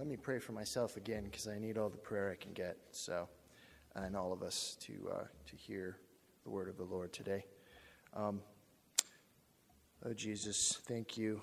let 0.00 0.06
me 0.06 0.16
pray 0.16 0.38
for 0.38 0.52
myself 0.52 0.96
again 0.96 1.24
because 1.24 1.46
I 1.46 1.58
need 1.58 1.76
all 1.76 1.90
the 1.90 1.98
prayer 1.98 2.30
I 2.30 2.42
can 2.42 2.54
get. 2.54 2.78
So, 2.90 3.28
and 3.94 4.16
all 4.16 4.32
of 4.32 4.42
us 4.42 4.78
to 4.80 4.94
uh, 5.12 5.24
to 5.44 5.56
hear 5.56 5.98
the 6.42 6.48
word 6.48 6.70
of 6.70 6.78
the 6.78 6.84
Lord 6.84 7.12
today. 7.12 7.44
Um, 8.14 8.40
oh 10.02 10.14
Jesus, 10.14 10.80
thank 10.86 11.18
you 11.18 11.42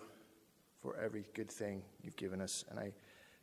for 0.82 0.98
every 0.98 1.26
good 1.36 1.52
thing 1.52 1.84
you've 2.02 2.16
given 2.16 2.42
us, 2.42 2.66
and 2.72 2.80
I 2.80 2.94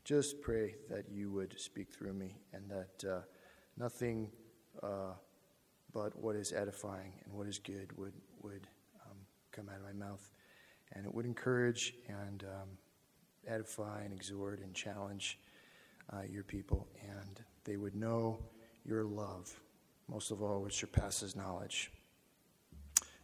just 0.03 0.43
pray 0.43 0.75
that 0.91 1.09
you 1.09 1.31
would 1.31 1.61
speak 1.61 1.93
through 1.93 2.15
me 2.15 2.35
and 2.53 2.69
that 2.69 3.09
uh, 3.09 3.21
nothing 3.77 4.33
uh, 4.83 5.13
but 5.93 6.21
what 6.21 6.35
is 6.35 6.53
edifying 6.53 7.13
and 7.25 7.33
what 7.33 7.47
is 7.47 7.61
good 7.61 7.97
would 7.97 8.15
would 8.43 8.67
um, 9.09 9.19
come 9.53 9.69
out 9.69 9.77
of 9.77 9.85
my 9.85 10.07
mouth, 10.07 10.29
and 10.91 11.07
it 11.07 11.15
would 11.15 11.25
encourage 11.25 11.95
and 12.09 12.43
um, 12.43 12.69
edify 13.47 14.03
and 14.03 14.13
exhort 14.13 14.61
and 14.61 14.75
challenge 14.75 15.39
uh, 16.13 16.23
your 16.31 16.43
people, 16.43 16.87
and 17.03 17.41
they 17.65 17.77
would 17.77 17.95
know 17.95 18.39
your 18.85 19.05
love, 19.05 19.61
most 20.09 20.31
of 20.31 20.43
all, 20.43 20.63
which 20.63 20.75
surpasses 20.75 21.35
knowledge. 21.35 21.91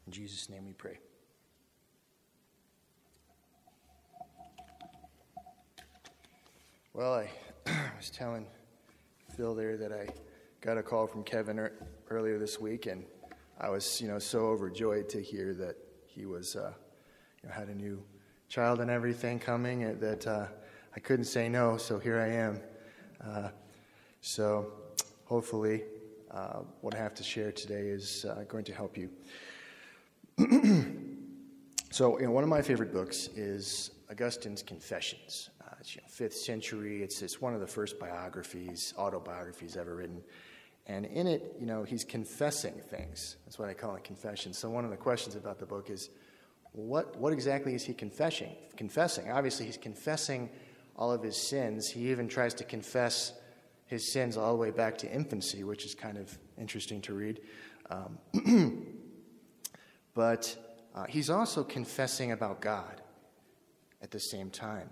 In 0.07 0.13
Jesus' 0.13 0.49
name 0.49 0.67
we 0.67 0.73
pray. 0.73 0.99
Well, 6.93 7.15
I 7.15 7.31
was 7.97 8.11
telling 8.11 8.47
Phil 9.37 9.55
there 9.55 9.77
that 9.77 9.93
I 9.93 10.09
got 10.61 10.77
a 10.77 10.83
call 10.83 11.07
from 11.07 11.23
Kevin 11.23 11.59
er- 11.59 11.73
earlier 12.11 12.39
this 12.39 12.59
week, 12.59 12.87
and 12.87 13.05
I 13.61 13.69
was, 13.69 14.01
you 14.01 14.09
know, 14.09 14.19
so 14.19 14.41
overjoyed 14.41 15.09
to 15.11 15.23
hear 15.23 15.55
that 15.55 15.77
he 16.07 16.27
was, 16.27 16.57
uh, 16.57 16.73
you 17.43 17.49
know, 17.49 17.55
had 17.55 17.69
a 17.69 17.75
new 17.75 18.03
child 18.51 18.81
and 18.81 18.91
everything 18.91 19.39
coming 19.39 19.97
that 20.01 20.27
uh, 20.27 20.45
I 20.97 20.99
couldn't 20.99 21.27
say 21.27 21.49
no, 21.49 21.77
so 21.77 22.01
here 22.01 22.19
I 22.19 22.27
am. 22.27 22.61
Uh, 23.25 23.49
so 24.23 24.73
hopefully, 25.25 25.85
uh, 26.33 26.63
what 26.81 26.93
I 26.93 26.99
have 26.99 27.15
to 27.15 27.23
share 27.23 27.53
today 27.53 27.87
is 27.87 28.25
uh, 28.25 28.43
going 28.49 28.65
to 28.65 28.75
help 28.75 28.99
you. 28.99 29.09
so, 31.93 32.19
you 32.19 32.27
know, 32.27 32.33
one 32.33 32.43
of 32.43 32.51
my 32.51 32.61
favorite 32.61 32.93
books 32.93 33.29
is 33.37 33.93
Augustine's 34.11 34.65
Confessions. 34.65 35.51
Uh, 35.65 35.75
it's 35.79 35.95
you 35.95 36.03
know, 36.03 36.09
fifth 36.09 36.35
century. 36.35 37.05
It's 37.05 37.23
it's 37.23 37.41
one 37.41 37.55
of 37.55 37.61
the 37.61 37.69
first 37.69 38.01
biographies, 38.01 38.95
autobiographies 38.99 39.77
ever 39.77 39.95
written. 39.95 40.25
And 40.87 41.07
in 41.07 41.29
it, 41.29 41.55
you 41.61 41.67
know, 41.67 41.85
he's 41.85 42.03
confessing 42.03 42.75
things. 42.91 43.37
That's 43.45 43.61
why 43.61 43.71
I 43.71 43.75
call 43.75 43.95
it 43.95 44.03
confession. 44.03 44.53
So 44.53 44.69
one 44.69 44.85
of 44.85 44.91
the 44.91 44.97
questions 44.97 45.37
about 45.37 45.61
the 45.61 45.67
book 45.67 45.89
is, 45.89 46.11
what, 46.73 47.17
what 47.17 47.33
exactly 47.33 47.75
is 47.75 47.85
he 47.85 47.95
confessing? 47.95 48.55
Confessing. 48.77 49.31
Obviously, 49.31 49.67
he's 49.67 49.77
confessing 49.77 50.51
all 50.97 51.13
of 51.13 51.23
his 51.23 51.37
sins. 51.37 51.89
He 51.89 52.11
even 52.11 52.29
tries 52.29 52.55
to 52.55 52.65
confess 52.65 53.33
his 53.87 54.11
sins 54.11 54.37
all 54.37 54.53
the 54.53 54.59
way 54.59 54.71
back 54.71 54.97
to 54.99 55.13
infancy, 55.13 55.65
which 55.65 55.85
is 55.85 55.95
kind 55.95 56.17
of 56.17 56.39
interesting 56.59 57.01
to 57.03 57.15
read. 57.15 57.41
Um, 57.91 58.19
but 60.15 60.57
uh, 60.95 61.07
he's 61.07 61.29
also 61.29 61.65
confessing 61.65 62.33
about 62.33 62.61
God 62.61 63.01
at 64.01 64.11
the 64.11 64.21
same 64.21 64.51
time. 64.51 64.91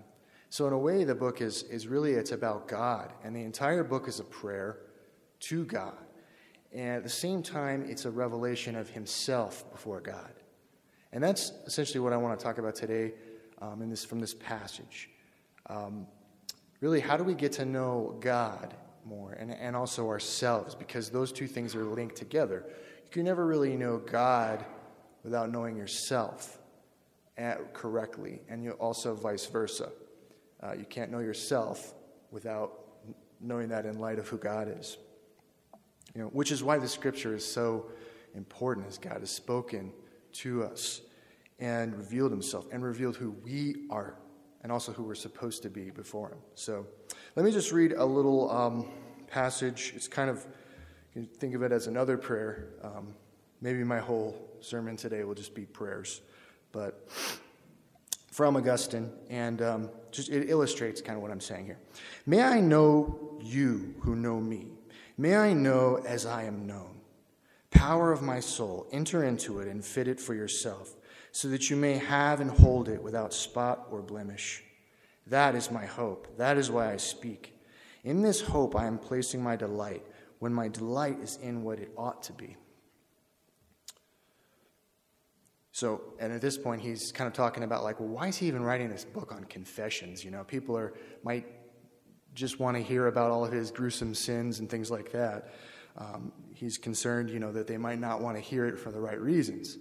So 0.49 0.67
in 0.67 0.73
a 0.73 0.77
way, 0.77 1.03
the 1.03 1.15
book 1.15 1.41
is, 1.41 1.63
is 1.63 1.87
really 1.87 2.13
it's 2.13 2.31
about 2.31 2.67
God, 2.67 3.13
and 3.23 3.35
the 3.35 3.43
entire 3.43 3.83
book 3.83 4.07
is 4.07 4.19
a 4.19 4.23
prayer 4.23 4.79
to 5.41 5.63
God. 5.63 5.97
And 6.73 6.89
at 6.89 7.03
the 7.03 7.09
same 7.09 7.41
time, 7.41 7.85
it's 7.87 8.05
a 8.05 8.11
revelation 8.11 8.75
of 8.75 8.89
himself 8.89 9.69
before 9.71 10.01
God. 10.01 10.31
And 11.11 11.23
that's 11.23 11.51
essentially 11.65 11.99
what 11.99 12.13
I 12.13 12.17
want 12.17 12.37
to 12.37 12.43
talk 12.43 12.57
about 12.57 12.75
today 12.75 13.13
um, 13.61 13.81
in 13.81 13.89
this, 13.89 14.05
from 14.05 14.19
this 14.19 14.33
passage. 14.33 15.09
Um, 15.67 16.07
really, 16.81 16.99
how 16.99 17.17
do 17.17 17.23
we 17.23 17.33
get 17.33 17.53
to 17.53 17.65
know 17.65 18.17
God 18.19 18.73
more 19.05 19.33
and, 19.33 19.51
and 19.51 19.75
also 19.75 20.07
ourselves? 20.07 20.75
Because 20.75 21.09
those 21.09 21.31
two 21.31 21.47
things 21.47 21.75
are 21.75 21.83
linked 21.83 22.15
together. 22.15 22.63
You 23.05 23.11
can 23.11 23.23
never 23.23 23.45
really 23.45 23.75
know 23.75 23.97
God 23.97 24.63
without 25.23 25.51
knowing 25.51 25.75
yourself 25.75 26.59
at, 27.37 27.73
correctly, 27.73 28.41
and 28.49 28.63
you 28.63 28.71
also 28.73 29.15
vice 29.15 29.45
versa. 29.45 29.89
Uh, 30.61 30.73
you 30.73 30.85
can't 30.85 31.09
know 31.09 31.19
yourself 31.19 31.93
without 32.31 32.73
knowing 33.41 33.69
that 33.69 33.85
in 33.85 33.97
light 33.97 34.19
of 34.19 34.27
who 34.27 34.37
God 34.37 34.73
is. 34.79 34.97
You 36.13 36.21
know, 36.21 36.27
which 36.27 36.51
is 36.51 36.63
why 36.63 36.77
the 36.77 36.87
scripture 36.87 37.33
is 37.33 37.45
so 37.45 37.85
important 38.35 38.87
as 38.87 38.97
God 38.97 39.19
has 39.21 39.31
spoken 39.31 39.91
to 40.33 40.63
us 40.63 41.01
and 41.59 41.95
revealed 41.95 42.31
himself 42.31 42.65
and 42.71 42.83
revealed 42.83 43.15
who 43.15 43.31
we 43.43 43.87
are 43.89 44.15
and 44.63 44.71
also 44.71 44.91
who 44.91 45.03
we're 45.03 45.15
supposed 45.15 45.63
to 45.63 45.69
be 45.69 45.89
before 45.89 46.29
him. 46.29 46.39
So 46.55 46.85
let 47.35 47.45
me 47.45 47.51
just 47.51 47.71
read 47.71 47.93
a 47.93 48.05
little 48.05 48.51
um, 48.51 48.85
passage. 49.27 49.93
It's 49.95 50.07
kind 50.07 50.29
of, 50.29 50.45
you 51.13 51.23
can 51.23 51.25
think 51.25 51.55
of 51.55 51.63
it 51.63 51.71
as 51.71 51.87
another 51.87 52.17
prayer. 52.17 52.69
Um, 52.83 53.13
maybe 53.61 53.83
my 53.83 53.99
whole 53.99 54.35
sermon 54.59 54.97
today 54.97 55.23
will 55.23 55.35
just 55.35 55.55
be 55.55 55.65
prayers, 55.65 56.21
but 56.71 57.09
from 58.31 58.55
Augustine, 58.55 59.11
and 59.29 59.61
um, 59.61 59.89
just 60.11 60.29
it 60.29 60.49
illustrates 60.49 61.01
kind 61.01 61.17
of 61.17 61.21
what 61.21 61.31
I'm 61.31 61.41
saying 61.41 61.65
here. 61.65 61.79
May 62.25 62.41
I 62.41 62.61
know 62.61 63.37
you 63.41 63.95
who 64.01 64.15
know 64.15 64.39
me. 64.39 64.67
May 65.17 65.35
I 65.35 65.51
know 65.51 66.01
as 66.05 66.25
I 66.25 66.43
am 66.43 66.65
known. 66.65 67.01
Power 67.71 68.11
of 68.11 68.21
my 68.21 68.39
soul, 68.39 68.87
enter 68.91 69.23
into 69.23 69.59
it 69.59 69.67
and 69.67 69.83
fit 69.83 70.07
it 70.07 70.19
for 70.19 70.33
yourself, 70.33 70.95
so 71.39 71.47
that 71.47 71.69
you 71.69 71.77
may 71.77 71.93
have 71.93 72.41
and 72.41 72.51
hold 72.51 72.89
it 72.89 73.01
without 73.01 73.33
spot 73.33 73.87
or 73.91 74.01
blemish. 74.01 74.61
That 75.27 75.55
is 75.55 75.71
my 75.71 75.85
hope. 75.85 76.27
That 76.37 76.57
is 76.57 76.69
why 76.69 76.91
I 76.91 76.97
speak. 76.97 77.57
In 78.03 78.21
this 78.21 78.41
hope 78.41 78.75
I 78.75 78.87
am 78.87 78.97
placing 78.97 79.41
my 79.41 79.55
delight, 79.55 80.05
when 80.39 80.53
my 80.53 80.67
delight 80.67 81.17
is 81.21 81.39
in 81.41 81.63
what 81.63 81.79
it 81.79 81.93
ought 81.95 82.21
to 82.23 82.33
be. 82.33 82.57
So, 85.71 86.01
and 86.19 86.33
at 86.33 86.41
this 86.41 86.57
point, 86.57 86.81
he's 86.81 87.13
kind 87.13 87.29
of 87.29 87.33
talking 87.33 87.63
about 87.63 87.85
like, 87.85 88.01
well, 88.01 88.09
why 88.09 88.27
is 88.27 88.35
he 88.35 88.47
even 88.47 88.61
writing 88.61 88.89
this 88.89 89.05
book 89.05 89.31
on 89.31 89.45
confessions? 89.45 90.25
You 90.25 90.31
know, 90.31 90.43
people 90.43 90.77
are 90.77 90.93
might 91.23 91.45
just 92.33 92.59
want 92.59 92.75
to 92.75 92.83
hear 92.83 93.07
about 93.07 93.31
all 93.31 93.45
of 93.45 93.53
his 93.53 93.71
gruesome 93.71 94.13
sins 94.13 94.59
and 94.59 94.69
things 94.69 94.91
like 94.91 95.13
that. 95.13 95.53
Um, 95.97 96.33
he's 96.53 96.77
concerned, 96.77 97.29
you 97.29 97.39
know, 97.39 97.53
that 97.53 97.65
they 97.65 97.77
might 97.77 97.99
not 97.99 98.19
want 98.19 98.35
to 98.35 98.41
hear 98.41 98.65
it 98.65 98.77
for 98.77 98.91
the 98.91 98.99
right 98.99 99.21
reasons. 99.21 99.77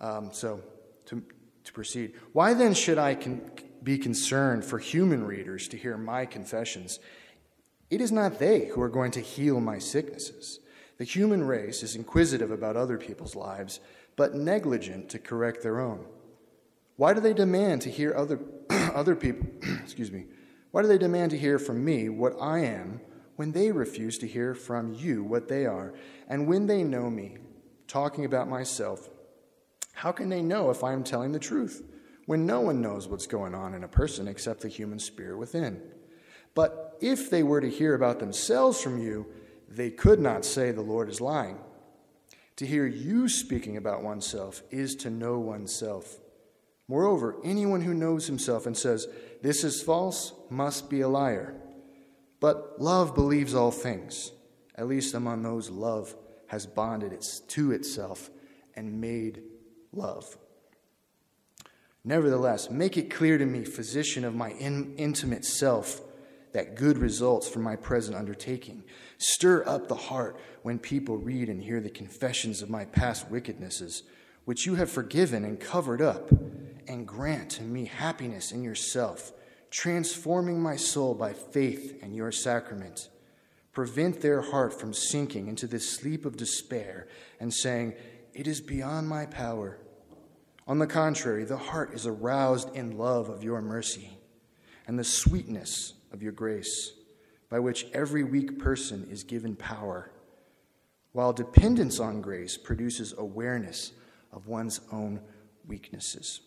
Um, 0.00 0.30
so, 0.32 0.60
to, 1.10 1.22
to 1.64 1.72
proceed, 1.72 2.14
why 2.32 2.54
then 2.54 2.72
should 2.72 2.96
I 2.96 3.16
con- 3.16 3.50
be 3.82 3.98
concerned 3.98 4.64
for 4.64 4.78
human 4.78 5.24
readers 5.24 5.66
to 5.68 5.76
hear 5.76 5.96
my 5.96 6.24
confessions? 6.24 7.00
It 7.90 8.00
is 8.00 8.12
not 8.12 8.38
they 8.38 8.66
who 8.66 8.80
are 8.80 8.88
going 8.88 9.10
to 9.12 9.20
heal 9.20 9.60
my 9.60 9.78
sicknesses. 9.78 10.60
The 10.98 11.04
human 11.04 11.42
race 11.42 11.82
is 11.82 11.96
inquisitive 11.96 12.52
about 12.52 12.76
other 12.76 12.96
people's 12.96 13.34
lives, 13.34 13.80
but 14.16 14.34
negligent 14.34 15.08
to 15.10 15.18
correct 15.18 15.62
their 15.62 15.80
own. 15.80 16.06
Why 16.96 17.12
do 17.12 17.20
they 17.20 17.34
demand 17.34 17.82
to 17.82 17.90
hear 17.90 18.14
other, 18.14 18.38
other 18.70 19.16
people, 19.16 19.48
excuse 19.82 20.12
me, 20.12 20.26
why 20.70 20.82
do 20.82 20.88
they 20.88 20.98
demand 20.98 21.32
to 21.32 21.38
hear 21.38 21.58
from 21.58 21.84
me 21.84 22.08
what 22.08 22.34
I 22.40 22.60
am 22.60 23.00
when 23.34 23.50
they 23.50 23.72
refuse 23.72 24.18
to 24.18 24.28
hear 24.28 24.54
from 24.54 24.94
you 24.94 25.24
what 25.24 25.48
they 25.48 25.66
are? 25.66 25.92
And 26.28 26.46
when 26.46 26.66
they 26.66 26.84
know 26.84 27.10
me, 27.10 27.38
talking 27.88 28.24
about 28.24 28.48
myself, 28.48 29.08
how 30.00 30.12
can 30.12 30.30
they 30.30 30.40
know 30.40 30.70
if 30.70 30.82
I 30.82 30.94
am 30.94 31.04
telling 31.04 31.32
the 31.32 31.38
truth 31.38 31.82
when 32.24 32.46
no 32.46 32.62
one 32.62 32.80
knows 32.80 33.06
what's 33.06 33.26
going 33.26 33.54
on 33.54 33.74
in 33.74 33.84
a 33.84 33.88
person 33.88 34.28
except 34.28 34.62
the 34.62 34.68
human 34.68 34.98
spirit 34.98 35.36
within? 35.36 35.78
But 36.54 36.96
if 37.02 37.28
they 37.28 37.42
were 37.42 37.60
to 37.60 37.68
hear 37.68 37.94
about 37.94 38.18
themselves 38.18 38.80
from 38.80 38.98
you, 38.98 39.26
they 39.68 39.90
could 39.90 40.18
not 40.18 40.46
say 40.46 40.72
the 40.72 40.80
Lord 40.80 41.10
is 41.10 41.20
lying. 41.20 41.58
To 42.56 42.66
hear 42.66 42.86
you 42.86 43.28
speaking 43.28 43.76
about 43.76 44.02
oneself 44.02 44.62
is 44.70 44.94
to 44.96 45.10
know 45.10 45.38
oneself. 45.38 46.18
Moreover, 46.88 47.36
anyone 47.44 47.82
who 47.82 47.92
knows 47.92 48.26
himself 48.26 48.64
and 48.64 48.74
says, 48.74 49.06
This 49.42 49.64
is 49.64 49.82
false, 49.82 50.32
must 50.48 50.88
be 50.88 51.02
a 51.02 51.08
liar. 51.08 51.54
But 52.40 52.80
love 52.80 53.14
believes 53.14 53.54
all 53.54 53.70
things, 53.70 54.32
at 54.76 54.88
least 54.88 55.12
among 55.12 55.42
those 55.42 55.68
love 55.68 56.16
has 56.46 56.64
bonded 56.64 57.22
to 57.48 57.72
itself 57.72 58.30
and 58.74 58.98
made 58.98 59.42
love. 59.92 60.36
Nevertheless, 62.04 62.70
make 62.70 62.96
it 62.96 63.10
clear 63.10 63.36
to 63.36 63.44
me, 63.44 63.64
physician 63.64 64.24
of 64.24 64.34
my 64.34 64.50
in, 64.52 64.94
intimate 64.96 65.44
self, 65.44 66.00
that 66.52 66.74
good 66.74 66.98
results 66.98 67.48
from 67.48 67.62
my 67.62 67.76
present 67.76 68.16
undertaking. 68.16 68.82
Stir 69.18 69.62
up 69.66 69.86
the 69.86 69.94
heart 69.94 70.40
when 70.62 70.78
people 70.78 71.16
read 71.16 71.48
and 71.48 71.62
hear 71.62 71.80
the 71.80 71.90
confessions 71.90 72.62
of 72.62 72.70
my 72.70 72.84
past 72.86 73.30
wickednesses, 73.30 74.02
which 74.46 74.66
you 74.66 74.74
have 74.74 74.90
forgiven 74.90 75.44
and 75.44 75.60
covered 75.60 76.00
up, 76.00 76.30
and 76.88 77.06
grant 77.06 77.50
to 77.50 77.62
me 77.62 77.84
happiness 77.84 78.50
in 78.50 78.64
yourself, 78.64 79.32
transforming 79.70 80.60
my 80.60 80.76
soul 80.76 81.14
by 81.14 81.32
faith 81.32 81.98
and 82.02 82.16
your 82.16 82.32
sacrament. 82.32 83.08
Prevent 83.72 84.20
their 84.20 84.40
heart 84.40 84.78
from 84.78 84.92
sinking 84.92 85.46
into 85.46 85.66
this 85.68 85.88
sleep 85.88 86.24
of 86.24 86.36
despair 86.36 87.06
and 87.38 87.54
saying, 87.54 87.94
it 88.40 88.46
is 88.46 88.62
beyond 88.62 89.06
my 89.06 89.26
power. 89.26 89.76
On 90.66 90.78
the 90.78 90.86
contrary, 90.86 91.44
the 91.44 91.58
heart 91.58 91.92
is 91.92 92.06
aroused 92.06 92.74
in 92.74 92.96
love 92.96 93.28
of 93.28 93.44
your 93.44 93.60
mercy, 93.60 94.08
and 94.86 94.98
the 94.98 95.04
sweetness 95.04 95.92
of 96.10 96.22
your 96.22 96.32
grace, 96.32 96.94
by 97.50 97.58
which 97.58 97.84
every 97.92 98.24
weak 98.24 98.58
person 98.58 99.06
is 99.10 99.24
given 99.24 99.54
power, 99.54 100.10
while 101.12 101.34
dependence 101.34 102.00
on 102.00 102.22
grace 102.22 102.56
produces 102.56 103.12
awareness 103.18 103.92
of 104.32 104.46
one's 104.46 104.80
own 104.90 105.20
weaknesses. 105.66 106.40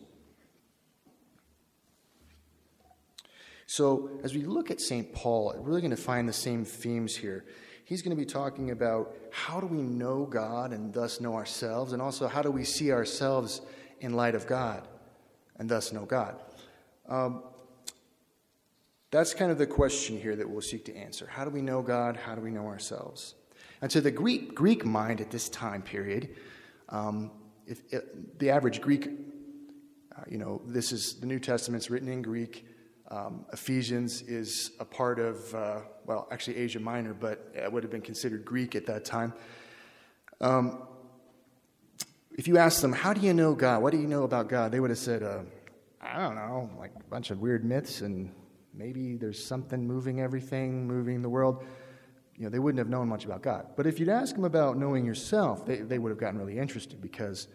So, 3.67 4.19
as 4.23 4.33
we 4.33 4.41
look 4.45 4.71
at 4.71 4.81
St. 4.81 5.13
Paul, 5.13 5.53
we're 5.55 5.61
really 5.61 5.81
going 5.81 5.91
to 5.91 5.97
find 5.97 6.27
the 6.27 6.33
same 6.33 6.65
themes 6.65 7.15
here. 7.15 7.45
He's 7.85 8.01
going 8.01 8.15
to 8.15 8.19
be 8.19 8.25
talking 8.25 8.71
about 8.71 9.13
how 9.31 9.59
do 9.59 9.67
we 9.67 9.81
know 9.81 10.25
God 10.25 10.71
and 10.71 10.93
thus 10.93 11.19
know 11.19 11.35
ourselves, 11.35 11.93
and 11.93 12.01
also 12.01 12.27
how 12.27 12.41
do 12.41 12.51
we 12.51 12.63
see 12.63 12.91
ourselves 12.91 13.61
in 13.99 14.13
light 14.13 14.35
of 14.35 14.47
God 14.47 14.87
and 15.57 15.69
thus 15.69 15.91
know 15.93 16.05
God. 16.05 16.35
Um, 17.07 17.43
that's 19.11 19.33
kind 19.33 19.51
of 19.51 19.57
the 19.57 19.67
question 19.67 20.19
here 20.19 20.35
that 20.35 20.49
we'll 20.49 20.61
seek 20.61 20.85
to 20.85 20.95
answer. 20.95 21.27
How 21.27 21.45
do 21.45 21.51
we 21.51 21.61
know 21.61 21.81
God? 21.81 22.17
How 22.17 22.35
do 22.35 22.41
we 22.41 22.49
know 22.49 22.65
ourselves? 22.65 23.35
And 23.81 23.91
to 23.91 24.01
the 24.01 24.11
Greek, 24.11 24.55
Greek 24.55 24.85
mind 24.85 25.21
at 25.21 25.29
this 25.29 25.49
time 25.49 25.81
period, 25.81 26.35
um, 26.89 27.31
if, 27.67 27.81
if, 27.91 28.03
the 28.39 28.49
average 28.49 28.81
Greek, 28.81 29.09
uh, 30.17 30.23
you 30.27 30.37
know, 30.37 30.61
this 30.65 30.91
is 30.91 31.15
the 31.19 31.25
New 31.25 31.39
Testament's 31.39 31.89
written 31.89 32.09
in 32.09 32.21
Greek. 32.21 32.65
Um, 33.11 33.45
Ephesians 33.53 34.21
is 34.23 34.71
a 34.79 34.85
part 34.85 35.19
of, 35.19 35.53
uh, 35.53 35.79
well, 36.05 36.27
actually 36.31 36.57
Asia 36.57 36.79
Minor, 36.79 37.13
but 37.13 37.51
it 37.53 37.71
would 37.71 37.83
have 37.83 37.91
been 37.91 38.01
considered 38.01 38.45
Greek 38.45 38.75
at 38.75 38.85
that 38.87 39.05
time. 39.05 39.33
Um, 40.41 40.83
if 42.31 42.47
you 42.47 42.57
ask 42.57 42.81
them, 42.81 42.91
How 42.91 43.13
do 43.13 43.21
you 43.21 43.33
know 43.33 43.53
God? 43.53 43.81
What 43.81 43.91
do 43.91 43.99
you 43.99 44.07
know 44.07 44.23
about 44.23 44.49
God? 44.49 44.71
They 44.71 44.79
would 44.79 44.89
have 44.89 44.99
said, 44.99 45.23
uh, 45.23 45.41
I 46.01 46.19
don't 46.19 46.35
know, 46.35 46.69
like 46.77 46.91
a 46.95 47.03
bunch 47.09 47.31
of 47.31 47.39
weird 47.39 47.63
myths, 47.63 48.01
and 48.01 48.31
maybe 48.73 49.15
there's 49.15 49.43
something 49.43 49.87
moving 49.87 50.19
everything, 50.19 50.87
moving 50.87 51.21
the 51.21 51.29
world. 51.29 51.63
You 52.35 52.45
know, 52.45 52.49
they 52.49 52.59
wouldn't 52.59 52.79
have 52.79 52.89
known 52.89 53.07
much 53.07 53.25
about 53.25 53.43
God. 53.43 53.67
But 53.77 53.85
if 53.85 53.99
you'd 53.99 54.09
ask 54.09 54.35
them 54.35 54.43
about 54.43 54.77
knowing 54.77 55.05
yourself, 55.05 55.65
they, 55.65 55.77
they 55.77 55.99
would 55.99 56.09
have 56.09 56.17
gotten 56.17 56.39
really 56.39 56.57
interested 56.57 56.99
because 56.99 57.47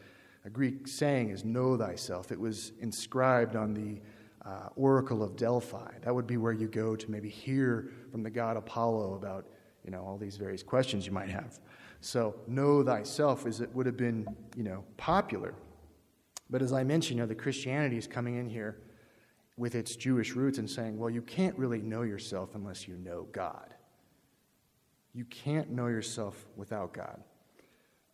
a 0.45 0.50
Greek 0.50 0.87
saying 0.87 1.31
is 1.31 1.45
know 1.45 1.77
thyself. 1.77 2.31
It 2.31 2.39
was 2.39 2.73
inscribed 2.81 3.56
on 3.56 3.75
the 3.75 4.00
uh, 4.49 4.69
Oracle 4.77 5.23
of 5.23 5.37
Delphi. 5.37 5.93
That 6.03 6.15
would 6.15 6.27
be 6.27 6.39
where 6.39 6.53
you 6.53 6.69
go 6.69 6.97
to 6.97 7.11
maybe 7.11 7.29
hear 7.29 7.91
from 8.11 8.23
the 8.23 8.31
god 8.31 8.56
Apollo 8.56 9.15
about 9.15 9.47
you 9.85 9.91
know 9.91 10.03
all 10.03 10.17
these 10.17 10.37
various 10.37 10.62
questions 10.62 11.06
you 11.06 11.12
might 11.12 11.29
have. 11.29 11.59
So 12.00 12.35
know 12.47 12.83
thyself 12.83 13.47
is 13.47 13.61
it 13.61 13.75
would 13.75 13.87
have 13.87 13.97
been 13.97 14.27
you 14.56 14.65
know 14.65 14.85
popular, 14.97 15.55
but 16.49 16.62
as 16.62 16.73
I 16.73 16.83
mentioned, 16.83 17.19
you 17.19 17.23
know 17.23 17.29
the 17.29 17.35
Christianity 17.35 17.99
is 17.99 18.06
coming 18.06 18.37
in 18.37 18.49
here 18.49 18.81
with 19.59 19.75
its 19.75 19.97
Jewish 19.97 20.35
roots 20.35 20.59
and 20.59 20.71
saying, 20.71 20.97
well, 20.97 21.11
you 21.11 21.21
can't 21.21 21.56
really 21.59 21.83
know 21.83 22.03
yourself 22.03 22.55
unless 22.55 22.87
you 22.87 22.97
know 22.97 23.27
God. 23.33 23.75
You 25.12 25.25
can't 25.25 25.71
know 25.71 25.89
yourself 25.89 26.47
without 26.56 26.93
God. 26.93 27.21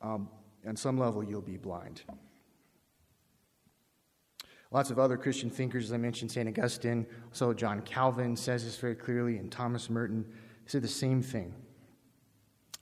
Um, 0.01 0.31
on 0.67 0.75
some 0.75 0.97
level, 0.99 1.23
you'll 1.23 1.43
be 1.43 1.59
blind. 1.59 2.03
Lots 4.75 4.91
of 4.91 4.99
other 4.99 5.17
Christian 5.17 5.51
thinkers, 5.51 5.85
as 5.85 5.93
I 5.93 5.99
mentioned, 5.99 6.33
St. 6.33 6.49
Augustine, 6.49 7.07
also 7.29 7.55
John 7.55 7.81
Calvin 7.83 8.35
says 8.35 8.65
this 8.65 8.77
very 8.77 8.97
clearly, 8.97 9.39
and 9.39 9.51
Thomas 9.51 9.89
Merton 9.89 10.25
said 10.67 10.83
the 10.83 10.89
same 10.89 11.23
thing. 11.23 11.55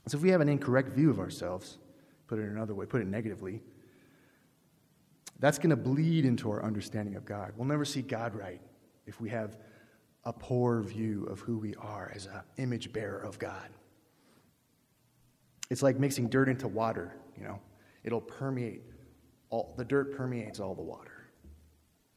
So 0.07 0.17
if 0.17 0.23
we 0.23 0.31
have 0.31 0.41
an 0.41 0.49
incorrect 0.49 0.89
view 0.89 1.11
of 1.11 1.19
ourselves, 1.19 1.77
put 2.25 2.39
it 2.39 2.49
another 2.49 2.73
way, 2.73 2.87
put 2.87 3.01
it 3.01 3.07
negatively, 3.07 3.61
that's 5.37 5.59
going 5.59 5.69
to 5.69 5.75
bleed 5.75 6.25
into 6.25 6.49
our 6.49 6.63
understanding 6.63 7.15
of 7.15 7.25
God. 7.25 7.53
We'll 7.55 7.67
never 7.67 7.85
see 7.85 8.01
God 8.01 8.33
right 8.33 8.59
if 9.05 9.21
we 9.21 9.29
have 9.29 9.57
a 10.23 10.33
poor 10.33 10.81
view 10.81 11.25
of 11.25 11.41
who 11.41 11.59
we 11.59 11.75
are 11.75 12.11
as 12.15 12.25
an 12.25 12.41
image 12.57 12.91
bearer 12.91 13.19
of 13.19 13.37
God. 13.37 13.69
It's 15.69 15.83
like 15.83 15.99
mixing 15.99 16.27
dirt 16.27 16.49
into 16.49 16.67
water, 16.67 17.13
you 17.37 17.43
know. 17.43 17.59
It'll 18.03 18.19
permeate 18.19 18.81
all 19.51 19.75
the 19.77 19.85
dirt 19.85 20.17
permeates 20.17 20.59
all 20.59 20.73
the 20.73 20.81
water. 20.81 21.12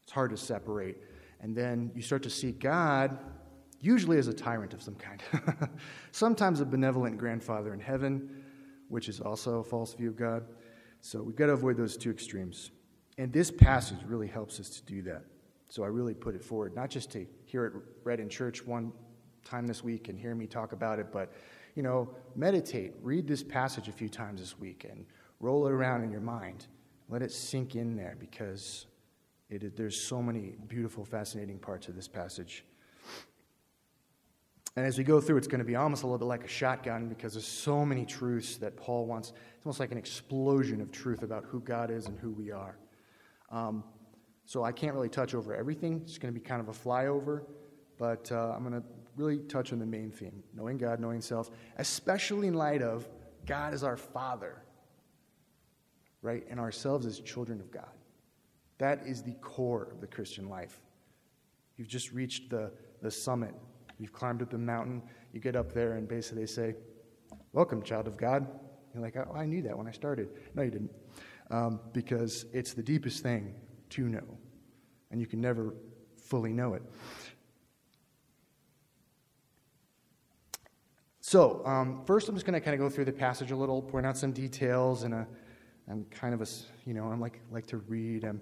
It's 0.07 0.13
hard 0.13 0.31
to 0.31 0.37
separate. 0.37 0.99
And 1.41 1.55
then 1.55 1.91
you 1.97 2.01
start 2.01 2.23
to 2.23 2.31
see 2.31 2.53
God, 2.53 3.19
usually 3.81 4.19
as 4.19 4.29
a 4.29 4.33
tyrant 4.33 4.73
of 4.73 4.81
some 4.81 4.95
kind. 4.95 5.21
Sometimes 6.13 6.61
a 6.61 6.65
benevolent 6.65 7.19
grandfather 7.19 7.75
in 7.75 7.81
heaven, 7.81 8.45
which 8.89 9.09
is 9.09 9.21
also 9.21 9.59
a 9.59 9.65
false 9.65 9.95
view 9.95 10.09
of 10.09 10.17
God. 10.17 10.45
So 11.01 11.23
we've 11.23 11.35
got 11.35 11.47
to 11.47 11.55
avoid 11.55 11.77
those 11.77 11.97
two 11.97 12.13
extremes. 12.13 12.71
And 13.19 13.33
this 13.33 13.51
passage 13.51 13.99
really 14.07 14.29
helps 14.29 14.61
us 14.61 14.71
to 14.71 14.83
do 14.85 15.03
that. 15.03 15.25
So 15.71 15.83
I 15.83 15.89
really 15.89 16.15
put 16.15 16.37
it 16.37 16.45
forward, 16.45 16.77
not 16.77 16.89
just 16.89 17.11
to 17.13 17.27
hear 17.45 17.67
it 17.67 17.73
read 18.05 18.21
in 18.21 18.29
church 18.29 18.65
one 18.65 18.93
time 19.45 19.67
this 19.67 19.83
week 19.83 20.09
and 20.09 20.17
hear 20.17 20.37
me 20.37 20.47
talk 20.47 20.71
about 20.71 21.01
it, 21.01 21.11
but 21.11 21.33
you 21.75 21.83
know, 21.83 22.09
meditate, 22.37 22.93
read 23.03 23.27
this 23.27 23.43
passage 23.43 23.89
a 23.89 23.93
few 23.93 24.09
times 24.09 24.41
this 24.41 24.57
week 24.57 24.87
and 24.89 25.05
roll 25.41 25.67
it 25.67 25.73
around 25.73 26.05
in 26.05 26.13
your 26.13 26.21
mind. 26.21 26.67
Let 27.09 27.23
it 27.23 27.33
sink 27.33 27.75
in 27.75 27.97
there 27.97 28.17
because 28.21 28.87
there's 29.49 30.01
so 30.01 30.23
many 30.23 30.55
beautiful, 30.67 31.05
fascinating 31.05 31.59
parts 31.59 31.89
of 31.89 31.95
this 31.95 32.09
passage. 32.09 32.65
And 34.77 34.85
as 34.85 34.99
we 34.99 35.05
go 35.05 35.21
through, 35.21 35.39
it's 35.39 35.47
going 35.47 35.61
to 35.61 35.65
be 35.65 35.77
almost 35.77 36.03
a 36.03 36.07
little 36.07 36.19
bit 36.19 36.27
like 36.27 36.45
a 36.45 36.49
shotgun 36.49 37.09
because 37.09 37.33
there's 37.33 37.47
so 37.47 37.85
many 37.85 38.05
truths 38.05 38.57
that 38.59 38.77
Paul 38.77 39.07
wants. 39.07 39.31
It's 39.57 39.65
almost 39.65 39.81
like 39.81 39.91
an 39.91 39.97
explosion 39.99 40.83
of 40.83 40.93
truth 40.93 41.23
about 41.23 41.45
who 41.45 41.61
God 41.61 41.91
is 41.91 42.07
and 42.07 42.19
who 42.19 42.31
we 42.31 42.53
are. 42.53 42.77
Um, 43.51 43.85
so 44.45 44.65
I 44.65 44.73
can't 44.73 44.93
really 44.95 45.09
touch 45.09 45.35
over 45.35 45.55
everything. 45.55 46.03
It's 46.05 46.19
going 46.19 46.33
to 46.33 46.39
be 46.39 46.45
kind 46.45 46.61
of 46.61 46.69
a 46.69 46.73
flyover, 46.73 47.45
but 47.99 48.31
uh, 48.31 48.53
I'm 48.55 48.69
going 48.69 48.81
to 48.81 48.87
really 49.17 49.39
touch 49.39 49.73
on 49.73 49.79
the 49.79 49.87
main 49.87 50.11
theme 50.11 50.43
knowing 50.55 50.77
God, 50.77 51.01
knowing 51.01 51.23
self, 51.23 51.51
especially 51.79 52.49
in 52.49 52.55
light 52.55 52.83
of 52.83 53.09
God 53.47 53.73
as 53.73 53.83
our 53.83 53.97
Father, 53.97 54.63
right? 56.21 56.45
And 56.51 56.61
ourselves 56.61 57.07
as 57.07 57.19
children 57.21 57.61
of 57.61 57.71
God. 57.71 57.96
That 58.79 59.07
is 59.07 59.23
the 59.23 59.35
core 59.35 59.89
of 59.93 60.01
the 60.01 60.07
Christian 60.07 60.49
life. 60.49 60.81
You've 61.77 61.89
just 61.89 62.13
reached 62.13 62.51
the, 62.51 62.73
the 63.03 63.11
summit. 63.11 63.55
You've 63.99 64.13
climbed 64.13 64.43
up 64.43 64.51
the 64.51 64.59
mountain. 64.59 65.03
You 65.33 65.41
get 65.41 65.57
up 65.57 65.73
there, 65.73 65.95
and 65.95 66.09
basically 66.09 66.43
they 66.43 66.47
say, 66.47 66.75
Welcome, 67.53 67.83
child 67.83 68.07
of 68.07 68.19
God. 68.19 68.47
You're 68.93 69.03
like, 69.03 69.17
oh, 69.17 69.33
I 69.35 69.45
knew 69.45 69.63
that 69.63 69.77
when 69.77 69.87
I 69.87 69.91
started. 69.91 70.29
No, 70.55 70.63
you 70.63 70.71
didn't. 70.71 70.91
Um, 71.51 71.81
because 71.93 72.47
it's 72.53 72.73
the 72.73 72.83
deepest 72.83 73.23
thing 73.23 73.55
to 73.91 74.09
know, 74.09 74.39
and 75.11 75.21
you 75.21 75.27
can 75.27 75.41
never 75.41 75.75
fully 76.17 76.53
know 76.53 76.75
it. 76.75 76.83
So, 81.21 81.65
um, 81.67 82.03
first, 82.07 82.29
I'm 82.29 82.35
just 82.35 82.47
going 82.47 82.55
to 82.55 82.61
kind 82.61 82.75
of 82.75 82.81
go 82.81 82.89
through 82.89 83.05
the 83.05 83.13
passage 83.13 83.51
a 83.51 83.57
little, 83.57 83.83
point 83.83 84.07
out 84.07 84.17
some 84.17 84.33
details, 84.33 85.03
and 85.03 85.13
a, 85.13 85.27
I'm 85.91 86.05
kind 86.11 86.35
of 86.35 86.41
a, 86.41 86.47
you 86.85 86.95
know, 86.95 87.05
I'm 87.05 87.21
like 87.21 87.41
like 87.51 87.67
to 87.67 87.79
read. 87.79 88.25
I'm 88.25 88.41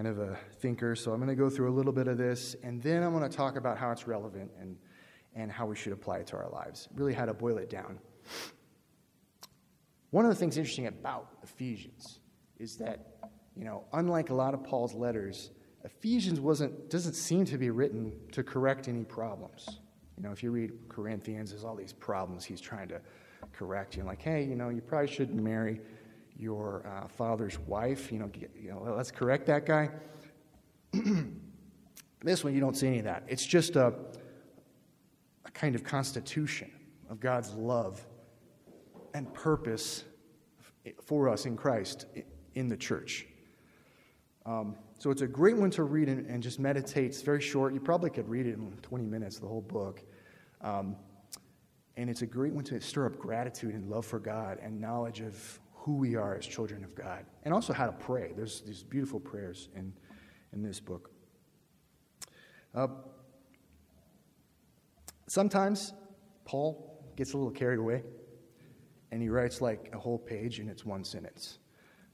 kind 0.00 0.18
of 0.18 0.30
a 0.30 0.38
thinker, 0.60 0.96
so 0.96 1.12
I'm 1.12 1.18
going 1.18 1.28
to 1.28 1.34
go 1.34 1.50
through 1.50 1.68
a 1.68 1.76
little 1.76 1.92
bit 1.92 2.08
of 2.08 2.16
this, 2.16 2.56
and 2.62 2.82
then 2.82 3.02
I'm 3.02 3.12
going 3.12 3.28
to 3.28 3.36
talk 3.36 3.56
about 3.56 3.76
how 3.76 3.90
it's 3.90 4.06
relevant 4.06 4.50
and, 4.58 4.74
and 5.34 5.52
how 5.52 5.66
we 5.66 5.76
should 5.76 5.92
apply 5.92 6.20
it 6.20 6.26
to 6.28 6.36
our 6.36 6.48
lives. 6.48 6.88
Really, 6.94 7.12
how 7.12 7.26
to 7.26 7.34
boil 7.34 7.58
it 7.58 7.68
down. 7.68 7.98
One 10.08 10.24
of 10.24 10.30
the 10.30 10.36
things 10.36 10.56
interesting 10.56 10.86
about 10.86 11.28
Ephesians 11.42 12.20
is 12.58 12.78
that, 12.78 13.28
you 13.54 13.66
know, 13.66 13.84
unlike 13.92 14.30
a 14.30 14.34
lot 14.34 14.54
of 14.54 14.64
Paul's 14.64 14.94
letters, 14.94 15.50
Ephesians 15.84 16.40
wasn't, 16.40 16.88
doesn't 16.88 17.12
seem 17.12 17.44
to 17.44 17.58
be 17.58 17.68
written 17.68 18.10
to 18.32 18.42
correct 18.42 18.88
any 18.88 19.04
problems. 19.04 19.80
You 20.16 20.22
know, 20.22 20.32
if 20.32 20.42
you 20.42 20.50
read 20.50 20.72
Corinthians, 20.88 21.50
there's 21.50 21.62
all 21.62 21.76
these 21.76 21.92
problems 21.92 22.42
he's 22.42 22.62
trying 22.62 22.88
to 22.88 23.02
correct. 23.52 23.96
You're 23.96 24.06
like, 24.06 24.22
hey, 24.22 24.44
you 24.44 24.54
know, 24.54 24.70
you 24.70 24.80
probably 24.80 25.08
shouldn't 25.08 25.42
marry 25.42 25.82
your 26.40 26.86
uh, 26.86 27.08
father's 27.08 27.58
wife. 27.60 28.10
You 28.10 28.18
know, 28.18 28.26
get, 28.28 28.50
you 28.58 28.70
know, 28.70 28.94
let's 28.96 29.10
correct 29.10 29.46
that 29.46 29.66
guy. 29.66 29.90
this 32.22 32.42
one, 32.42 32.54
you 32.54 32.60
don't 32.60 32.76
see 32.76 32.86
any 32.86 32.98
of 32.98 33.04
that. 33.04 33.24
It's 33.28 33.46
just 33.46 33.76
a, 33.76 33.94
a 35.44 35.50
kind 35.52 35.74
of 35.74 35.84
constitution 35.84 36.70
of 37.08 37.20
God's 37.20 37.52
love 37.54 38.04
and 39.14 39.32
purpose 39.34 40.04
for 41.04 41.28
us 41.28 41.46
in 41.46 41.56
Christ 41.56 42.06
in 42.54 42.68
the 42.68 42.76
church. 42.76 43.26
Um, 44.46 44.76
so 44.98 45.10
it's 45.10 45.22
a 45.22 45.26
great 45.26 45.56
one 45.56 45.70
to 45.72 45.84
read 45.84 46.08
and, 46.08 46.26
and, 46.26 46.42
just 46.42 46.58
meditate. 46.58 47.06
It's 47.06 47.22
very 47.22 47.40
short. 47.40 47.74
You 47.74 47.80
probably 47.80 48.10
could 48.10 48.28
read 48.28 48.46
it 48.46 48.54
in 48.54 48.72
20 48.82 49.04
minutes, 49.04 49.38
the 49.38 49.46
whole 49.46 49.60
book. 49.60 50.02
Um, 50.62 50.96
and 51.96 52.08
it's 52.08 52.22
a 52.22 52.26
great 52.26 52.52
one 52.52 52.64
to 52.64 52.80
stir 52.80 53.06
up 53.06 53.18
gratitude 53.18 53.74
and 53.74 53.90
love 53.90 54.06
for 54.06 54.18
God 54.18 54.58
and 54.62 54.80
knowledge 54.80 55.20
of 55.20 55.60
who 55.80 55.96
we 55.96 56.14
are 56.14 56.36
as 56.36 56.46
children 56.46 56.84
of 56.84 56.94
God, 56.94 57.24
and 57.44 57.54
also 57.54 57.72
how 57.72 57.86
to 57.86 57.92
pray. 57.92 58.32
There's 58.36 58.60
these 58.60 58.82
beautiful 58.82 59.18
prayers 59.18 59.70
in, 59.74 59.94
in 60.52 60.62
this 60.62 60.78
book. 60.78 61.10
Uh, 62.74 62.88
sometimes 65.26 65.94
Paul 66.44 67.02
gets 67.16 67.32
a 67.32 67.38
little 67.38 67.50
carried 67.50 67.78
away, 67.78 68.02
and 69.10 69.22
he 69.22 69.30
writes 69.30 69.62
like 69.62 69.90
a 69.94 69.98
whole 69.98 70.18
page, 70.18 70.58
and 70.58 70.68
it's 70.68 70.84
one 70.84 71.02
sentence. 71.02 71.58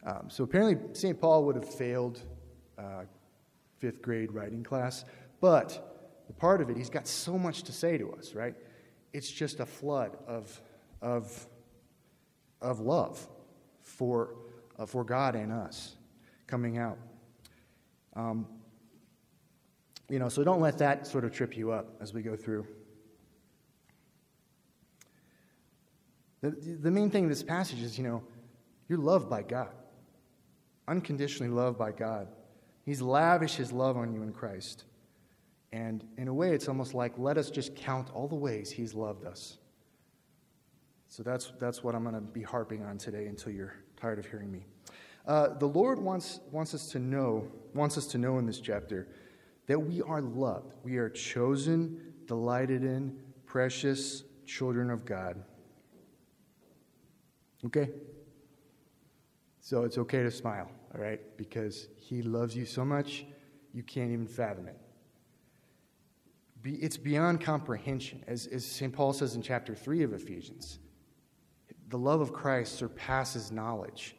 Um, 0.07 0.29
so 0.31 0.45
apparently, 0.45 0.95
St. 0.95 1.21
Paul 1.21 1.45
would 1.45 1.57
have 1.57 1.69
failed 1.69 2.23
uh, 2.79 3.03
fifth 3.79 4.01
grade 4.01 4.31
writing 4.31 4.63
class, 4.63 5.05
but 5.41 6.23
the 6.29 6.33
part 6.33 6.61
of 6.61 6.71
it, 6.71 6.77
he's 6.77 6.91
got 6.91 7.09
so 7.09 7.37
much 7.37 7.65
to 7.65 7.73
say 7.73 7.99
to 7.99 8.13
us, 8.13 8.33
right? 8.33 8.55
It's 9.13 9.29
just 9.31 9.59
a 9.59 9.67
flood 9.67 10.17
of, 10.29 10.61
of, 11.03 11.49
of 12.61 12.79
love 12.79 13.27
for, 13.87 14.35
uh, 14.78 14.85
for 14.85 15.05
God 15.05 15.35
and 15.37 15.52
us 15.52 15.95
coming 16.47 16.76
out. 16.76 16.99
Um, 18.14 18.47
you 20.09 20.19
know, 20.19 20.28
so 20.28 20.45
don't 20.45 20.61
let 20.61 20.78
that 20.78 21.07
sort 21.07 21.25
of 21.25 21.33
trip 21.33 21.57
you 21.57 21.71
up 21.71 21.97
as 22.00 22.12
we 22.12 22.23
go 22.23 22.37
through. 22.37 22.66
The, 26.43 26.50
the 26.50 26.90
main 26.90 27.11
thing 27.11 27.25
in 27.25 27.28
this 27.28 27.43
passage 27.43 27.81
is, 27.81 27.97
you 27.97 28.05
know, 28.05 28.23
you're 28.88 28.99
loved 28.99 29.31
by 29.31 29.43
God, 29.43 29.73
unconditionally 30.87 31.50
loved 31.52 31.78
by 31.78 31.93
God. 31.93 32.28
He's 32.85 33.00
lavished 33.00 33.57
his 33.57 33.73
love 33.73 33.97
on 33.97 34.12
you 34.12 34.23
in 34.23 34.33
Christ. 34.33 34.85
And 35.73 36.05
in 36.16 36.28
a 36.28 36.35
way, 36.35 36.52
it's 36.52 36.69
almost 36.69 36.95
like 36.95 37.14
let 37.19 37.37
us 37.38 37.50
just 37.50 37.75
count 37.75 38.11
all 38.14 38.28
the 38.28 38.37
ways 38.37 38.71
he's 38.71 38.95
loved 38.95 39.25
us. 39.25 39.59
So 41.09 41.23
that's, 41.23 41.53
that's 41.59 41.83
what 41.83 41.95
I'm 41.95 42.03
going 42.03 42.15
to 42.15 42.21
be 42.21 42.43
harping 42.43 42.85
on 42.85 42.99
today 42.99 43.27
until 43.27 43.53
you're 43.53 43.75
tired 43.97 44.19
of 44.19 44.27
hearing 44.27 44.51
me. 44.51 44.67
Uh, 45.27 45.49
the 45.59 45.67
Lord 45.67 45.99
wants, 45.99 46.41
wants 46.53 46.75
us 46.75 46.89
to 46.91 46.99
know, 46.99 47.49
wants 47.75 47.99
us 47.99 48.07
to 48.09 48.19
know 48.19 48.39
in 48.39 48.47
this 48.47 48.61
chapter 48.61 49.09
that 49.67 49.79
we 49.79 50.03
are 50.03 50.21
loved. 50.21 50.75
We 50.85 50.97
are 50.97 51.09
chosen, 51.09 52.13
delighted 52.27 52.85
in, 52.85 53.17
precious 53.45 54.25
children 54.45 54.91
of 54.91 55.05
God. 55.05 55.43
Okay? 57.65 57.91
So 59.61 59.83
it's 59.83 59.99
okay 59.99 60.23
to 60.23 60.31
smile, 60.31 60.71
all 60.95 61.01
right? 61.01 61.21
Because 61.37 61.89
He 61.97 62.23
loves 62.23 62.55
you 62.55 62.65
so 62.65 62.85
much, 62.85 63.27
you 63.73 63.83
can't 63.83 64.13
even 64.13 64.27
fathom 64.27 64.69
it. 64.69 64.79
It's 66.65 66.97
beyond 66.97 67.41
comprehension. 67.41 68.23
As, 68.27 68.47
as 68.47 68.65
St. 68.65 68.93
Paul 68.93 69.13
says 69.13 69.37
in 69.37 69.43
chapter 69.43 69.75
3 69.75 70.03
of 70.03 70.13
Ephesians, 70.13 70.79
the 71.88 71.99
love 71.99 72.21
of 72.21 72.33
Christ 72.33 72.76
surpasses 72.76 73.52
knowledge. 73.52 74.16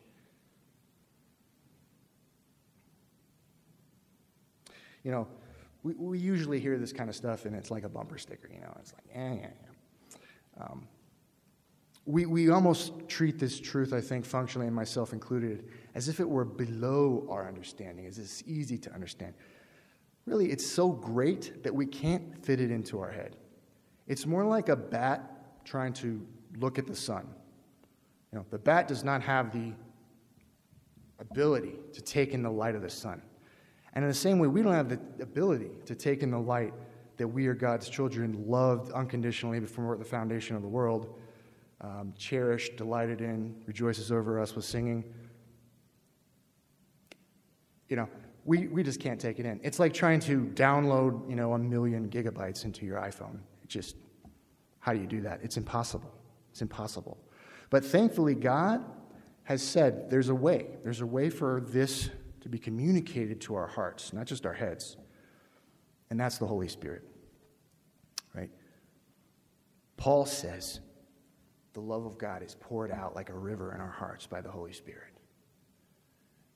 You 5.03 5.12
know, 5.12 5.27
we, 5.83 5.93
we 5.93 6.19
usually 6.19 6.59
hear 6.59 6.77
this 6.77 6.91
kind 6.91 7.09
of 7.09 7.15
stuff 7.15 7.45
and 7.45 7.55
it's 7.55 7.71
like 7.71 7.83
a 7.83 7.89
bumper 7.89 8.17
sticker, 8.17 8.50
you 8.53 8.59
know, 8.59 8.75
it's 8.79 8.93
like, 8.93 9.15
eh, 9.15 9.36
yeah, 9.36 9.47
yeah. 9.47 10.63
Um, 10.63 10.88
we, 12.05 12.25
we 12.25 12.50
almost 12.50 12.93
treat 13.09 13.38
this 13.38 13.59
truth, 13.59 13.93
I 13.93 14.00
think, 14.00 14.25
functionally, 14.25 14.67
and 14.67 14.75
myself 14.75 15.12
included, 15.12 15.69
as 15.93 16.07
if 16.07 16.21
it 16.21 16.27
were 16.27 16.45
below 16.45 17.27
our 17.29 17.47
understanding, 17.47 18.05
as 18.05 18.17
it's 18.17 18.43
easy 18.47 18.77
to 18.77 18.93
understand. 18.93 19.33
Really, 20.25 20.50
it's 20.50 20.65
so 20.65 20.89
great 20.89 21.63
that 21.63 21.75
we 21.75 21.86
can't 21.86 22.43
fit 22.45 22.62
it 22.62 22.71
into 22.71 23.00
our 23.00 23.12
head. 23.12 23.36
It's 24.07 24.25
more 24.25 24.45
like 24.45 24.69
a 24.69 24.75
bat 24.75 25.65
trying 25.65 25.91
to 25.93 26.25
look 26.57 26.79
at 26.79 26.88
the 26.88 26.95
sun. 26.95 27.27
You 28.31 28.39
know, 28.39 28.46
the 28.50 28.57
bat 28.57 28.88
does 28.88 29.03
not 29.03 29.22
have 29.24 29.51
the 29.51 29.74
ability 31.19 31.75
to 31.93 32.01
take 32.01 32.34
in 32.34 32.43
the 32.43 32.51
light 32.51 32.75
of 32.75 32.81
the 32.81 32.89
sun. 32.89 33.22
And 33.93 34.03
in 34.03 34.10
the 34.10 34.15
same 34.15 34.38
way, 34.39 34.48
we 34.48 34.62
don't 34.62 34.74
have 34.74 34.89
the 34.89 35.00
ability 35.22 35.72
to 35.86 35.96
take 35.96 36.22
in 36.22 36.31
the 36.31 36.39
light 36.39 36.74
that 37.17 37.27
we 37.27 37.48
are 37.48 37.55
God's 37.55 37.89
children, 37.89 38.46
loved 38.48 38.91
unconditionally 38.91 39.60
before 39.60 39.98
the 39.98 40.05
foundation 40.05 40.55
of 40.55 40.62
the 40.62 40.67
world 40.67 41.17
um, 41.81 42.13
cherished, 42.17 42.75
delighted 42.75 43.22
in, 43.22 43.55
rejoices 43.65 44.12
over 44.12 44.39
us 44.41 44.55
with 44.55 44.65
singing. 44.65 45.03
You 47.89 47.98
know, 47.98 48.10
we, 48.46 48.67
we 48.67 48.84
just 48.84 49.00
can't 49.00 49.19
take 49.19 49.39
it 49.39 49.46
in. 49.46 49.60
It's 49.63 49.79
like 49.79 49.93
trying 49.93 50.19
to 50.22 50.46
download, 50.53 51.29
you 51.29 51.36
know, 51.36 51.53
a 51.53 51.60
million 51.60 52.10
gigabytes 52.10 52.65
into 52.65 52.86
your 52.86 53.00
iPhone. 53.00 53.39
It 53.63 53.69
just, 53.69 53.96
how 54.79 54.93
do 54.93 55.00
you 55.00 55.07
do 55.07 55.22
that? 55.22 55.39
It's 55.43 55.57
impossible. 55.57 56.12
It's 56.51 56.62
impossible. 56.62 57.17
But 57.69 57.83
thankfully, 57.83 58.36
God 58.36 58.83
has 59.43 59.62
said 59.62 60.09
there's 60.09 60.29
a 60.29 60.36
way. 60.36 60.67
There's 60.83 61.01
a 61.01 61.05
way 61.05 61.29
for 61.29 61.62
this 61.67 62.09
to 62.41 62.50
be 62.50 62.59
communicated 62.59 63.41
to 63.41 63.55
our 63.55 63.67
hearts, 63.67 64.13
not 64.13 64.25
just 64.25 64.45
our 64.45 64.53
heads. 64.53 64.97
And 66.09 66.19
that's 66.19 66.38
the 66.38 66.47
Holy 66.47 66.67
Spirit. 66.67 67.03
Right? 68.33 68.51
Paul 69.97 70.25
says 70.25 70.79
the 71.74 71.81
love 71.81 72.05
of 72.05 72.17
God 72.17 72.43
is 72.43 72.55
poured 72.59 72.91
out 72.91 73.15
like 73.15 73.29
a 73.29 73.38
river 73.38 73.74
in 73.74 73.81
our 73.81 73.91
hearts 73.91 74.25
by 74.25 74.41
the 74.41 74.50
Holy 74.50 74.74
Spirit. 74.74 75.13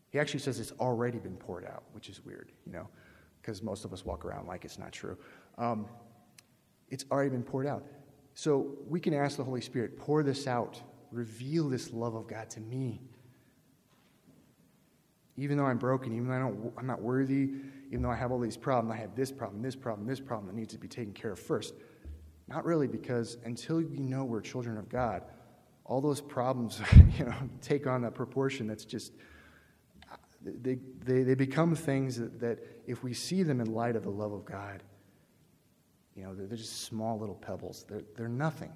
He 0.10 0.20
actually 0.20 0.42
says 0.42 0.60
it's 0.60 0.74
already 0.74 1.20
been 1.20 1.38
poured 1.38 1.66
out, 1.66 1.84
which 1.94 2.10
is 2.10 2.24
weird, 2.26 2.52
you 2.66 2.74
know, 2.74 2.88
because 3.42 3.64
most 3.64 3.86
of 3.86 3.94
us 3.94 4.06
walk 4.06 4.26
around 4.26 4.48
like 4.48 4.66
it's 4.66 4.78
not 4.78 4.92
true. 4.92 5.18
Um, 5.58 5.88
it's 6.90 7.06
already 7.12 7.30
been 7.30 7.44
poured 7.44 7.68
out. 7.68 7.86
So 8.34 8.78
we 8.88 9.00
can 9.00 9.14
ask 9.14 9.38
the 9.38 9.44
Holy 9.44 9.62
Spirit, 9.62 9.98
pour 9.98 10.24
this 10.24 10.48
out, 10.48 10.82
reveal 11.12 11.70
this 11.70 11.92
love 11.92 12.16
of 12.16 12.28
God 12.28 12.50
to 12.52 12.60
me. 12.60 13.02
Even 15.38 15.58
though 15.58 15.66
I'm 15.66 15.78
broken, 15.78 16.14
even 16.14 16.28
though 16.28 16.36
I 16.36 16.40
don't, 16.40 16.74
I'm 16.78 16.88
not 16.88 17.02
worthy, 17.02 17.50
even 17.88 18.02
though 18.02 18.12
I 18.12 18.16
have 18.16 18.32
all 18.32 18.40
these 18.40 18.58
problems, 18.58 18.94
I 18.94 19.02
have 19.02 19.16
this 19.16 19.32
problem, 19.32 19.62
this 19.62 19.76
problem, 19.76 20.08
this 20.08 20.20
problem 20.20 20.48
that 20.48 20.56
needs 20.56 20.74
to 20.74 20.80
be 20.80 20.88
taken 20.88 21.14
care 21.14 21.32
of 21.32 21.40
first. 21.40 21.74
Not 22.48 22.66
really, 22.66 22.88
because 22.88 23.38
until 23.46 23.78
we 23.78 24.00
know 24.00 24.24
we're 24.24 24.42
children 24.42 24.78
of 24.78 24.90
God, 24.90 25.24
all 25.86 26.02
those 26.02 26.22
problems, 26.22 26.82
you 27.18 27.26
know, 27.26 27.36
take 27.62 27.88
on 27.88 28.04
a 28.04 28.12
proportion 28.12 28.68
that's 28.68 28.86
just 28.86 29.14
they, 30.44 30.80
they, 31.04 31.24
they 31.24 31.36
become 31.36 31.76
things 31.76 32.18
that, 32.18 32.40
that, 32.40 32.60
if 32.88 33.04
we 33.04 33.14
see 33.14 33.44
them 33.44 33.62
in 33.62 33.72
light 33.72 33.96
of 33.96 34.04
the 34.04 34.10
love 34.10 34.34
of 34.34 34.44
God, 34.44 34.82
you 36.16 36.24
know, 36.24 36.34
they're, 36.34 36.48
they're 36.48 36.58
just 36.58 36.82
small 36.82 37.20
little 37.20 37.36
pebbles. 37.36 37.86
They're, 37.88 38.02
they're 38.16 38.28
nothing 38.28 38.72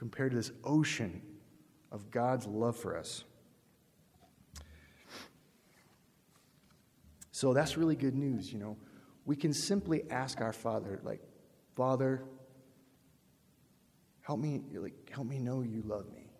compared 0.00 0.32
to 0.32 0.36
this 0.36 0.50
ocean 0.64 1.22
of 1.92 2.10
God's 2.10 2.46
love 2.46 2.76
for 2.76 2.98
us. 2.98 3.22
So 7.30 7.54
that's 7.54 7.76
really 7.76 7.94
good 7.94 8.16
news, 8.16 8.52
you 8.52 8.58
know. 8.58 8.76
We 9.24 9.36
can 9.36 9.52
simply 9.52 10.02
ask 10.10 10.40
our 10.40 10.52
Father, 10.52 11.00
like, 11.04 11.22
Father, 11.76 12.24
Help 14.30 14.38
me, 14.38 14.60
like, 14.74 15.10
help 15.10 15.26
me 15.26 15.40
know 15.40 15.62
you 15.62 15.82
love 15.84 16.06
me. 16.12 16.30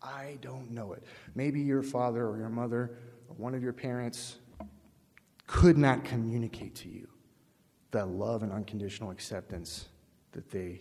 I 0.00 0.38
don't 0.40 0.70
know 0.70 0.94
it. 0.94 1.04
Maybe 1.34 1.60
your 1.60 1.82
father 1.82 2.26
or 2.26 2.38
your 2.38 2.48
mother 2.48 2.96
or 3.28 3.34
one 3.36 3.54
of 3.54 3.62
your 3.62 3.74
parents 3.74 4.38
could 5.46 5.76
not 5.76 6.02
communicate 6.02 6.74
to 6.76 6.88
you 6.88 7.06
that 7.90 8.08
love 8.08 8.42
and 8.42 8.50
unconditional 8.50 9.10
acceptance 9.10 9.90
that 10.32 10.50
they 10.50 10.80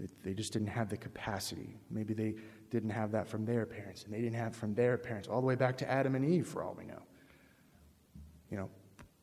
that 0.00 0.22
they 0.22 0.34
just 0.34 0.52
didn't 0.52 0.68
have 0.68 0.88
the 0.88 0.96
capacity. 0.96 1.76
Maybe 1.90 2.14
they 2.14 2.34
didn't 2.70 2.90
have 2.90 3.12
that 3.12 3.28
from 3.28 3.44
their 3.44 3.66
parents, 3.66 4.04
and 4.04 4.14
they 4.14 4.20
didn't 4.20 4.36
have 4.36 4.56
from 4.56 4.74
their 4.74 4.96
parents, 4.96 5.28
all 5.28 5.40
the 5.40 5.46
way 5.46 5.54
back 5.54 5.76
to 5.78 5.90
Adam 5.90 6.14
and 6.14 6.24
Eve, 6.24 6.46
for 6.46 6.62
all 6.62 6.74
we 6.78 6.84
know. 6.84 7.02
You 8.50 8.56
know, 8.56 8.70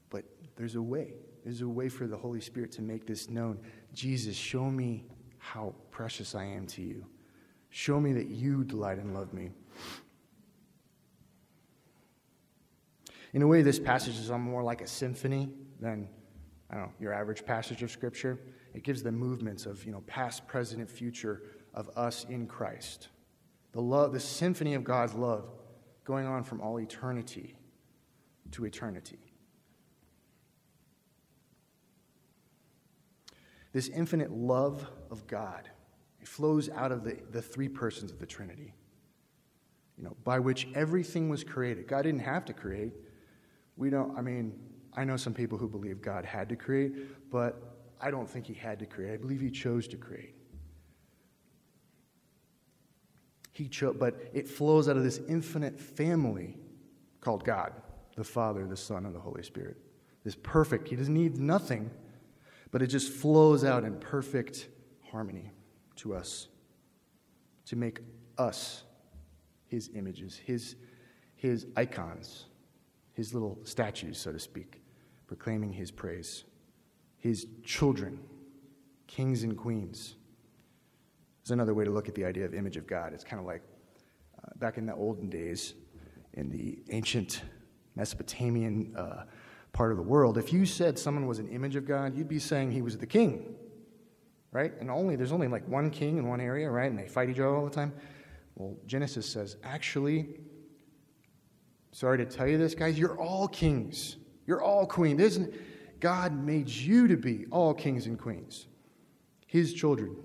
but 0.10 0.24
there's 0.56 0.76
a 0.76 0.82
way. 0.82 1.14
There's 1.44 1.62
a 1.62 1.68
way 1.68 1.90
for 1.90 2.08
the 2.08 2.18
Holy 2.18 2.42
Spirit 2.42 2.72
to 2.74 2.82
make 2.82 3.08
this 3.08 3.30
known. 3.30 3.60
Jesus, 3.94 4.36
show 4.36 4.70
me 4.70 5.06
how 5.38 5.74
precious 5.92 6.36
I 6.36 6.44
am 6.44 6.68
to 6.68 6.82
you. 6.82 7.06
Show 7.70 8.00
me 8.00 8.14
that 8.14 8.28
you 8.28 8.64
delight 8.64 8.98
and 8.98 9.14
love 9.14 9.34
me. 9.34 9.52
In 13.34 13.42
a 13.42 13.48
way, 13.48 13.62
this 13.62 13.80
passage 13.80 14.18
is 14.18 14.30
more 14.32 14.64
like 14.64 14.82
a 14.82 14.88
symphony 14.88 15.50
than, 15.80 16.08
I 16.70 16.76
don't 16.76 16.84
know, 16.86 16.94
your 17.00 17.14
average 17.14 17.46
passage 17.46 17.82
of 17.84 17.92
Scripture. 17.92 18.40
It 18.74 18.84
gives 18.84 19.02
the 19.02 19.12
movements 19.12 19.66
of, 19.66 19.86
you 19.86 19.92
know, 19.92 20.02
past, 20.08 20.48
present, 20.48 20.90
future 20.90 21.42
of 21.74 21.90
us 21.96 22.26
in 22.30 22.48
Christ. 22.48 23.10
The 23.72 23.82
love, 23.82 24.12
the 24.12 24.20
symphony 24.20 24.74
of 24.74 24.84
God's 24.84 25.14
love 25.14 25.50
going 26.04 26.26
on 26.26 26.44
from 26.44 26.62
all 26.62 26.80
eternity 26.80 27.56
to 28.52 28.66
eternity. 28.66 29.20
This 33.74 33.90
infinite 33.90 34.32
love 34.32 34.90
of 35.12 35.28
God 35.28 35.70
it 36.20 36.28
flows 36.28 36.70
out 36.70 36.92
of 36.92 37.04
the, 37.04 37.18
the 37.32 37.42
three 37.42 37.70
persons 37.70 38.12
of 38.12 38.20
the 38.20 38.26
Trinity, 38.26 38.74
you 39.98 40.04
know, 40.04 40.18
by 40.24 40.40
which 40.40 40.68
everything 40.76 41.30
was 41.30 41.44
created. 41.44 41.88
God 41.88 42.02
didn't 42.02 42.22
have 42.22 42.44
to 42.46 42.54
create. 42.54 42.94
We 43.78 43.90
don't, 43.90 44.18
I 44.18 44.22
mean, 44.22 44.60
I 44.98 45.06
know 45.06 45.16
some 45.16 45.34
people 45.34 45.58
who 45.58 45.70
believe 45.70 46.02
God 46.02 46.26
had 46.26 46.50
to 46.50 46.58
create, 46.58 47.32
but 47.32 47.62
I 48.02 48.12
don't 48.12 48.30
think 48.30 48.46
he 48.46 48.54
had 48.54 48.80
to 48.80 48.86
create. 48.86 49.14
I 49.14 49.18
believe 49.18 49.40
he 49.40 49.50
chose 49.50 49.88
to 49.90 49.98
create. 49.98 50.36
He 53.54 53.70
chose, 53.70 53.96
but 53.98 54.20
it 54.34 54.48
flows 54.48 54.90
out 54.90 54.98
of 54.98 55.04
this 55.04 55.22
infinite 55.30 55.80
family 55.80 56.58
called 57.22 57.46
God, 57.46 57.74
the 58.16 58.24
Father, 58.24 58.68
the 58.68 58.78
Son, 58.78 59.06
and 59.06 59.16
the 59.16 59.20
Holy 59.20 59.44
Spirit. 59.44 59.78
This 60.26 60.36
perfect, 60.36 60.90
he 60.90 60.98
doesn't 60.98 61.14
need 61.14 61.38
nothing 61.38 61.90
but 62.72 62.82
it 62.82 62.88
just 62.88 63.12
flows 63.12 63.64
out 63.64 63.84
in 63.84 63.96
perfect 64.00 64.68
harmony 65.12 65.52
to 65.96 66.14
us 66.14 66.48
to 67.66 67.76
make 67.76 68.00
us 68.38 68.84
his 69.68 69.90
images, 69.96 70.38
his, 70.38 70.76
his 71.36 71.66
icons, 71.76 72.46
his 73.14 73.34
little 73.34 73.58
statues, 73.64 74.18
so 74.18 74.32
to 74.32 74.40
speak, 74.40 74.82
proclaiming 75.28 75.74
his 75.74 75.92
praise. 75.92 76.44
his 77.18 77.48
children, 77.64 78.20
kings 79.08 79.44
and 79.44 79.58
queens. 79.58 80.16
There's 81.44 81.52
another 81.52 81.74
way 81.74 81.84
to 81.86 81.92
look 81.92 82.08
at 82.08 82.16
the 82.16 82.26
idea 82.26 82.46
of 82.46 82.54
image 82.54 82.78
of 82.78 82.88
God. 82.88 83.14
It's 83.14 83.24
kind 83.24 83.40
of 83.40 83.46
like 83.46 83.62
uh, 84.38 84.50
back 84.58 84.78
in 84.78 84.86
the 84.86 84.96
olden 84.96 85.30
days, 85.30 85.74
in 86.34 86.50
the 86.50 86.80
ancient 86.92 87.42
Mesopotamian 87.96 88.94
uh, 88.96 89.24
part 89.74 89.92
of 89.92 89.98
the 89.98 90.04
world, 90.04 90.38
if 90.38 90.54
you 90.54 90.66
said 90.66 90.98
someone 90.98 91.28
was 91.28 91.40
an 91.40 91.50
image 91.50 91.76
of 91.76 91.86
God, 91.86 92.16
you'd 92.16 92.28
be 92.28 92.40
saying 92.40 92.72
he 92.72 92.82
was 92.82 92.98
the 92.98 93.08
king, 93.08 93.56
right? 94.52 94.74
And 94.80 94.90
only 94.90 95.16
there's 95.16 95.32
only 95.32 95.48
like 95.48 95.68
one 95.68 95.90
king 95.90 96.18
in 96.18 96.28
one 96.28 96.40
area, 96.40 96.70
right? 96.70 96.90
And 96.90 96.98
they 96.98 97.08
fight 97.08 97.30
each 97.30 97.40
other 97.40 97.56
all 97.56 97.66
the 97.66 97.72
time. 97.72 97.94
Well, 98.56 98.76
Genesis 98.86 99.28
says, 99.28 99.58
actually, 99.64 100.40
sorry 101.92 102.18
to 102.20 102.26
tell 102.26 102.48
you 102.48 102.58
this, 102.58 102.76
guys, 102.76 102.98
you're 102.98 103.20
all 103.20 103.48
kings. 103.48 104.18
You're 104.48 104.64
all 104.64 104.88
queens. 104.88 105.40
God 106.00 106.34
made 106.34 106.70
you 106.70 107.08
to 107.08 107.18
be 107.18 107.46
all 107.52 107.74
kings 107.74 108.08
and 108.08 108.18
queens, 108.18 108.68
his 109.46 109.74
children. 109.74 110.16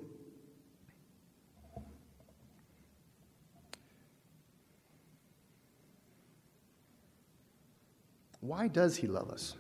Why 8.41 8.69
does 8.69 8.97
he 8.97 9.07
love 9.07 9.31
us? 9.31 9.55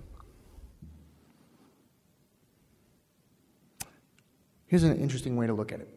Here's 4.66 4.82
an 4.84 4.98
interesting 4.98 5.36
way 5.36 5.46
to 5.46 5.52
look 5.54 5.70
at 5.70 5.80
it. 5.80 5.88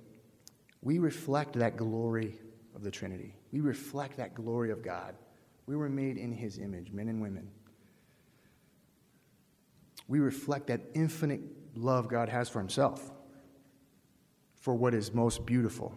We 0.81 1.00
reflect 1.00 1.53
that 1.53 1.77
glory 1.77 2.38
of 2.75 2.84
the 2.84 2.91
Trinity. 2.91 3.34
We 3.51 3.60
reflect 3.60 4.17
that 4.17 4.36
glory 4.36 4.69
of 4.69 4.84
God. 4.84 5.15
We 5.65 5.75
were 5.75 5.89
made 5.89 6.17
in 6.17 6.31
his 6.31 6.60
image, 6.60 6.91
men 6.91 7.07
and 7.07 7.22
women. 7.22 7.50
We 10.07 10.19
reflect 10.19 10.67
that 10.67 10.81
infinite 10.93 11.41
love 11.75 12.07
God 12.07 12.29
has 12.29 12.50
for 12.50 12.59
himself, 12.59 13.12
for 14.55 14.74
what 14.75 14.93
is 14.93 15.13
most 15.13 15.45
beautiful. 15.45 15.95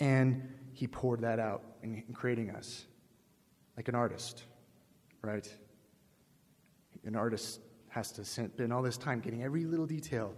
And 0.00 0.52
he 0.72 0.86
poured 0.86 1.20
that 1.22 1.38
out 1.38 1.62
in 1.82 2.02
creating 2.12 2.50
us 2.50 2.84
like 3.76 3.88
an 3.88 3.94
artist, 3.94 4.44
right? 5.22 5.48
An 7.04 7.16
artist 7.16 7.60
has 7.88 8.12
to 8.12 8.24
spend 8.24 8.72
all 8.72 8.82
this 8.82 8.96
time 8.96 9.20
getting 9.20 9.42
every 9.42 9.64
little 9.64 9.86
detail 9.86 10.34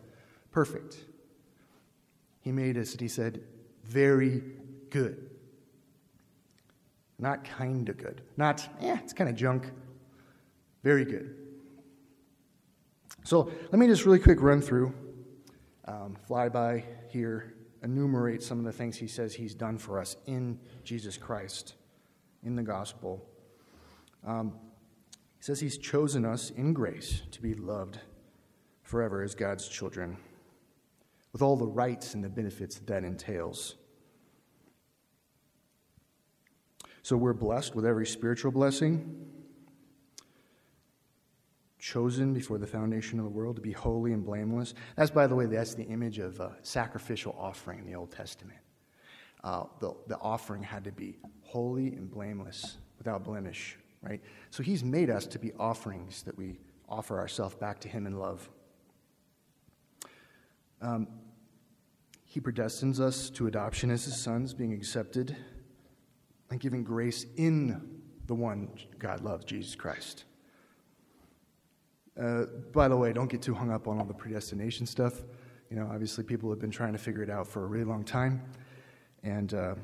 perfect. 0.50 0.98
He 2.40 2.52
made 2.52 2.78
us, 2.78 2.92
and 2.92 3.00
he 3.00 3.08
said, 3.08 3.42
very 3.84 4.42
good. 4.90 5.30
Not 7.18 7.44
kind 7.44 7.88
of 7.88 7.96
good. 7.96 8.22
Not, 8.36 8.68
eh, 8.80 8.96
it's 9.02 9.12
kind 9.12 9.28
of 9.28 9.34
junk. 9.34 9.70
Very 10.84 11.04
good. 11.04 11.34
So 13.28 13.52
let 13.70 13.78
me 13.78 13.86
just 13.86 14.06
really 14.06 14.20
quick 14.20 14.40
run 14.40 14.62
through, 14.62 14.94
um, 15.84 16.16
fly 16.26 16.48
by 16.48 16.82
here, 17.10 17.56
enumerate 17.82 18.42
some 18.42 18.58
of 18.58 18.64
the 18.64 18.72
things 18.72 18.96
he 18.96 19.06
says 19.06 19.34
he's 19.34 19.54
done 19.54 19.76
for 19.76 20.00
us 20.00 20.16
in 20.24 20.58
Jesus 20.82 21.18
Christ, 21.18 21.74
in 22.42 22.56
the 22.56 22.62
gospel. 22.62 23.28
Um, 24.26 24.54
he 25.36 25.42
says 25.42 25.60
he's 25.60 25.76
chosen 25.76 26.24
us 26.24 26.48
in 26.48 26.72
grace 26.72 27.20
to 27.32 27.42
be 27.42 27.52
loved 27.52 27.98
forever 28.82 29.22
as 29.22 29.34
God's 29.34 29.68
children, 29.68 30.16
with 31.34 31.42
all 31.42 31.56
the 31.58 31.66
rights 31.66 32.14
and 32.14 32.24
the 32.24 32.30
benefits 32.30 32.76
that 32.76 32.86
that 32.86 33.04
entails. 33.04 33.74
So 37.02 37.18
we're 37.18 37.34
blessed 37.34 37.74
with 37.74 37.84
every 37.84 38.06
spiritual 38.06 38.52
blessing, 38.52 39.26
chosen 41.78 42.34
before 42.34 42.58
the 42.58 42.66
foundation 42.66 43.18
of 43.18 43.24
the 43.24 43.30
world 43.30 43.56
to 43.56 43.62
be 43.62 43.72
holy 43.72 44.12
and 44.12 44.24
blameless. 44.24 44.74
That's, 44.96 45.10
by 45.10 45.26
the 45.26 45.34
way, 45.34 45.46
that's 45.46 45.74
the 45.74 45.84
image 45.84 46.18
of 46.18 46.40
a 46.40 46.56
sacrificial 46.62 47.36
offering 47.38 47.80
in 47.80 47.86
the 47.86 47.94
Old 47.94 48.10
Testament. 48.10 48.58
Uh, 49.44 49.64
the, 49.78 49.94
the 50.08 50.18
offering 50.18 50.62
had 50.62 50.84
to 50.84 50.92
be 50.92 51.18
holy 51.42 51.88
and 51.88 52.10
blameless, 52.10 52.78
without 52.98 53.24
blemish 53.24 53.78
right? 54.02 54.20
So 54.50 54.62
he's 54.62 54.84
made 54.84 55.10
us 55.10 55.26
to 55.26 55.38
be 55.38 55.52
offerings 55.58 56.22
that 56.22 56.36
we 56.36 56.58
offer 56.88 57.18
ourselves 57.18 57.54
back 57.56 57.80
to 57.80 57.88
him 57.88 58.06
in 58.06 58.18
love. 58.18 58.48
Um, 60.80 61.08
he 62.24 62.40
predestines 62.40 63.00
us 63.00 63.30
to 63.30 63.46
adoption 63.46 63.90
as 63.90 64.04
his 64.04 64.20
sons, 64.20 64.54
being 64.54 64.72
accepted 64.72 65.36
and 66.50 66.60
giving 66.60 66.84
grace 66.84 67.26
in 67.36 68.00
the 68.26 68.34
one 68.34 68.68
God 68.98 69.22
loves, 69.22 69.44
Jesus 69.44 69.74
Christ. 69.74 70.24
Uh, 72.20 72.46
by 72.72 72.88
the 72.88 72.96
way, 72.96 73.12
don't 73.12 73.30
get 73.30 73.42
too 73.42 73.54
hung 73.54 73.70
up 73.70 73.86
on 73.86 73.98
all 73.98 74.04
the 74.04 74.14
predestination 74.14 74.86
stuff. 74.86 75.22
You 75.70 75.76
know, 75.76 75.88
obviously, 75.92 76.24
people 76.24 76.50
have 76.50 76.58
been 76.58 76.70
trying 76.70 76.92
to 76.92 76.98
figure 76.98 77.22
it 77.22 77.30
out 77.30 77.46
for 77.46 77.64
a 77.64 77.66
really 77.66 77.84
long 77.84 78.02
time 78.02 78.42
and 79.22 79.54
uh, 79.54 79.74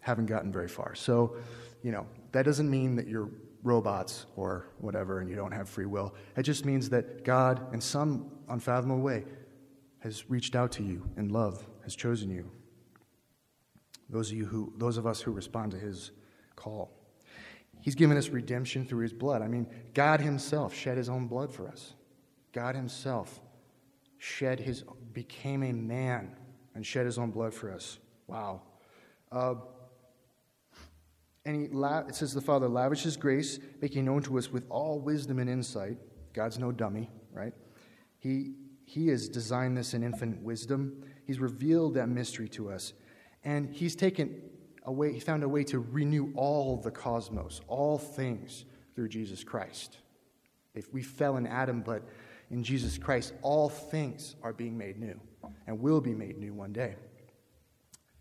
haven't 0.00 0.26
gotten 0.26 0.52
very 0.52 0.68
far. 0.68 0.94
So, 0.94 1.36
you 1.82 1.90
know, 1.90 2.06
that 2.32 2.44
doesn't 2.44 2.70
mean 2.70 2.94
that 2.96 3.08
you're 3.08 3.30
robots 3.64 4.26
or 4.36 4.66
whatever 4.78 5.20
and 5.20 5.28
you 5.28 5.34
don't 5.34 5.50
have 5.50 5.68
free 5.68 5.86
will. 5.86 6.14
It 6.36 6.42
just 6.42 6.64
means 6.64 6.90
that 6.90 7.24
God, 7.24 7.72
in 7.72 7.80
some 7.80 8.30
unfathomable 8.48 9.00
way, 9.00 9.24
has 10.00 10.28
reached 10.30 10.54
out 10.54 10.70
to 10.72 10.82
you 10.82 11.02
in 11.16 11.30
love, 11.30 11.66
has 11.82 11.96
chosen 11.96 12.30
you. 12.30 12.48
Those 14.10 14.30
of 14.30 14.36
you 14.36 14.44
who, 14.44 14.72
those 14.76 14.98
of 14.98 15.06
us 15.06 15.22
who 15.22 15.32
respond 15.32 15.72
to 15.72 15.78
His 15.78 16.10
call, 16.56 16.92
He's 17.84 17.94
given 17.94 18.16
us 18.16 18.30
redemption 18.30 18.86
through 18.86 19.02
His 19.02 19.12
blood. 19.12 19.42
I 19.42 19.46
mean, 19.46 19.66
God 19.92 20.22
Himself 20.22 20.74
shed 20.74 20.96
His 20.96 21.10
own 21.10 21.26
blood 21.26 21.52
for 21.52 21.68
us. 21.68 21.92
God 22.50 22.74
Himself 22.74 23.42
shed 24.16 24.58
His, 24.58 24.84
became 25.12 25.62
a 25.62 25.70
man 25.70 26.34
and 26.74 26.86
shed 26.86 27.04
His 27.04 27.18
own 27.18 27.30
blood 27.30 27.52
for 27.52 27.70
us. 27.70 27.98
Wow. 28.26 28.62
Uh, 29.30 29.56
and 31.44 31.56
he 31.60 31.68
la- 31.68 32.06
it 32.08 32.14
says 32.14 32.32
the 32.32 32.40
Father 32.40 32.68
lavishes 32.68 33.18
grace, 33.18 33.58
making 33.82 34.06
known 34.06 34.22
to 34.22 34.38
us 34.38 34.50
with 34.50 34.64
all 34.70 34.98
wisdom 34.98 35.38
and 35.38 35.50
insight. 35.50 35.98
God's 36.32 36.58
no 36.58 36.72
dummy, 36.72 37.10
right? 37.34 37.52
He, 38.18 38.54
he 38.86 39.08
has 39.08 39.28
designed 39.28 39.76
this 39.76 39.92
in 39.92 40.02
infinite 40.02 40.40
wisdom. 40.40 41.04
He's 41.26 41.38
revealed 41.38 41.92
that 41.96 42.08
mystery 42.08 42.48
to 42.48 42.70
us. 42.70 42.94
And 43.44 43.68
he's 43.68 43.94
taken 43.94 44.40
a 44.84 44.92
way, 44.92 45.12
he 45.12 45.20
found 45.20 45.42
a 45.42 45.48
way 45.48 45.64
to 45.64 45.78
renew 45.78 46.32
all 46.36 46.76
the 46.76 46.90
cosmos, 46.90 47.60
all 47.68 47.98
things 47.98 48.64
through 48.94 49.08
Jesus 49.08 49.42
Christ. 49.42 49.98
If 50.74 50.92
we 50.92 51.02
fell 51.02 51.36
in 51.36 51.46
Adam, 51.46 51.80
but 51.80 52.02
in 52.50 52.62
Jesus 52.62 52.98
Christ, 52.98 53.32
all 53.42 53.68
things 53.68 54.36
are 54.42 54.52
being 54.52 54.76
made 54.76 54.98
new 54.98 55.18
and 55.66 55.80
will 55.80 56.00
be 56.00 56.14
made 56.14 56.38
new 56.38 56.52
one 56.52 56.72
day. 56.72 56.96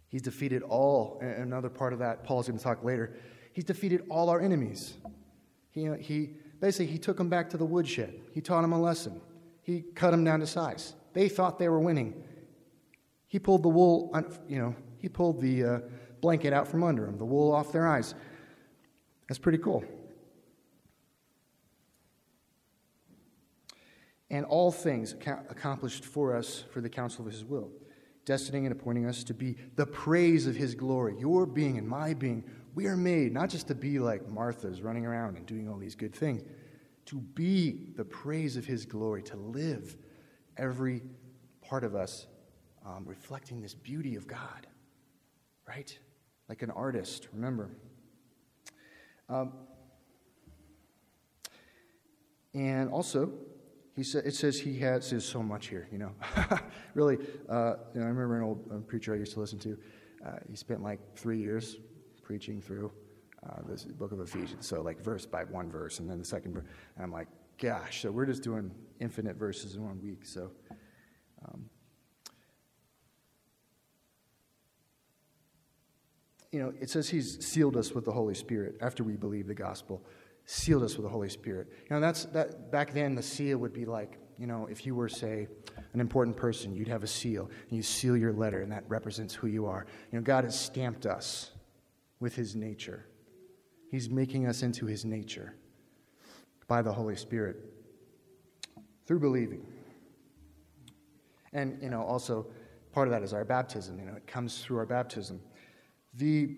He's 0.08 0.22
defeated 0.22 0.62
all, 0.62 1.20
another 1.22 1.70
part 1.70 1.92
of 1.92 2.00
that, 2.00 2.24
Paul's 2.24 2.48
going 2.48 2.58
to 2.58 2.64
talk 2.64 2.84
later. 2.84 3.16
He's 3.52 3.66
defeated 3.66 4.04
all 4.10 4.30
our 4.30 4.40
enemies. 4.40 4.94
He, 5.72 5.90
he, 6.00 6.30
basically, 6.60 6.88
he 6.88 7.00
took 7.00 7.18
them 7.18 7.30
back 7.30 7.50
to 7.50 7.58
the 7.58 7.66
woodshed. 7.66 8.22
He 8.32 8.40
taught 8.40 8.62
them 8.62 8.74
a 8.74 8.82
lesson. 8.82 9.20
He 9.64 9.82
cut 9.96 10.12
them 10.12 10.24
down 10.24 10.40
to 10.42 10.48
size. 10.48 10.94
They 11.14 11.30
thought 11.30 11.58
they 11.58 11.68
were 11.68 11.80
winning. 11.80 12.24
He 13.28 13.40
pulled 13.40 13.64
the 13.64 13.70
wool, 13.70 14.16
you 14.48 14.60
know, 14.60 14.76
he 15.00 15.10
pulled 15.10 15.42
the 15.42 15.64
uh, 15.64 15.80
blanket 16.24 16.54
out 16.54 16.70
from 16.70 16.84
under 16.84 17.06
them, 17.06 17.18
the 17.18 17.26
wool 17.26 17.52
off 17.54 17.74
their 17.74 17.86
eyes. 17.86 18.16
That's 19.28 19.38
pretty 19.38 19.58
cool. 19.58 19.84
And 24.32 24.46
all 24.46 24.72
things 24.72 25.14
accomplished 25.14 26.06
for 26.06 26.36
us 26.36 26.64
for 26.72 26.80
the 26.80 26.90
counsel 26.90 27.28
of 27.28 27.32
his 27.32 27.44
will 27.44 27.70
destining 28.26 28.64
and 28.64 28.72
appointing 28.72 29.06
us 29.06 29.22
to 29.26 29.34
be 29.34 29.58
the 29.76 29.86
praise 29.86 30.48
of 30.48 30.56
his 30.56 30.76
glory. 30.76 31.14
Your 31.20 31.46
being 31.46 31.78
and 31.78 31.86
my 31.86 32.14
being, 32.14 32.46
we 32.74 32.88
are 32.88 32.96
made 32.96 33.34
not 33.34 33.50
just 33.50 33.68
to 33.68 33.76
be 33.76 34.00
like 34.00 34.30
Martha's 34.30 34.82
running 34.82 35.06
around 35.06 35.36
and 35.36 35.46
doing 35.46 35.68
all 35.68 35.78
these 35.78 35.94
good 35.94 36.16
things, 36.16 36.42
to 37.08 37.20
be 37.20 37.92
the 37.98 38.06
praise 38.06 38.56
of 38.56 38.66
his 38.66 38.86
glory, 38.86 39.24
to 39.24 39.36
live 39.36 39.98
every 40.56 41.02
part 41.62 41.84
of 41.84 41.96
us 41.96 42.28
um, 42.86 43.04
reflecting 43.06 43.62
this 43.62 43.74
beauty 43.74 44.16
of 44.16 44.26
God, 44.26 44.68
right? 45.68 46.00
Like 46.54 46.62
an 46.62 46.70
artist, 46.70 47.30
remember. 47.34 47.72
Um, 49.28 49.54
and 52.54 52.92
also, 52.92 53.32
he 53.96 54.04
said, 54.04 54.28
it 54.28 54.36
says 54.36 54.60
he 54.60 54.78
has 54.78 55.08
says 55.08 55.26
so 55.26 55.42
much 55.42 55.70
here, 55.70 55.88
you 55.92 55.98
know. 55.98 56.12
really, 56.94 57.18
uh, 57.50 57.78
you 57.96 58.02
know, 58.02 58.06
I 58.06 58.10
remember 58.10 58.38
an 58.38 58.44
old 58.44 58.88
preacher 58.88 59.16
I 59.16 59.18
used 59.18 59.34
to 59.34 59.40
listen 59.40 59.58
to. 59.62 59.80
Uh, 60.24 60.30
he 60.48 60.56
spent 60.56 60.84
like 60.84 61.00
three 61.16 61.40
years 61.40 61.78
preaching 62.22 62.62
through 62.62 62.92
uh, 63.50 63.62
this 63.68 63.86
book 63.86 64.12
of 64.12 64.20
Ephesians. 64.20 64.68
So, 64.68 64.84
like, 64.84 65.02
verse 65.02 65.26
by 65.26 65.46
one 65.46 65.72
verse, 65.72 65.98
and 65.98 66.08
then 66.08 66.20
the 66.20 66.26
second 66.26 66.54
verse. 66.54 66.66
And 66.98 67.04
I'm 67.04 67.12
like, 67.12 67.30
gosh, 67.58 68.04
so 68.04 68.12
we're 68.12 68.28
just 68.28 68.44
doing 68.44 68.70
infinite 69.00 69.38
verses 69.38 69.74
in 69.74 69.84
one 69.84 70.00
week. 70.04 70.24
So, 70.24 70.52
um, 71.48 71.68
you 76.54 76.60
know, 76.60 76.74
it 76.80 76.90
says 76.90 77.10
he's 77.10 77.46
sealed 77.46 77.76
us 77.76 77.92
with 77.92 78.06
the 78.06 78.12
Holy 78.12 78.36
Spirit 78.36 78.78
after 78.80 79.04
we 79.04 79.16
believe 79.16 79.48
the 79.48 79.56
gospel 79.56 80.02
sealed 80.46 80.84
us 80.84 80.96
with 80.96 81.04
the 81.04 81.10
Holy 81.10 81.30
Spirit. 81.30 81.68
You 81.90 81.96
know, 81.96 82.00
that's 82.00 82.26
that 82.26 82.72
back 82.72 82.94
then 82.94 83.16
the 83.16 83.24
seal 83.24 83.58
would 83.58 83.74
be 83.74 83.86
like 83.86 84.20
you 84.38 84.48
know, 84.48 84.68
if 84.70 84.86
you 84.86 84.96
were, 84.96 85.10
say, 85.10 85.48
an 85.94 86.00
important 86.00 86.36
person, 86.36 86.76
you'd 86.76 86.88
have 86.88 87.04
a 87.04 87.08
seal, 87.08 87.50
and 87.70 87.78
you 87.78 87.84
seal 87.84 88.18
your 88.18 88.34
letter, 88.34 88.62
and 88.62 88.72
that 88.72 88.84
represents 88.88 89.34
who 89.34 89.48
you 89.48 89.66
are. 89.66 89.86
You 90.12 90.20
know, 90.20 90.24
God 90.24 90.44
has 90.44 90.60
stamped 90.60 91.06
us 91.06 91.52
with 92.20 92.36
His 92.36 92.56
nature. 92.56 93.06
He's 93.92 94.10
making 94.10 94.48
us 94.48 94.64
into 94.64 94.86
His 94.86 95.06
nature 95.06 95.56
by 96.68 96.82
the 96.82 96.92
Holy 96.92 97.16
Spirit 97.16 97.58
through 99.06 99.20
believing. 99.20 99.66
And, 101.52 101.82
you 101.82 101.90
know, 101.90 102.02
also 102.02 102.48
part 102.92 103.08
of 103.08 103.12
that 103.12 103.22
is 103.22 103.34
our 103.34 103.46
baptism. 103.46 104.00
You 104.00 104.06
know, 104.06 104.16
it 104.16 104.26
comes 104.26 104.64
through 104.64 104.78
our 104.78 104.86
baptism. 104.86 105.40
The, 106.16 106.56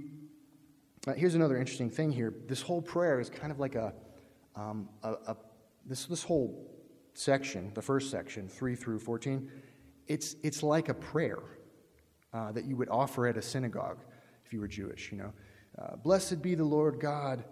uh, 1.07 1.13
here's 1.13 1.35
another 1.35 1.57
interesting 1.57 1.89
thing 1.89 2.11
here. 2.11 2.33
This 2.47 2.61
whole 2.61 2.81
prayer 2.81 3.19
is 3.19 3.29
kind 3.29 3.51
of 3.51 3.59
like 3.59 3.75
a, 3.75 3.93
um, 4.55 4.89
a, 5.03 5.13
a 5.27 5.37
this, 5.85 6.05
this 6.05 6.23
whole 6.23 6.71
section, 7.13 7.71
the 7.73 7.81
first 7.81 8.11
section, 8.11 8.47
3 8.47 8.75
through 8.75 8.99
14, 8.99 9.49
it's, 10.07 10.35
it's 10.43 10.61
like 10.61 10.89
a 10.89 10.93
prayer 10.93 11.39
uh, 12.33 12.51
that 12.51 12.65
you 12.65 12.75
would 12.75 12.89
offer 12.89 13.27
at 13.27 13.37
a 13.37 13.41
synagogue 13.41 13.99
if 14.45 14.53
you 14.53 14.59
were 14.59 14.67
Jewish, 14.67 15.11
you 15.11 15.17
know. 15.17 15.33
Uh, 15.79 15.95
Blessed 15.95 16.41
be 16.41 16.55
the 16.55 16.63
Lord 16.63 16.99
God, 16.99 17.43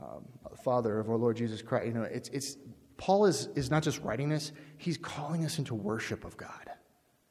um, 0.00 0.24
Father 0.64 0.98
of 0.98 1.10
our 1.10 1.16
Lord 1.16 1.36
Jesus 1.36 1.62
Christ. 1.62 1.86
You 1.86 1.92
know, 1.94 2.02
it's, 2.02 2.28
it's, 2.30 2.56
Paul 2.96 3.26
is, 3.26 3.48
is 3.54 3.70
not 3.70 3.82
just 3.82 4.00
writing 4.02 4.28
this, 4.28 4.52
he's 4.76 4.96
calling 4.96 5.44
us 5.44 5.58
into 5.58 5.74
worship 5.74 6.24
of 6.24 6.36
God. 6.36 6.70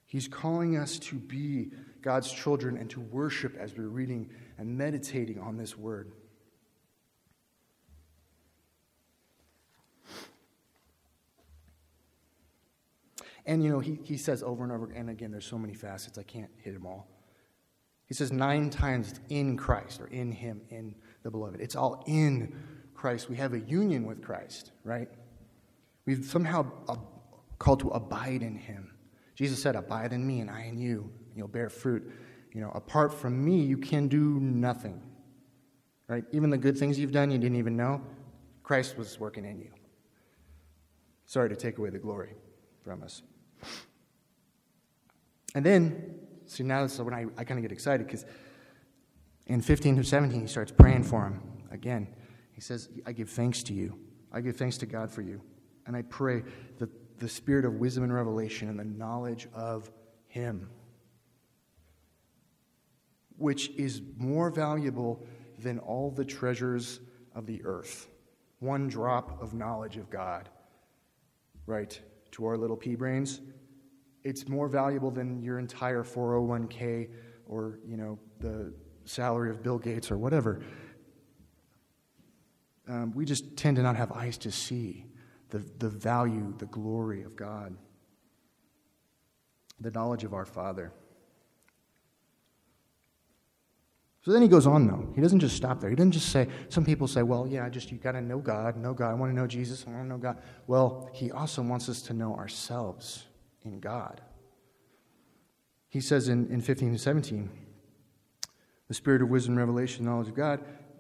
He's 0.06 0.28
calling 0.28 0.78
us 0.78 1.00
to 1.00 1.16
be 1.16 1.72
God's 2.02 2.32
children 2.32 2.78
and 2.78 2.90
to 2.92 3.00
worship 3.00 3.56
as 3.58 3.76
we're 3.76 3.88
reading 3.88 4.30
and 4.58 4.78
meditating 4.78 5.40
on 5.40 5.58
this 5.58 5.78
word. 5.78 6.12
And, 13.46 13.64
you 13.64 13.70
know, 13.70 13.80
he, 13.80 13.98
he 14.04 14.18
says 14.18 14.44
over 14.44 14.64
and 14.64 14.74
over, 14.74 14.92
and 14.92 15.10
again, 15.10 15.32
there's 15.32 15.46
so 15.46 15.58
many 15.58 15.74
facets, 15.74 16.18
I 16.18 16.24
can't 16.24 16.52
hit 16.58 16.74
them 16.74 16.86
all. 16.86 17.08
He 18.06 18.14
says 18.14 18.32
nine 18.32 18.70
times 18.70 19.20
in 19.30 19.58
Christ, 19.58 20.02
or 20.02 20.08
in 20.08 20.32
Him, 20.32 20.62
in 20.70 20.96
the 21.24 21.32
beloved. 21.32 21.60
It's 21.62 21.76
all 21.76 22.04
in 22.08 22.56
Christ. 22.94 23.30
We 23.30 23.38
have 23.38 23.54
a 23.54 23.60
union 23.60 24.06
with 24.06 24.22
Christ, 24.22 24.72
right? 24.84 25.10
We've 26.06 26.26
somehow 26.26 26.72
called 27.58 27.82
to 27.82 27.90
abide 27.90 28.44
in 28.44 28.56
Him. 28.56 28.92
Jesus 29.36 29.62
said, 29.62 29.76
Abide 29.76 30.14
in 30.14 30.26
me, 30.26 30.40
and 30.40 30.50
I 30.50 30.64
in 30.64 30.78
you. 30.78 31.12
You'll 31.38 31.48
bear 31.48 31.70
fruit. 31.70 32.12
You 32.54 32.62
know, 32.62 32.72
apart 32.74 33.14
from 33.14 33.44
me, 33.44 33.62
you 33.62 33.78
can 33.78 34.08
do 34.08 34.40
nothing. 34.40 35.02
Right? 36.08 36.24
Even 36.32 36.50
the 36.50 36.58
good 36.58 36.78
things 36.78 36.98
you've 36.98 37.12
done, 37.12 37.32
you 37.32 37.38
didn't 37.38 37.58
even 37.58 37.78
know. 37.78 38.02
Christ 38.64 38.98
was 38.98 39.20
working 39.20 39.46
in 39.46 39.60
you. 39.60 39.70
Sorry 41.26 41.50
to 41.50 41.56
take 41.56 41.78
away 41.78 41.90
the 41.90 42.00
glory 42.00 42.34
from 42.84 43.04
us. 43.04 43.22
And 45.54 45.66
then, 45.66 46.16
see, 46.46 46.64
now 46.64 46.88
so 46.88 47.04
when 47.04 47.14
I, 47.14 47.26
I 47.38 47.44
kind 47.44 47.58
of 47.58 47.62
get 47.62 47.72
excited 47.72 48.08
because 48.08 48.26
in 49.48 49.62
15 49.62 49.96
through 49.96 50.04
17, 50.04 50.42
he 50.42 50.48
starts 50.48 50.72
praying 50.72 51.04
for 51.04 51.24
him 51.24 51.42
again. 51.72 52.08
He 52.54 52.62
says, 52.62 52.90
I 53.06 53.12
give 53.12 53.30
thanks 53.30 53.62
to 53.64 53.74
you. 53.74 53.98
I 54.32 54.42
give 54.42 54.56
thanks 54.58 54.78
to 54.80 54.86
God 54.86 55.12
for 55.12 55.22
you. 55.22 55.42
And 55.86 55.96
I 55.96 56.02
pray 56.04 56.44
that 56.80 57.20
the 57.20 57.30
spirit 57.30 57.66
of 57.66 57.76
wisdom 57.76 58.04
and 58.04 58.14
revelation 58.14 58.70
and 58.70 58.80
the 58.80 58.86
knowledge 58.86 59.48
of 59.54 59.92
him, 60.28 60.70
which 63.38 63.70
is 63.72 64.02
more 64.18 64.50
valuable 64.50 65.26
than 65.60 65.80
all 65.80 66.12
the 66.12 66.26
treasures 66.26 67.00
of 67.36 67.46
the 67.46 67.64
earth. 67.64 68.08
One 68.60 68.88
drop 68.88 69.42
of 69.42 69.54
knowledge 69.54 69.98
of 69.98 70.10
God, 70.10 70.50
right? 71.66 72.00
To 72.32 72.46
our 72.46 72.58
little 72.58 72.78
pea 72.78 72.96
brains, 72.96 73.42
it's 74.24 74.48
more 74.48 74.68
valuable 74.68 75.12
than 75.12 75.42
your 75.42 75.60
entire 75.60 76.04
401k 76.04 77.10
or, 77.46 77.80
you 77.88 77.98
know, 77.98 78.20
the 78.40 78.74
salary 79.06 79.50
of 79.50 79.64
Bill 79.64 79.78
Gates 79.78 80.12
or 80.12 80.18
whatever. 80.18 80.62
Um, 82.90 83.12
we 83.14 83.26
just 83.26 83.56
tend 83.56 83.78
to 83.78 83.84
not 83.84 83.96
have 83.96 84.12
eyes 84.12 84.38
to 84.40 84.52
see 84.52 85.06
the, 85.50 85.60
the 85.80 85.90
value, 85.90 86.54
the 86.58 86.66
glory 86.66 87.24
of 87.24 87.36
God, 87.36 87.76
the 89.80 89.92
knowledge 89.92 90.24
of 90.24 90.34
our 90.34 90.46
Father. 90.46 90.92
So 94.28 94.34
then 94.34 94.42
he 94.42 94.50
goes 94.50 94.68
on, 94.68 94.86
though. 94.86 95.08
He 95.16 95.22
doesn't 95.22 95.40
just 95.40 95.56
stop 95.56 95.80
there. 95.80 95.90
He 95.90 95.96
doesn't 95.96 96.12
just 96.12 96.34
say, 96.34 96.50
some 96.68 96.84
people 96.84 97.08
say, 97.08 97.24
well, 97.24 97.48
yeah, 97.48 97.70
just 97.70 97.94
you 97.94 97.98
got 97.98 98.12
to 98.12 98.20
know 98.20 98.40
God, 98.40 98.76
know 98.76 98.94
God. 98.94 99.12
I 99.12 99.14
want 99.14 99.32
to 99.32 99.34
know 99.34 99.48
Jesus, 99.48 99.86
I 99.88 99.92
want 99.92 100.04
to 100.04 100.10
know 100.10 100.18
God. 100.18 100.42
Well, 100.68 101.10
he 101.14 101.32
also 101.32 101.62
wants 101.62 101.88
us 101.88 102.02
to 102.02 102.14
know 102.14 102.36
ourselves 102.36 103.24
in 103.64 103.80
God. 103.80 104.20
He 105.88 106.02
says 106.02 106.28
in, 106.28 106.46
in 106.50 106.60
15 106.60 106.92
to 106.92 107.00
17, 107.00 107.50
the 108.90 108.94
spirit 108.94 109.22
of 109.22 109.30
wisdom, 109.30 109.58
revelation, 109.58 110.04
knowledge 110.04 110.28
of 110.28 110.36
God. 110.36 110.60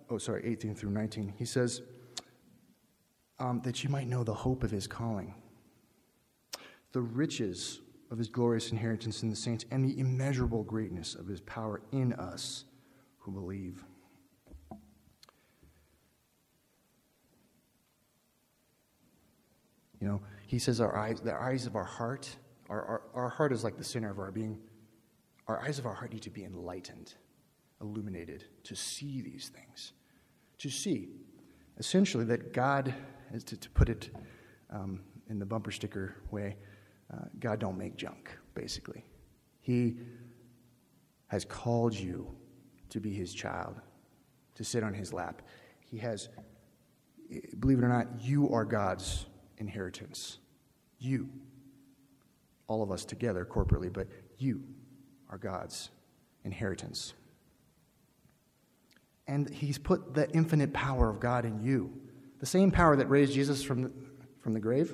Oh, 0.10 0.20
sorry, 0.20 0.44
18 0.46 0.74
through 0.74 0.92
19. 0.92 1.34
He 1.38 1.44
says, 1.44 1.82
um, 3.40 3.60
that 3.66 3.84
you 3.84 3.90
might 3.90 4.08
know 4.08 4.24
the 4.24 4.34
hope 4.34 4.63
of 4.63 4.72
his 4.72 4.88
calling, 4.88 5.36
the 6.94 7.02
riches 7.02 7.82
of 8.10 8.20
his 8.20 8.30
glorious 8.30 8.72
inheritance 8.72 9.22
in 9.22 9.30
the 9.30 9.36
saints, 9.36 9.66
and 9.70 9.84
the 9.84 10.00
immeasurable 10.00 10.63
greatness 10.63 11.13
of 11.13 11.28
his 11.28 11.42
power 11.42 11.82
in 11.92 12.13
us 12.13 12.63
who 13.28 13.34
believe. 13.34 13.84
You 20.00 20.08
know, 20.08 20.22
he 20.46 20.60
says 20.60 20.80
our 20.80 20.96
eyes, 20.96 21.20
the 21.20 21.36
eyes 21.36 21.66
of 21.66 21.76
our 21.76 21.84
heart, 21.84 22.34
our, 22.70 22.82
our, 22.86 23.02
our 23.13 23.30
heart 23.30 23.52
is 23.52 23.66
like 23.66 23.78
the 23.78 23.84
center 23.84 24.10
of 24.10 24.20
our 24.20 24.32
being. 24.32 24.60
Our 25.48 25.62
eyes 25.62 25.78
of 25.78 25.86
our 25.86 25.94
heart 25.94 26.13
need 26.13 26.22
to 26.22 26.30
be 26.30 26.46
enlightened, 26.46 27.16
illuminated, 27.82 28.46
to 28.63 28.76
see 28.76 29.22
these 29.22 29.52
things. 29.54 29.92
To 30.60 30.70
see, 30.70 31.10
essentially, 31.78 32.24
that 32.26 32.54
God, 32.54 32.94
as 33.34 33.44
to, 33.46 33.58
to 33.58 33.70
put 33.72 33.90
it 33.90 34.10
um, 34.70 35.02
in 35.30 35.38
the 35.38 35.46
bumper 35.46 35.72
sticker 35.72 36.16
way, 36.32 36.56
uh, 37.13 37.26
God 37.40 37.60
don't 37.60 37.78
make 37.78 37.98
junk, 37.98 38.38
basically. 38.54 39.04
He 39.60 39.98
has 41.28 41.44
called 41.44 41.94
you 41.94 42.34
to 42.89 43.00
be 43.00 43.13
his 43.13 43.34
child, 43.34 43.76
to 44.56 44.63
sit 44.63 44.84
on 44.84 44.93
his 44.93 45.13
lap. 45.13 45.41
He 45.80 45.97
has, 45.97 46.30
believe 47.60 47.80
it 47.80 47.84
or 47.84 47.89
not, 47.89 48.08
you 48.21 48.50
are 48.50 48.65
God's 48.65 49.26
inheritance. 49.58 50.39
You. 51.00 51.30
All 52.67 52.84
of 52.84 52.91
us 52.91 53.06
together 53.06 53.45
corporately, 53.45 53.91
but 53.91 54.08
you 54.38 54.62
are 55.30 55.38
God's 55.38 55.89
inheritance. 56.43 57.13
And 59.28 59.50
he's 59.50 59.78
put 59.78 60.13
the 60.13 60.30
infinite 60.32 60.73
power 60.73 61.10
of 61.10 61.19
God 61.19 61.45
in 61.45 61.62
you. 61.62 61.93
The 62.39 62.45
same 62.45 62.71
power 62.71 62.95
that 62.95 63.10
raised 63.10 63.34
Jesus 63.34 63.63
from 63.63 63.84
the, 63.84 63.91
from 64.39 64.54
the 64.54 64.60
grave 64.60 64.93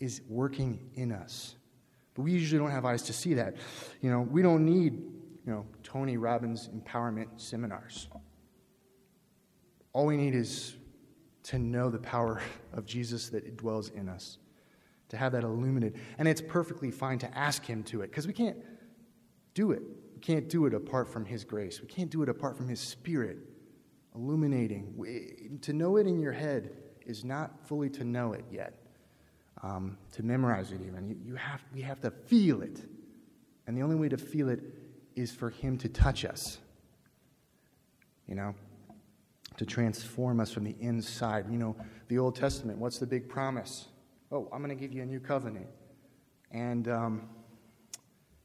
is 0.00 0.22
working 0.28 0.90
in 0.94 1.12
us. 1.12 1.54
But 2.14 2.22
we 2.22 2.32
usually 2.32 2.58
don't 2.58 2.70
have 2.70 2.84
eyes 2.84 3.02
to 3.04 3.12
see 3.12 3.34
that. 3.34 3.56
You 4.00 4.10
know, 4.10 4.20
we 4.20 4.42
don't 4.42 4.64
need, 4.64 5.02
you 5.44 5.52
know, 5.52 5.66
Tony 5.82 6.16
Robbins 6.16 6.68
empowerment 6.68 7.28
seminars. 7.36 8.08
All 9.92 10.06
we 10.06 10.16
need 10.16 10.34
is 10.34 10.74
to 11.44 11.58
know 11.58 11.90
the 11.90 11.98
power 11.98 12.40
of 12.72 12.86
Jesus 12.86 13.28
that 13.30 13.56
dwells 13.56 13.90
in 13.90 14.08
us, 14.08 14.38
to 15.08 15.16
have 15.16 15.32
that 15.32 15.44
illuminated. 15.44 16.00
And 16.18 16.28
it's 16.28 16.40
perfectly 16.40 16.90
fine 16.90 17.18
to 17.20 17.38
ask 17.38 17.64
Him 17.64 17.82
to 17.84 18.02
it, 18.02 18.10
because 18.10 18.26
we 18.26 18.32
can't 18.32 18.56
do 19.54 19.72
it. 19.72 19.82
We 20.14 20.20
can't 20.20 20.48
do 20.48 20.66
it 20.66 20.74
apart 20.74 21.08
from 21.08 21.24
His 21.24 21.44
grace. 21.44 21.80
We 21.80 21.88
can't 21.88 22.10
do 22.10 22.22
it 22.22 22.28
apart 22.28 22.56
from 22.56 22.68
His 22.68 22.80
Spirit 22.80 23.38
illuminating. 24.14 25.58
To 25.62 25.72
know 25.72 25.96
it 25.96 26.06
in 26.06 26.20
your 26.20 26.32
head 26.32 26.70
is 27.06 27.24
not 27.24 27.66
fully 27.66 27.90
to 27.90 28.04
know 28.04 28.32
it 28.32 28.44
yet, 28.50 28.74
um, 29.62 29.96
to 30.12 30.22
memorize 30.22 30.70
it 30.72 30.80
even. 30.86 31.08
You, 31.08 31.16
you 31.24 31.34
have, 31.34 31.62
we 31.74 31.80
have 31.82 32.00
to 32.02 32.10
feel 32.10 32.62
it. 32.62 32.80
And 33.66 33.76
the 33.76 33.82
only 33.82 33.96
way 33.96 34.08
to 34.08 34.18
feel 34.18 34.48
it 34.48 34.60
is 35.16 35.32
for 35.32 35.50
Him 35.50 35.78
to 35.78 35.88
touch 35.88 36.24
us, 36.24 36.58
you 38.26 38.34
know, 38.34 38.54
to 39.56 39.66
transform 39.66 40.40
us 40.40 40.50
from 40.50 40.64
the 40.64 40.74
inside. 40.80 41.46
You 41.50 41.58
know, 41.58 41.76
the 42.08 42.18
Old 42.18 42.36
Testament, 42.36 42.78
what's 42.78 42.98
the 42.98 43.06
big 43.06 43.28
promise? 43.28 43.88
Oh, 44.30 44.48
I'm 44.52 44.62
going 44.62 44.76
to 44.76 44.80
give 44.80 44.92
you 44.92 45.02
a 45.02 45.06
new 45.06 45.20
covenant. 45.20 45.66
And 46.50 46.88
um, 46.88 47.28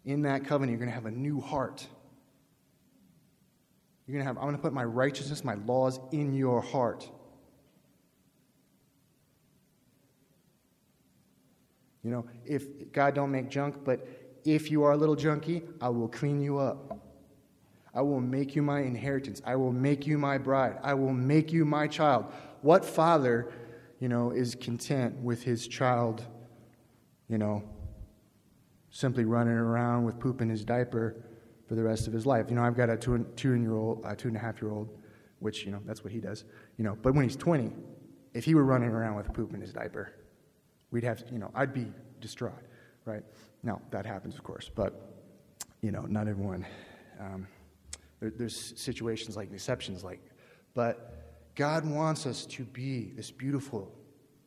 in 0.05 0.21
that 0.23 0.45
covenant, 0.45 0.71
you're 0.71 0.79
going 0.79 0.89
to 0.89 0.95
have 0.95 1.05
a 1.05 1.11
new 1.11 1.41
heart. 1.41 1.85
You're 4.05 4.13
going 4.13 4.23
to 4.23 4.27
have, 4.27 4.37
I'm 4.37 4.43
going 4.43 4.55
to 4.55 4.61
put 4.61 4.73
my 4.73 4.85
righteousness, 4.85 5.43
my 5.43 5.55
laws 5.55 5.99
in 6.11 6.33
your 6.33 6.61
heart. 6.61 7.09
You 12.03 12.11
know, 12.11 12.25
if 12.45 12.93
God 12.93 13.15
don't 13.15 13.31
make 13.31 13.49
junk, 13.49 13.83
but 13.83 14.07
if 14.55 14.71
you 14.71 14.83
are 14.83 14.91
a 14.91 14.97
little 14.97 15.15
junkie, 15.15 15.63
I 15.81 15.89
will 15.89 16.07
clean 16.07 16.41
you 16.41 16.57
up. 16.57 16.99
I 17.93 18.01
will 18.01 18.21
make 18.21 18.55
you 18.55 18.61
my 18.61 18.81
inheritance. 18.81 19.41
I 19.45 19.55
will 19.55 19.71
make 19.71 20.05
you 20.05 20.17
my 20.17 20.37
bride. 20.37 20.77
I 20.83 20.93
will 20.93 21.13
make 21.13 21.51
you 21.51 21.65
my 21.65 21.87
child. 21.87 22.25
What 22.61 22.85
father, 22.85 23.51
you 23.99 24.07
know, 24.07 24.31
is 24.31 24.55
content 24.55 25.15
with 25.21 25.43
his 25.43 25.67
child 25.67 26.23
you 27.29 27.37
know, 27.37 27.63
simply 28.89 29.25
running 29.25 29.53
around 29.53 30.05
with 30.05 30.19
poop 30.19 30.41
in 30.41 30.49
his 30.49 30.63
diaper 30.63 31.15
for 31.67 31.75
the 31.75 31.83
rest 31.83 32.07
of 32.07 32.13
his 32.13 32.25
life. 32.25 32.47
You 32.49 32.55
know, 32.55 32.63
I've 32.63 32.77
got 32.77 32.89
a 32.89 32.97
two, 32.97 33.25
two 33.35 33.53
year 33.53 33.75
old, 33.75 34.03
a 34.05 34.15
two 34.15 34.29
and 34.29 34.37
a 34.37 34.39
half 34.39 34.61
year 34.61 34.71
old, 34.71 34.89
which, 35.39 35.65
you 35.65 35.71
know, 35.71 35.81
that's 35.85 36.03
what 36.03 36.13
he 36.13 36.19
does. 36.19 36.45
You 36.77 36.83
know, 36.83 36.97
but 37.01 37.13
when 37.13 37.23
he's 37.23 37.35
20, 37.35 37.71
if 38.33 38.45
he 38.45 38.55
were 38.55 38.63
running 38.63 38.89
around 38.89 39.15
with 39.15 39.31
poop 39.33 39.53
in 39.53 39.61
his 39.61 39.73
diaper, 39.73 40.13
we'd 40.91 41.03
have, 41.03 41.23
you 41.31 41.37
know, 41.37 41.51
I'd 41.53 41.73
be 41.73 41.91
distraught, 42.21 42.53
right? 43.05 43.23
Now, 43.67 43.81
that 43.91 44.05
happens, 44.05 44.33
of 44.33 44.43
course, 44.43 44.71
but, 44.73 44.93
you 45.81 45.91
know, 45.91 46.03
not 46.03 46.29
everyone. 46.29 46.65
Um, 47.19 47.45
there, 48.21 48.31
there's 48.31 48.73
situations 48.79 49.35
like 49.35 49.51
exceptions, 49.51 50.05
like, 50.05 50.21
but 50.73 51.51
God 51.53 51.85
wants 51.85 52.25
us 52.25 52.45
to 52.45 52.63
be 52.63 53.11
this 53.13 53.29
beautiful 53.29 53.93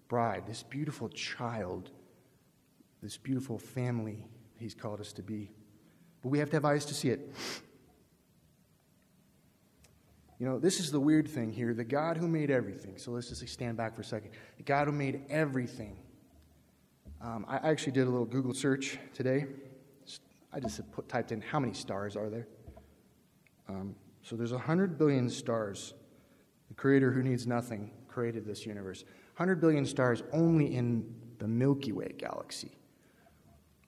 bride, 0.08 0.44
this 0.46 0.62
beautiful 0.62 1.10
child, 1.10 1.90
this 3.02 3.18
beautiful 3.18 3.58
family 3.58 4.26
He's 4.58 4.74
called 4.74 5.00
us 5.00 5.12
to 5.12 5.22
be. 5.22 5.50
But 6.22 6.30
we 6.30 6.38
have 6.38 6.48
to 6.50 6.56
have 6.56 6.64
eyes 6.64 6.86
to 6.86 6.94
see 6.94 7.10
it. 7.10 7.30
You 10.38 10.46
know, 10.46 10.58
this 10.58 10.80
is 10.80 10.90
the 10.90 11.00
weird 11.00 11.28
thing 11.28 11.52
here. 11.52 11.74
The 11.74 11.84
God 11.84 12.16
who 12.16 12.26
made 12.26 12.50
everything, 12.50 12.96
so 12.96 13.10
let's 13.10 13.28
just 13.28 13.46
stand 13.48 13.76
back 13.76 13.94
for 13.94 14.00
a 14.00 14.04
second. 14.04 14.30
The 14.56 14.62
God 14.62 14.86
who 14.86 14.92
made 14.92 15.24
everything. 15.28 15.98
Um, 17.22 17.44
I 17.46 17.56
actually 17.56 17.92
did 17.92 18.06
a 18.06 18.10
little 18.10 18.24
Google 18.24 18.54
search 18.54 18.98
today. 19.12 19.44
I 20.54 20.58
just 20.58 20.90
put, 20.90 21.06
typed 21.06 21.32
in 21.32 21.42
how 21.42 21.60
many 21.60 21.74
stars 21.74 22.16
are 22.16 22.30
there. 22.30 22.48
Um, 23.68 23.94
so 24.22 24.36
there's 24.36 24.52
100 24.52 24.96
billion 24.96 25.28
stars. 25.28 25.92
The 26.68 26.74
creator 26.74 27.12
who 27.12 27.22
needs 27.22 27.46
nothing 27.46 27.90
created 28.08 28.46
this 28.46 28.64
universe. 28.64 29.04
100 29.36 29.60
billion 29.60 29.84
stars 29.84 30.22
only 30.32 30.74
in 30.74 31.14
the 31.38 31.46
Milky 31.46 31.92
Way 31.92 32.14
galaxy. 32.16 32.72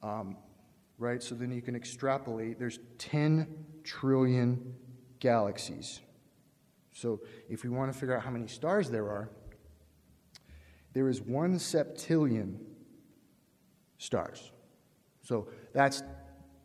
Um, 0.02 0.36
right? 0.98 1.22
So 1.22 1.34
then 1.34 1.50
you 1.52 1.62
can 1.62 1.74
extrapolate. 1.74 2.58
There's 2.58 2.80
10 2.98 3.48
trillion 3.82 4.74
galaxies. 5.20 6.00
So 6.92 7.20
if 7.48 7.64
we 7.64 7.70
want 7.70 7.90
to 7.90 7.98
figure 7.98 8.14
out 8.14 8.24
how 8.24 8.30
many 8.30 8.46
stars 8.46 8.90
there 8.90 9.08
are, 9.08 9.30
there 10.92 11.08
is 11.08 11.22
one 11.22 11.54
septillion 11.54 12.58
stars. 14.02 14.50
So 15.22 15.46
that's 15.72 16.02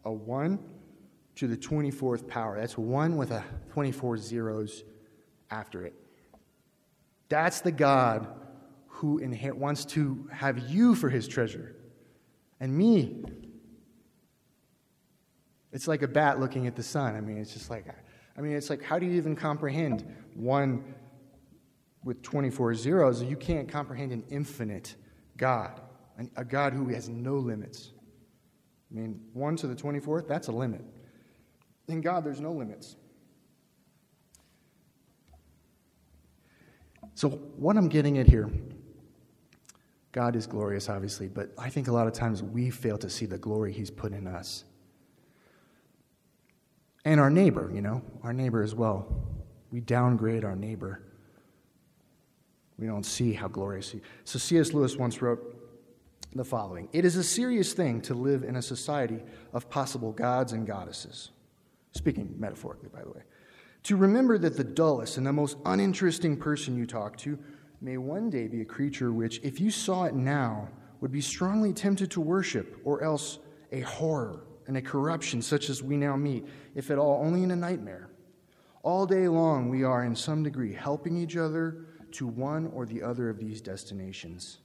a 0.04 0.12
1 0.12 0.60
to 1.36 1.48
the 1.48 1.56
24th 1.56 2.28
power. 2.28 2.60
That's 2.60 2.78
1 2.78 3.16
with 3.16 3.32
a 3.32 3.44
24 3.72 4.18
zeros 4.18 4.84
after 5.52 5.86
it. 5.86 5.94
That's 7.30 7.62
the 7.62 7.72
God 7.72 8.28
who 8.88 9.20
inherit, 9.20 9.58
wants 9.58 9.86
to 9.86 10.28
have 10.32 10.58
you 10.58 10.96
for 10.96 11.10
his 11.10 11.28
treasure 11.28 11.76
and 12.60 12.76
me. 12.76 13.24
It's 15.72 15.88
like 15.88 16.02
a 16.02 16.08
bat 16.08 16.40
looking 16.40 16.66
at 16.66 16.76
the 16.76 16.82
sun. 16.82 17.16
I 17.16 17.22
mean, 17.22 17.38
it's 17.38 17.54
just 17.54 17.70
like, 17.70 17.86
I 18.36 18.42
mean, 18.42 18.54
it's 18.54 18.72
like, 18.72 18.82
how 18.82 18.98
do 18.98 19.06
you 19.06 19.14
even 19.14 19.36
comprehend 19.36 20.12
one 20.34 20.96
with 22.04 22.24
24 22.24 22.74
zeros? 22.74 23.22
You 23.22 23.36
can't 23.36 23.70
comprehend 23.70 24.12
an 24.12 24.24
infinite 24.30 24.96
God, 25.38 25.82
a 26.36 26.44
God 26.44 26.74
who 26.74 26.88
has 26.90 27.10
no 27.10 27.36
limits. 27.36 27.92
I 28.92 28.96
mean, 28.96 29.22
1 29.34 29.56
to 29.58 29.68
the 29.68 29.76
24th, 29.76 30.28
that's 30.28 30.48
a 30.48 30.52
limit. 30.52 30.84
In 31.88 32.02
God, 32.02 32.24
there's 32.24 32.42
no 32.42 32.52
limits. 32.52 32.96
So, 37.14 37.30
what 37.30 37.78
I'm 37.78 37.88
getting 37.88 38.18
at 38.18 38.28
here, 38.28 38.50
God 40.12 40.36
is 40.36 40.48
glorious, 40.48 40.90
obviously, 40.90 41.28
but 41.28 41.52
I 41.58 41.70
think 41.70 41.88
a 41.88 41.92
lot 41.92 42.08
of 42.08 42.14
times 42.14 42.44
we 42.44 42.70
fail 42.70 42.98
to 43.00 43.10
see 43.10 43.26
the 43.26 43.38
glory 43.38 43.74
He's 43.74 43.90
put 43.90 44.12
in 44.14 44.28
us 44.28 44.64
and 47.08 47.22
our 47.22 47.30
neighbor, 47.30 47.72
you 47.74 47.82
know, 47.82 48.02
our 48.22 48.34
neighbor 48.34 48.62
as 48.62 48.76
well. 48.76 49.08
We 49.72 49.80
downgrade 49.80 50.44
our 50.44 50.58
neighbor. 50.58 51.02
We 52.78 52.86
don't 52.86 53.06
see 53.06 53.32
how 53.32 53.48
glorious 53.48 53.90
he. 53.92 54.02
So 54.26 54.38
C.S. 54.38 54.74
Lewis 54.74 54.98
once 54.98 55.22
wrote 55.22 55.57
the 56.38 56.46
following: 56.46 56.88
It 56.94 57.06
is 57.06 57.16
a 57.16 57.24
serious 57.24 57.74
thing 57.74 58.02
to 58.02 58.14
live 58.14 58.44
in 58.44 58.56
a 58.56 58.62
society 58.62 59.22
of 59.54 59.70
possible 59.70 60.12
gods 60.12 60.54
and 60.54 60.66
goddesses. 60.66 61.32
Speaking 61.92 62.36
metaphorically, 62.38 62.90
by 62.94 63.02
the 63.02 63.10
way. 63.10 63.24
To 63.84 63.96
remember 63.96 64.38
that 64.38 64.58
the 64.58 64.64
dullest 64.64 65.18
and 65.18 65.26
the 65.26 65.34
most 65.34 65.58
uninteresting 65.66 66.38
person 66.38 66.76
you 66.76 66.86
talk 66.86 67.18
to 67.18 67.40
may 67.82 67.98
one 67.98 68.30
day 68.30 68.48
be 68.48 68.62
a 68.62 68.66
creature 68.66 69.12
which, 69.12 69.40
if 69.44 69.60
you 69.60 69.72
saw 69.72 70.06
it 70.06 70.14
now, 70.14 70.70
would 71.00 71.12
be 71.12 71.22
strongly 71.22 71.74
tempted 71.74 72.12
to 72.12 72.22
worship, 72.22 72.82
or 72.84 73.04
else 73.04 73.40
a 73.72 73.82
horror 73.82 74.44
and 74.68 74.78
a 74.78 74.82
corruption 74.82 75.42
such 75.42 75.70
as 75.70 75.82
we 75.82 75.96
now 75.96 76.16
meet, 76.16 76.46
if 76.76 76.92
at 76.92 76.98
all, 76.98 77.24
only 77.24 77.44
in 77.44 77.52
a 77.52 77.56
nightmare. 77.56 78.10
All 78.84 79.06
day 79.06 79.28
long, 79.28 79.70
we 79.70 79.84
are 79.84 80.04
in 80.04 80.16
some 80.16 80.44
degree 80.44 80.74
helping 80.74 81.18
each 81.18 81.38
other 81.38 81.86
to 82.12 82.28
one 82.28 82.72
or 82.74 82.86
the 82.86 83.04
other 83.04 83.30
of 83.30 83.40
these 83.40 83.62
destinations. 83.62 84.60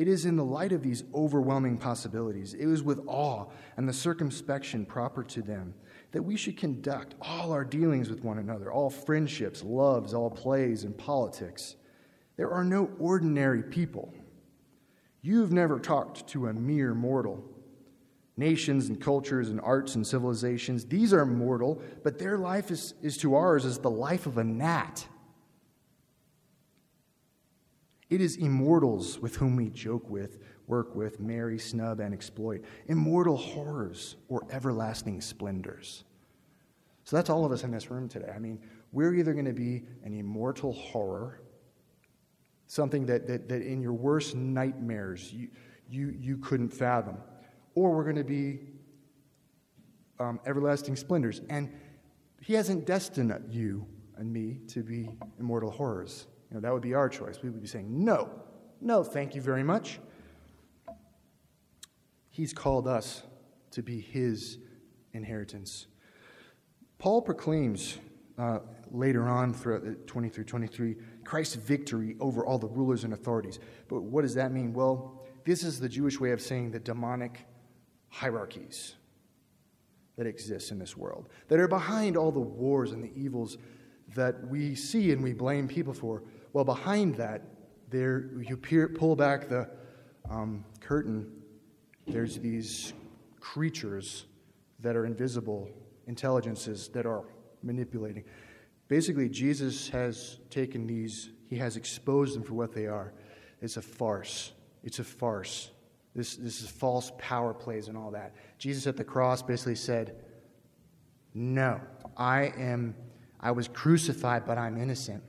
It 0.00 0.08
is 0.08 0.24
in 0.24 0.36
the 0.36 0.44
light 0.46 0.72
of 0.72 0.82
these 0.82 1.04
overwhelming 1.14 1.76
possibilities, 1.76 2.54
it 2.54 2.66
is 2.66 2.82
with 2.82 3.02
awe 3.06 3.44
and 3.76 3.86
the 3.86 3.92
circumspection 3.92 4.86
proper 4.86 5.22
to 5.24 5.42
them, 5.42 5.74
that 6.12 6.22
we 6.22 6.38
should 6.38 6.56
conduct 6.56 7.16
all 7.20 7.52
our 7.52 7.66
dealings 7.66 8.08
with 8.08 8.24
one 8.24 8.38
another, 8.38 8.72
all 8.72 8.88
friendships, 8.88 9.62
loves, 9.62 10.14
all 10.14 10.30
plays, 10.30 10.84
and 10.84 10.96
politics. 10.96 11.76
There 12.38 12.50
are 12.50 12.64
no 12.64 12.90
ordinary 12.98 13.62
people. 13.62 14.14
You've 15.20 15.52
never 15.52 15.78
talked 15.78 16.26
to 16.28 16.46
a 16.46 16.54
mere 16.54 16.94
mortal 16.94 17.44
nations 18.38 18.88
and 18.88 18.98
cultures 18.98 19.50
and 19.50 19.60
arts 19.60 19.96
and 19.96 20.06
civilizations. 20.06 20.86
These 20.86 21.12
are 21.12 21.26
mortal, 21.26 21.82
but 22.02 22.18
their 22.18 22.38
life 22.38 22.70
is, 22.70 22.94
is 23.02 23.18
to 23.18 23.34
ours 23.34 23.66
as 23.66 23.78
the 23.78 23.90
life 23.90 24.24
of 24.24 24.38
a 24.38 24.44
gnat. 24.44 25.06
It 28.10 28.20
is 28.20 28.36
immortals 28.36 29.20
with 29.20 29.36
whom 29.36 29.56
we 29.56 29.70
joke 29.70 30.10
with, 30.10 30.38
work 30.66 30.96
with, 30.96 31.20
marry, 31.20 31.58
snub, 31.58 32.00
and 32.00 32.12
exploit. 32.12 32.64
Immortal 32.86 33.36
horrors 33.36 34.16
or 34.28 34.42
everlasting 34.50 35.20
splendors. 35.20 36.04
So 37.04 37.16
that's 37.16 37.30
all 37.30 37.44
of 37.44 37.52
us 37.52 37.62
in 37.62 37.70
this 37.70 37.90
room 37.90 38.08
today. 38.08 38.30
I 38.34 38.40
mean, 38.40 38.60
we're 38.92 39.14
either 39.14 39.32
going 39.32 39.46
to 39.46 39.52
be 39.52 39.84
an 40.04 40.12
immortal 40.12 40.72
horror, 40.72 41.40
something 42.66 43.06
that, 43.06 43.28
that, 43.28 43.48
that 43.48 43.62
in 43.62 43.80
your 43.80 43.92
worst 43.92 44.34
nightmares 44.34 45.32
you, 45.32 45.48
you, 45.88 46.14
you 46.18 46.36
couldn't 46.38 46.70
fathom 46.70 47.16
or 47.74 47.94
we're 47.94 48.04
going 48.04 48.16
to 48.16 48.24
be 48.24 48.60
um, 50.18 50.40
everlasting 50.46 50.96
splendors. 50.96 51.40
And 51.48 51.72
He 52.40 52.54
hasn't 52.54 52.86
destined 52.86 53.32
you 53.48 53.86
and 54.16 54.32
me 54.32 54.58
to 54.68 54.82
be 54.82 55.08
immortal 55.38 55.70
horrors. 55.70 56.26
You 56.50 56.56
know, 56.56 56.60
that 56.60 56.72
would 56.72 56.82
be 56.82 56.94
our 56.94 57.08
choice. 57.08 57.38
We 57.42 57.50
would 57.50 57.62
be 57.62 57.68
saying, 57.68 57.86
no, 58.04 58.30
no, 58.80 59.04
thank 59.04 59.34
you 59.34 59.40
very 59.40 59.62
much. 59.62 60.00
He's 62.30 62.52
called 62.52 62.88
us 62.88 63.22
to 63.72 63.82
be 63.82 64.00
His 64.00 64.58
inheritance. 65.12 65.86
Paul 66.98 67.22
proclaims 67.22 67.98
uh, 68.38 68.60
later 68.90 69.28
on 69.28 69.52
throughout 69.52 70.06
20 70.06 70.28
through 70.28 70.44
23 70.44 70.96
Christ's 71.24 71.56
victory 71.56 72.16
over 72.20 72.44
all 72.44 72.58
the 72.58 72.68
rulers 72.68 73.04
and 73.04 73.12
authorities. 73.12 73.58
But 73.88 74.02
what 74.02 74.22
does 74.22 74.34
that 74.34 74.52
mean? 74.52 74.72
Well, 74.72 75.22
this 75.44 75.62
is 75.62 75.78
the 75.78 75.88
Jewish 75.88 76.18
way 76.18 76.32
of 76.32 76.40
saying 76.40 76.72
the 76.72 76.80
demonic 76.80 77.46
hierarchies 78.08 78.94
that 80.16 80.26
exist 80.26 80.70
in 80.70 80.78
this 80.78 80.96
world, 80.96 81.28
that 81.48 81.60
are 81.60 81.68
behind 81.68 82.16
all 82.16 82.32
the 82.32 82.40
wars 82.40 82.92
and 82.92 83.02
the 83.02 83.12
evils 83.14 83.56
that 84.14 84.46
we 84.48 84.74
see 84.74 85.12
and 85.12 85.22
we 85.22 85.32
blame 85.32 85.68
people 85.68 85.94
for. 85.94 86.22
Well, 86.52 86.64
behind 86.64 87.14
that, 87.16 87.42
there 87.90 88.30
you 88.40 88.56
peer, 88.56 88.88
pull 88.88 89.14
back 89.14 89.48
the 89.48 89.68
um, 90.28 90.64
curtain. 90.80 91.30
There's 92.06 92.38
these 92.38 92.92
creatures 93.38 94.26
that 94.80 94.96
are 94.96 95.06
invisible, 95.06 95.68
intelligences 96.06 96.88
that 96.88 97.06
are 97.06 97.24
manipulating. 97.62 98.24
Basically, 98.88 99.28
Jesus 99.28 99.88
has 99.90 100.38
taken 100.50 100.86
these, 100.86 101.30
he 101.48 101.56
has 101.56 101.76
exposed 101.76 102.34
them 102.34 102.42
for 102.42 102.54
what 102.54 102.72
they 102.72 102.86
are. 102.86 103.12
It's 103.60 103.76
a 103.76 103.82
farce. 103.82 104.52
It's 104.82 104.98
a 104.98 105.04
farce. 105.04 105.70
This, 106.14 106.34
this 106.36 106.60
is 106.62 106.68
false 106.68 107.12
power 107.18 107.54
plays 107.54 107.86
and 107.86 107.96
all 107.96 108.10
that. 108.10 108.34
Jesus 108.58 108.86
at 108.88 108.96
the 108.96 109.04
cross 109.04 109.42
basically 109.42 109.76
said, 109.76 110.16
No, 111.34 111.80
I 112.16 112.52
am, 112.56 112.96
I 113.38 113.52
was 113.52 113.68
crucified, 113.68 114.44
but 114.44 114.58
I'm 114.58 114.76
innocent. 114.76 115.22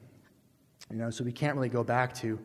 You 0.91 0.97
know, 0.97 1.09
so 1.09 1.23
we 1.23 1.31
can't 1.31 1.55
really 1.55 1.69
go 1.69 1.83
back 1.83 2.13
to, 2.15 2.39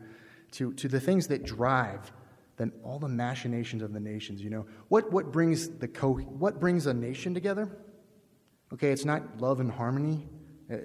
to, 0.52 0.72
to 0.74 0.88
the 0.88 1.00
things 1.00 1.26
that 1.28 1.44
drive 1.44 2.12
then 2.56 2.72
all 2.82 2.98
the 2.98 3.08
machinations 3.08 3.82
of 3.82 3.92
the 3.92 4.00
nations. 4.00 4.42
You 4.42 4.50
know, 4.50 4.66
what, 4.88 5.12
what 5.12 5.30
brings 5.30 5.68
the 5.68 5.88
co- 5.88 6.14
what 6.14 6.58
brings 6.58 6.86
a 6.86 6.94
nation 6.94 7.34
together? 7.34 7.68
Okay, 8.72 8.90
it's 8.90 9.04
not 9.04 9.40
love 9.40 9.60
and 9.60 9.70
harmony. 9.70 10.28
Uh, 10.72 10.76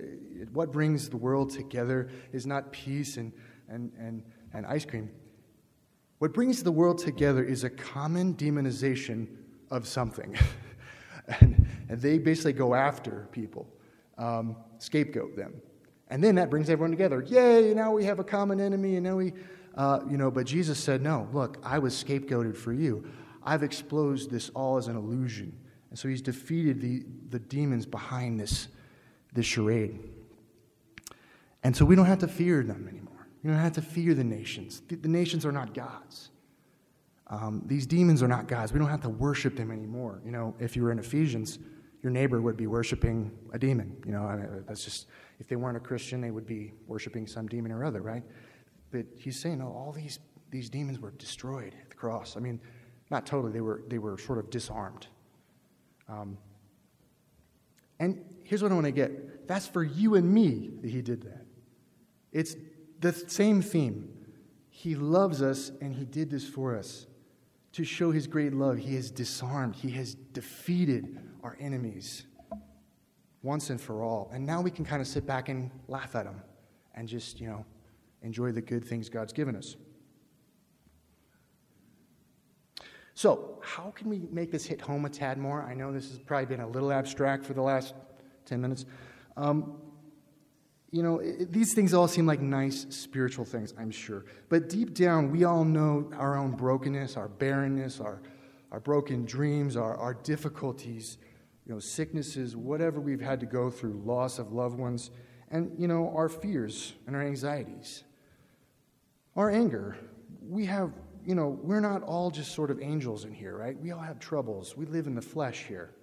what 0.53 0.71
brings 0.71 1.09
the 1.09 1.17
world 1.17 1.49
together 1.49 2.09
is 2.31 2.45
not 2.45 2.71
peace 2.71 3.17
and, 3.17 3.31
and, 3.67 3.91
and, 3.97 4.23
and 4.53 4.65
ice 4.65 4.85
cream. 4.85 5.09
What 6.19 6.33
brings 6.33 6.61
the 6.61 6.71
world 6.71 6.99
together 6.99 7.43
is 7.43 7.63
a 7.63 7.69
common 7.69 8.35
demonization 8.35 9.27
of 9.71 9.87
something. 9.87 10.37
and, 11.39 11.67
and, 11.89 11.99
they 11.99 12.19
basically 12.19 12.53
go 12.53 12.75
after 12.75 13.27
people, 13.31 13.67
um, 14.19 14.55
scapegoat 14.77 15.35
them. 15.35 15.59
And 16.11 16.21
then 16.21 16.35
that 16.35 16.49
brings 16.49 16.69
everyone 16.69 16.91
together. 16.91 17.23
Yay, 17.23 17.73
now 17.73 17.93
we 17.93 18.03
have 18.03 18.19
a 18.19 18.23
common 18.23 18.59
enemy, 18.59 18.97
and 18.97 19.03
now 19.05 19.15
we, 19.15 19.31
uh, 19.75 20.01
you 20.09 20.17
know, 20.17 20.29
but 20.29 20.45
Jesus 20.45 20.77
said, 20.77 21.01
no, 21.01 21.29
look, 21.31 21.57
I 21.63 21.79
was 21.79 21.93
scapegoated 21.93 22.57
for 22.57 22.73
you. 22.73 23.09
I've 23.43 23.63
exposed 23.63 24.29
this 24.29 24.49
all 24.49 24.75
as 24.75 24.87
an 24.87 24.97
illusion. 24.97 25.57
And 25.89 25.97
so 25.97 26.09
he's 26.09 26.21
defeated 26.21 26.81
the, 26.81 27.03
the 27.29 27.39
demons 27.39 27.85
behind 27.85 28.39
this, 28.39 28.67
this 29.33 29.45
charade. 29.45 29.99
And 31.63 31.75
so 31.75 31.85
we 31.85 31.95
don't 31.95 32.07
have 32.07 32.19
to 32.19 32.27
fear 32.27 32.61
them 32.61 32.89
anymore. 32.89 33.27
We 33.41 33.49
don't 33.49 33.59
have 33.59 33.73
to 33.73 33.81
fear 33.81 34.13
the 34.13 34.23
nations. 34.23 34.81
The, 34.89 34.95
the 34.95 35.07
nations 35.07 35.45
are 35.45 35.51
not 35.53 35.73
gods. 35.73 36.29
Um, 37.27 37.63
these 37.65 37.85
demons 37.85 38.21
are 38.21 38.27
not 38.27 38.49
gods. 38.49 38.73
We 38.73 38.79
don't 38.79 38.89
have 38.89 39.01
to 39.03 39.09
worship 39.09 39.55
them 39.55 39.71
anymore. 39.71 40.21
You 40.25 40.31
know, 40.31 40.55
if 40.59 40.75
you 40.75 40.83
were 40.83 40.91
in 40.91 40.99
Ephesians, 40.99 41.57
your 42.03 42.11
neighbor 42.11 42.41
would 42.41 42.57
be 42.57 42.67
worshiping 42.67 43.31
a 43.53 43.59
demon. 43.59 43.95
You 44.05 44.11
know, 44.11 44.63
that's 44.67 44.83
just, 44.83 45.07
if 45.41 45.47
they 45.47 45.55
weren't 45.55 45.75
a 45.75 45.81
Christian, 45.81 46.21
they 46.21 46.29
would 46.29 46.45
be 46.45 46.71
worshiping 46.85 47.25
some 47.25 47.47
demon 47.47 47.71
or 47.71 47.83
other, 47.83 47.99
right? 47.99 48.21
But 48.91 49.07
he's 49.17 49.39
saying, 49.39 49.57
no, 49.57 49.69
all 49.69 49.91
these, 49.91 50.19
these 50.51 50.69
demons 50.69 50.99
were 50.99 51.09
destroyed 51.11 51.73
at 51.81 51.89
the 51.89 51.95
cross. 51.95 52.37
I 52.37 52.39
mean, 52.39 52.61
not 53.09 53.25
totally, 53.25 53.51
they 53.51 53.61
were, 53.61 53.81
they 53.87 53.97
were 53.97 54.19
sort 54.19 54.37
of 54.37 54.51
disarmed. 54.51 55.07
Um, 56.07 56.37
and 57.99 58.23
here's 58.43 58.61
what 58.61 58.71
I 58.71 58.75
want 58.75 58.85
to 58.85 58.91
get 58.91 59.47
that's 59.47 59.67
for 59.67 59.83
you 59.83 60.13
and 60.13 60.31
me 60.31 60.69
that 60.81 60.91
he 60.91 61.01
did 61.01 61.23
that. 61.23 61.45
It's 62.31 62.55
the 62.99 63.11
same 63.11 63.63
theme. 63.63 64.09
He 64.69 64.93
loves 64.93 65.41
us 65.41 65.71
and 65.81 65.95
he 65.95 66.05
did 66.05 66.29
this 66.29 66.47
for 66.47 66.77
us. 66.77 67.07
To 67.73 67.83
show 67.83 68.11
his 68.11 68.27
great 68.27 68.53
love, 68.53 68.77
he 68.77 68.93
has 68.95 69.09
disarmed, 69.09 69.75
he 69.75 69.89
has 69.91 70.13
defeated 70.13 71.17
our 71.41 71.57
enemies 71.59 72.27
once 73.43 73.69
and 73.69 73.79
for 73.79 74.03
all. 74.03 74.29
And 74.33 74.45
now 74.45 74.61
we 74.61 74.71
can 74.71 74.85
kind 74.85 75.01
of 75.01 75.07
sit 75.07 75.25
back 75.25 75.49
and 75.49 75.71
laugh 75.87 76.15
at 76.15 76.25
them 76.25 76.41
and 76.95 77.07
just, 77.07 77.39
you 77.39 77.47
know, 77.47 77.65
enjoy 78.21 78.51
the 78.51 78.61
good 78.61 78.85
things 78.85 79.09
God's 79.09 79.33
given 79.33 79.55
us. 79.55 79.75
So, 83.13 83.59
how 83.61 83.91
can 83.91 84.09
we 84.09 84.19
make 84.31 84.51
this 84.51 84.65
hit 84.65 84.81
home 84.81 85.05
a 85.05 85.09
tad 85.09 85.37
more? 85.37 85.61
I 85.63 85.73
know 85.73 85.91
this 85.91 86.09
has 86.09 86.17
probably 86.17 86.45
been 86.45 86.61
a 86.61 86.67
little 86.67 86.91
abstract 86.91 87.45
for 87.45 87.53
the 87.53 87.61
last 87.61 87.93
10 88.45 88.61
minutes. 88.61 88.85
Um, 89.37 89.77
you 90.91 91.03
know, 91.03 91.19
it, 91.19 91.51
these 91.51 91.73
things 91.73 91.93
all 91.93 92.07
seem 92.07 92.25
like 92.25 92.41
nice 92.41 92.85
spiritual 92.89 93.45
things, 93.45 93.73
I'm 93.77 93.91
sure. 93.91 94.25
But 94.49 94.69
deep 94.69 94.93
down, 94.93 95.31
we 95.31 95.43
all 95.43 95.63
know 95.63 96.11
our 96.17 96.37
own 96.37 96.51
brokenness, 96.51 97.15
our 97.15 97.27
barrenness, 97.27 97.99
our, 97.99 98.21
our 98.71 98.79
broken 98.79 99.25
dreams, 99.25 99.77
our, 99.77 99.95
our 99.97 100.13
difficulties, 100.13 101.17
know, 101.71 101.79
sicknesses, 101.79 102.55
whatever 102.55 102.99
we've 102.99 103.21
had 103.21 103.39
to 103.39 103.45
go 103.45 103.69
through, 103.69 104.01
loss 104.05 104.39
of 104.39 104.51
loved 104.51 104.77
ones, 104.77 105.11
and, 105.49 105.71
you 105.77 105.87
know, 105.87 106.13
our 106.15 106.29
fears 106.29 106.93
and 107.07 107.15
our 107.15 107.21
anxieties, 107.21 108.03
our 109.35 109.49
anger. 109.49 109.97
We 110.47 110.65
have, 110.65 110.91
you 111.25 111.35
know, 111.35 111.59
we're 111.61 111.79
not 111.79 112.03
all 112.03 112.31
just 112.31 112.53
sort 112.53 112.71
of 112.71 112.81
angels 112.81 113.25
in 113.25 113.33
here, 113.33 113.57
right? 113.57 113.79
We 113.79 113.91
all 113.91 113.99
have 113.99 114.19
troubles. 114.19 114.77
We 114.77 114.85
live 114.85 115.07
in 115.07 115.15
the 115.15 115.21
flesh 115.21 115.65
here. 115.67 115.95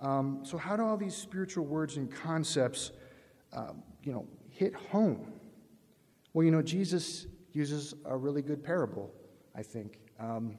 Um, 0.00 0.40
so, 0.42 0.58
how 0.58 0.76
do 0.76 0.82
all 0.82 0.96
these 0.96 1.14
spiritual 1.14 1.64
words 1.64 1.96
and 1.96 2.10
concepts 2.10 2.90
um, 3.52 3.82
you 4.02 4.12
know, 4.12 4.26
hit 4.48 4.74
home? 4.74 5.32
Well, 6.32 6.44
you 6.44 6.50
know, 6.50 6.62
Jesus 6.62 7.26
uses 7.52 7.94
a 8.04 8.16
really 8.16 8.42
good 8.42 8.64
parable, 8.64 9.12
I 9.54 9.62
think. 9.62 9.98
Um, 10.18 10.58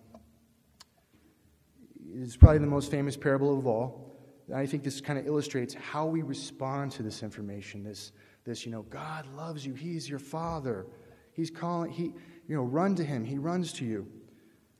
it's 2.13 2.37
probably 2.37 2.59
the 2.59 2.67
most 2.67 2.91
famous 2.91 3.17
parable 3.17 3.57
of 3.57 3.65
all. 3.65 4.12
I 4.53 4.65
think 4.65 4.83
this 4.83 4.99
kind 4.99 5.17
of 5.17 5.25
illustrates 5.25 5.73
how 5.73 6.05
we 6.05 6.21
respond 6.21 6.91
to 6.93 7.03
this 7.03 7.23
information. 7.23 7.83
This, 7.83 8.11
this, 8.45 8.65
you 8.65 8.71
know, 8.71 8.81
God 8.83 9.25
loves 9.35 9.65
you. 9.65 9.73
He's 9.73 10.09
your 10.09 10.19
Father. 10.19 10.85
He's 11.31 11.49
calling. 11.49 11.91
He, 11.91 12.13
you 12.47 12.55
know, 12.55 12.63
run 12.63 12.95
to 12.95 13.03
Him. 13.03 13.23
He 13.23 13.37
runs 13.37 13.71
to 13.73 13.85
you. 13.85 14.07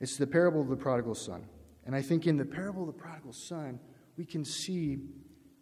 It's 0.00 0.16
the 0.16 0.26
parable 0.26 0.60
of 0.60 0.68
the 0.68 0.76
prodigal 0.76 1.14
son, 1.14 1.46
and 1.86 1.94
I 1.94 2.02
think 2.02 2.26
in 2.26 2.36
the 2.36 2.44
parable 2.44 2.82
of 2.82 2.88
the 2.88 3.00
prodigal 3.00 3.32
son, 3.32 3.80
we 4.16 4.24
can 4.24 4.44
see 4.44 4.98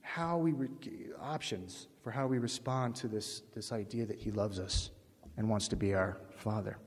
how 0.00 0.36
we 0.36 0.52
re- 0.52 0.68
options 1.20 1.86
for 2.02 2.10
how 2.10 2.26
we 2.26 2.38
respond 2.38 2.96
to 2.96 3.08
this, 3.08 3.42
this 3.54 3.70
idea 3.70 4.04
that 4.06 4.18
He 4.18 4.30
loves 4.30 4.58
us 4.58 4.90
and 5.36 5.48
wants 5.48 5.68
to 5.68 5.76
be 5.76 5.94
our 5.94 6.18
Father. 6.36 6.78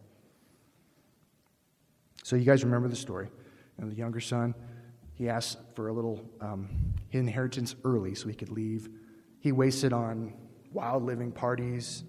So, 2.23 2.35
you 2.35 2.43
guys 2.43 2.63
remember 2.63 2.87
the 2.87 2.95
story. 2.95 3.29
Know, 3.77 3.89
the 3.89 3.95
younger 3.95 4.19
son, 4.19 4.55
he 5.15 5.29
asked 5.29 5.57
for 5.73 5.87
a 5.87 5.93
little 5.93 6.23
um, 6.41 6.69
inheritance 7.11 7.75
early 7.83 8.15
so 8.15 8.27
he 8.27 8.35
could 8.35 8.49
leave. 8.51 8.89
He 9.39 9.51
wasted 9.51 9.93
on 9.93 10.33
wild 10.71 11.03
living 11.03 11.31
parties. 11.31 12.03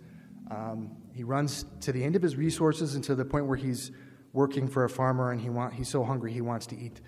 Um, 0.51 0.97
he 1.15 1.23
runs 1.23 1.65
to 1.81 1.93
the 1.93 2.03
end 2.03 2.17
of 2.17 2.23
his 2.23 2.37
resources 2.37 2.95
and 2.95 3.05
to 3.05 3.15
the 3.15 3.25
point 3.25 3.47
where 3.47 3.57
he's 3.57 3.93
working 4.33 4.69
for 4.69 4.85
a 4.85 4.89
farmer 4.89 5.33
and 5.33 5.41
he 5.41 5.49
want, 5.49 5.73
he's 5.73 5.89
so 5.89 6.05
hungry 6.05 6.33
he 6.33 6.41
wants 6.41 6.67
to 6.67 6.79
eat 6.79 7.01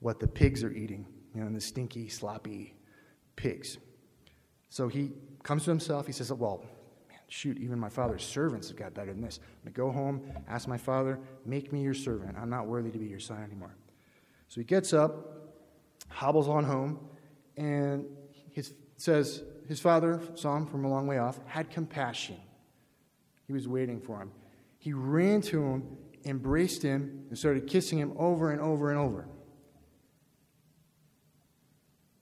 what 0.00 0.20
the 0.20 0.26
pigs 0.26 0.62
are 0.62 0.72
eating, 0.72 1.06
you 1.34 1.42
know, 1.42 1.50
the 1.50 1.60
stinky, 1.60 2.08
sloppy 2.08 2.76
pigs. 3.34 3.78
So 4.68 4.88
he 4.88 5.12
comes 5.42 5.64
to 5.64 5.70
himself. 5.70 6.06
He 6.06 6.12
says, 6.12 6.32
Well, 6.32 6.64
man, 7.08 7.18
shoot, 7.28 7.58
even 7.58 7.78
my 7.78 7.88
father's 7.88 8.24
servants 8.24 8.68
have 8.68 8.76
got 8.76 8.94
better 8.94 9.12
than 9.12 9.22
this. 9.22 9.40
I'm 9.42 9.72
going 9.72 9.74
to 9.74 9.78
go 9.78 9.90
home, 9.90 10.22
ask 10.48 10.68
my 10.68 10.78
father, 10.78 11.18
make 11.44 11.72
me 11.72 11.82
your 11.82 11.94
servant. 11.94 12.36
I'm 12.38 12.50
not 12.50 12.66
worthy 12.66 12.90
to 12.90 12.98
be 12.98 13.06
your 13.06 13.20
son 13.20 13.42
anymore. 13.42 13.74
So 14.48 14.60
he 14.60 14.64
gets 14.64 14.92
up, 14.92 15.45
hobbles 16.08 16.48
on 16.48 16.64
home, 16.64 16.98
and 17.56 18.06
his, 18.52 18.74
says 18.96 19.42
his 19.68 19.80
father 19.80 20.20
saw 20.34 20.56
him 20.56 20.66
from 20.66 20.84
a 20.84 20.88
long 20.88 21.06
way 21.06 21.18
off, 21.18 21.38
had 21.46 21.70
compassion. 21.70 22.36
He 23.46 23.52
was 23.52 23.68
waiting 23.68 24.00
for 24.00 24.20
him. 24.20 24.30
He 24.78 24.92
ran 24.92 25.40
to 25.42 25.62
him, 25.62 25.96
embraced 26.24 26.82
him, 26.82 27.26
and 27.28 27.38
started 27.38 27.66
kissing 27.66 27.98
him 27.98 28.12
over 28.16 28.50
and 28.50 28.60
over 28.60 28.90
and 28.90 28.98
over. 28.98 29.28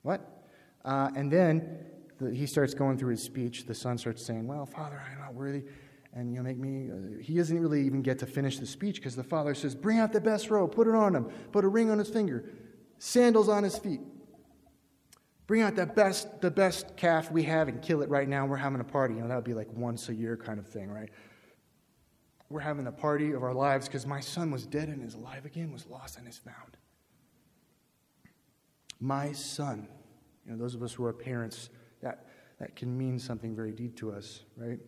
What? 0.03 0.47
Uh, 0.85 1.11
and 1.17 1.31
then 1.31 1.79
the, 2.21 2.33
he 2.33 2.47
starts 2.47 2.75
going 2.75 2.99
through 2.99 3.11
his 3.11 3.23
speech. 3.23 3.67
The 3.67 3.75
son 3.75 3.99
starts 3.99 4.25
saying, 4.25 4.47
Well, 4.47 4.67
Father, 4.67 5.03
I'm 5.11 5.19
not 5.19 5.35
worthy. 5.35 5.65
And 6.13 6.33
you 6.33 6.43
make 6.43 6.59
me. 6.59 6.91
Uh, 6.91 7.21
he 7.21 7.35
doesn't 7.35 7.59
really 7.59 7.85
even 7.85 8.03
get 8.03 8.19
to 8.21 8.27
finish 8.27 8.59
the 8.59 8.67
speech 8.67 8.97
because 8.97 9.17
the 9.17 9.25
father 9.25 9.55
says, 9.55 9.75
Bring 9.75 9.99
out 9.99 10.13
the 10.13 10.21
best 10.21 10.51
robe, 10.51 10.73
put 10.73 10.87
it 10.87 10.95
on 10.95 11.15
him, 11.15 11.25
put 11.53 11.65
a 11.65 11.69
ring 11.69 11.91
on 11.91 11.99
his 11.99 12.09
finger, 12.09 12.45
sandals 13.05 13.51
on 13.51 13.63
his 13.63 13.77
feet. 13.77 14.01
Bring 15.47 15.61
out 15.61 15.77
the 15.77 15.85
best, 15.85 16.41
the 16.41 16.51
best 16.51 16.97
calf 16.97 17.31
we 17.31 17.43
have 17.43 17.69
and 17.69 17.83
kill 17.83 18.01
it 18.01 18.09
right 18.09 18.27
now. 18.27 18.47
We're 18.47 18.57
having 18.57 18.81
a 18.81 18.85
party. 18.85 19.15
You 19.15 19.21
know, 19.21 19.29
that 19.29 19.35
would 19.35 19.45
be 19.45 19.53
like 19.53 19.71
once 19.75 20.09
a 20.09 20.15
year 20.15 20.39
kind 20.39 20.59
of 20.59 20.67
thing, 20.67 20.91
right? 20.91 21.11
We're 22.49 22.61
having 22.61 22.85
the 22.87 22.93
party 22.93 23.33
of 23.33 23.43
our 23.43 23.53
lives 23.53 23.89
because 23.89 24.07
my 24.07 24.21
son 24.21 24.51
was 24.51 24.65
dead 24.65 24.89
and 24.89 25.07
is 25.07 25.15
alive 25.15 25.45
again, 25.45 25.71
was 25.71 25.87
lost 25.87 26.17
and 26.17 26.27
is 26.27 26.39
found. 26.39 26.79
My 29.01 29.33
son. 29.33 29.87
You 30.47 30.53
know, 30.53 30.59
those 30.59 30.75
of 30.75 30.83
us 30.83 30.95
who 30.95 31.05
are 31.05 31.13
parents, 31.13 31.69
that, 32.01 32.27
that 32.59 32.75
can 32.75 32.97
mean 32.97 33.19
something 33.19 33.55
very 33.55 33.73
deep 33.73 33.97
to 33.99 34.13
us, 34.13 34.45
right? 34.57 34.79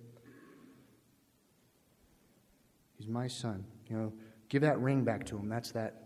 He's 2.96 3.09
my 3.09 3.29
son. 3.29 3.66
You 3.90 3.96
know, 3.96 4.12
give 4.48 4.62
that 4.62 4.81
ring 4.81 5.05
back 5.05 5.26
to 5.26 5.37
him. 5.37 5.50
That's 5.50 5.70
that, 5.72 6.06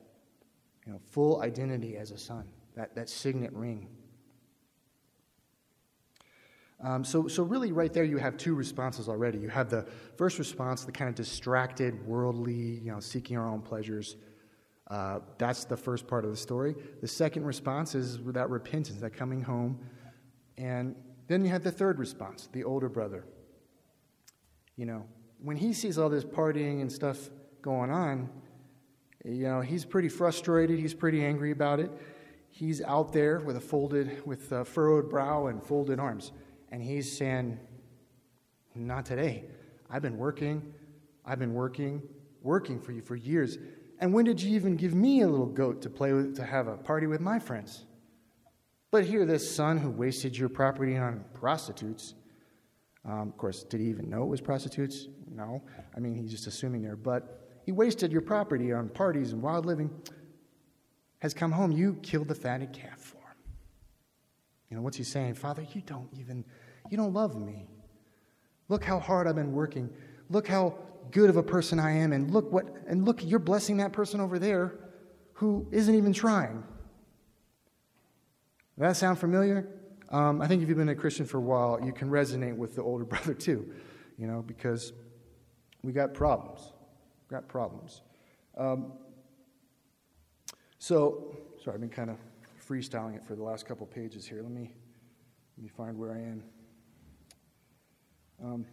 know, 0.90 1.00
full 1.10 1.42
identity 1.42 1.96
as 1.96 2.10
a 2.10 2.18
son, 2.18 2.44
that, 2.74 2.94
that 2.94 3.08
signet 3.08 3.52
ring. 3.52 3.88
Um, 6.82 7.04
so, 7.04 7.28
so 7.28 7.42
really, 7.42 7.72
right 7.72 7.92
there, 7.92 8.04
you 8.04 8.16
have 8.16 8.36
two 8.36 8.54
responses 8.54 9.08
already. 9.08 9.38
You 9.38 9.48
have 9.48 9.68
the 9.68 9.86
first 10.16 10.38
response, 10.38 10.84
the 10.84 10.92
kind 10.92 11.08
of 11.08 11.14
distracted, 11.14 12.06
worldly, 12.06 12.80
you 12.82 12.90
know, 12.90 13.00
seeking 13.00 13.36
our 13.36 13.46
own 13.46 13.60
pleasures. 13.60 14.16
Uh, 14.88 15.20
that's 15.38 15.64
the 15.64 15.76
first 15.76 16.06
part 16.06 16.24
of 16.24 16.30
the 16.30 16.36
story. 16.36 16.74
The 17.00 17.08
second 17.08 17.44
response 17.44 17.94
is 17.94 18.18
that 18.24 18.48
repentance, 18.48 18.98
that 19.00 19.10
coming 19.10 19.42
home. 19.42 19.78
And 20.56 20.96
then 21.28 21.44
you 21.44 21.50
have 21.50 21.62
the 21.62 21.70
third 21.70 21.98
response, 21.98 22.48
the 22.52 22.64
older 22.64 22.88
brother. 22.88 23.24
You 24.76 24.86
know, 24.86 25.04
when 25.42 25.56
he 25.56 25.72
sees 25.74 25.98
all 25.98 26.08
this 26.08 26.24
partying 26.24 26.80
and 26.80 26.90
stuff 26.90 27.30
going 27.62 27.90
on, 27.90 28.30
you 29.24 29.44
know, 29.44 29.60
he's 29.60 29.84
pretty 29.84 30.08
frustrated. 30.08 30.78
He's 30.78 30.94
pretty 30.94 31.24
angry 31.24 31.50
about 31.50 31.80
it. 31.80 31.90
He's 32.48 32.82
out 32.82 33.12
there 33.12 33.40
with 33.40 33.56
a 33.56 33.60
folded, 33.60 34.26
with 34.26 34.50
a 34.52 34.64
furrowed 34.64 35.08
brow 35.08 35.46
and 35.46 35.62
folded 35.62 36.00
arms. 36.00 36.32
And 36.70 36.82
he's 36.82 37.16
saying, 37.16 37.58
Not 38.74 39.06
today. 39.06 39.44
I've 39.90 40.02
been 40.02 40.16
working. 40.16 40.72
I've 41.24 41.38
been 41.38 41.54
working, 41.54 42.02
working 42.42 42.80
for 42.80 42.92
you 42.92 43.02
for 43.02 43.16
years. 43.16 43.58
And 43.98 44.14
when 44.14 44.24
did 44.24 44.40
you 44.40 44.54
even 44.54 44.76
give 44.76 44.94
me 44.94 45.20
a 45.20 45.28
little 45.28 45.46
goat 45.46 45.82
to 45.82 45.90
play 45.90 46.12
with, 46.12 46.36
to 46.36 46.44
have 46.44 46.66
a 46.66 46.76
party 46.76 47.06
with 47.06 47.20
my 47.20 47.38
friends? 47.38 47.84
But 48.90 49.04
here, 49.04 49.24
this 49.24 49.54
son 49.54 49.76
who 49.76 49.90
wasted 49.90 50.36
your 50.36 50.48
property 50.48 50.96
on 50.96 51.24
prostitutes. 51.34 52.14
Um, 53.04 53.28
of 53.28 53.36
course, 53.36 53.62
did 53.62 53.80
he 53.80 53.86
even 53.88 54.08
know 54.10 54.22
it 54.22 54.28
was 54.28 54.40
prostitutes? 54.40 55.08
No. 55.30 55.62
I 55.96 56.00
mean, 56.00 56.14
he's 56.14 56.30
just 56.30 56.46
assuming 56.46 56.82
there. 56.82 56.96
But 56.96 57.39
he 57.70 57.72
wasted 57.72 58.10
your 58.10 58.20
property 58.20 58.72
on 58.72 58.88
parties 58.88 59.32
and 59.32 59.40
wild 59.40 59.64
living, 59.64 59.88
has 61.20 61.32
come 61.32 61.52
home. 61.52 61.70
You 61.70 62.00
killed 62.02 62.26
the 62.26 62.34
fatted 62.34 62.72
calf 62.72 62.98
for 62.98 63.18
him. 63.18 63.36
You 64.68 64.76
know, 64.76 64.82
what's 64.82 64.96
he 64.96 65.04
saying? 65.04 65.34
Father, 65.34 65.64
you 65.72 65.80
don't 65.82 66.08
even, 66.18 66.44
you 66.90 66.96
don't 66.96 67.12
love 67.12 67.40
me. 67.40 67.68
Look 68.68 68.82
how 68.82 68.98
hard 68.98 69.28
I've 69.28 69.36
been 69.36 69.52
working. 69.52 69.88
Look 70.30 70.48
how 70.48 70.78
good 71.12 71.30
of 71.30 71.36
a 71.36 71.44
person 71.44 71.78
I 71.78 71.92
am. 71.92 72.12
And 72.12 72.32
look 72.32 72.50
what, 72.50 72.74
and 72.88 73.04
look, 73.04 73.24
you're 73.24 73.38
blessing 73.38 73.76
that 73.76 73.92
person 73.92 74.20
over 74.20 74.40
there 74.40 74.74
who 75.34 75.68
isn't 75.70 75.94
even 75.94 76.12
trying. 76.12 76.64
Does 78.76 78.80
that 78.80 78.96
sound 78.96 79.20
familiar? 79.20 79.68
Um, 80.08 80.42
I 80.42 80.48
think 80.48 80.60
if 80.60 80.68
you've 80.68 80.76
been 80.76 80.88
a 80.88 80.96
Christian 80.96 81.24
for 81.24 81.38
a 81.38 81.40
while, 81.40 81.78
you 81.80 81.92
can 81.92 82.10
resonate 82.10 82.56
with 82.56 82.74
the 82.74 82.82
older 82.82 83.04
brother 83.12 83.32
too, 83.32 83.72
you 84.18 84.26
know, 84.26 84.42
because 84.42 84.92
we 85.84 85.92
got 85.92 86.14
problems. 86.14 86.72
Got 87.30 87.46
problems. 87.46 88.02
Um, 88.56 88.92
so, 90.78 91.36
sorry, 91.62 91.74
I've 91.74 91.80
been 91.80 91.88
kind 91.88 92.10
of 92.10 92.16
freestyling 92.66 93.14
it 93.14 93.24
for 93.24 93.36
the 93.36 93.42
last 93.42 93.66
couple 93.66 93.86
pages 93.86 94.26
here. 94.26 94.42
Let 94.42 94.50
me, 94.50 94.72
let 95.56 95.62
me 95.62 95.68
find 95.68 95.96
where 95.96 96.12
I 96.12 96.18
am. 96.18 96.42
Um, 98.42 98.66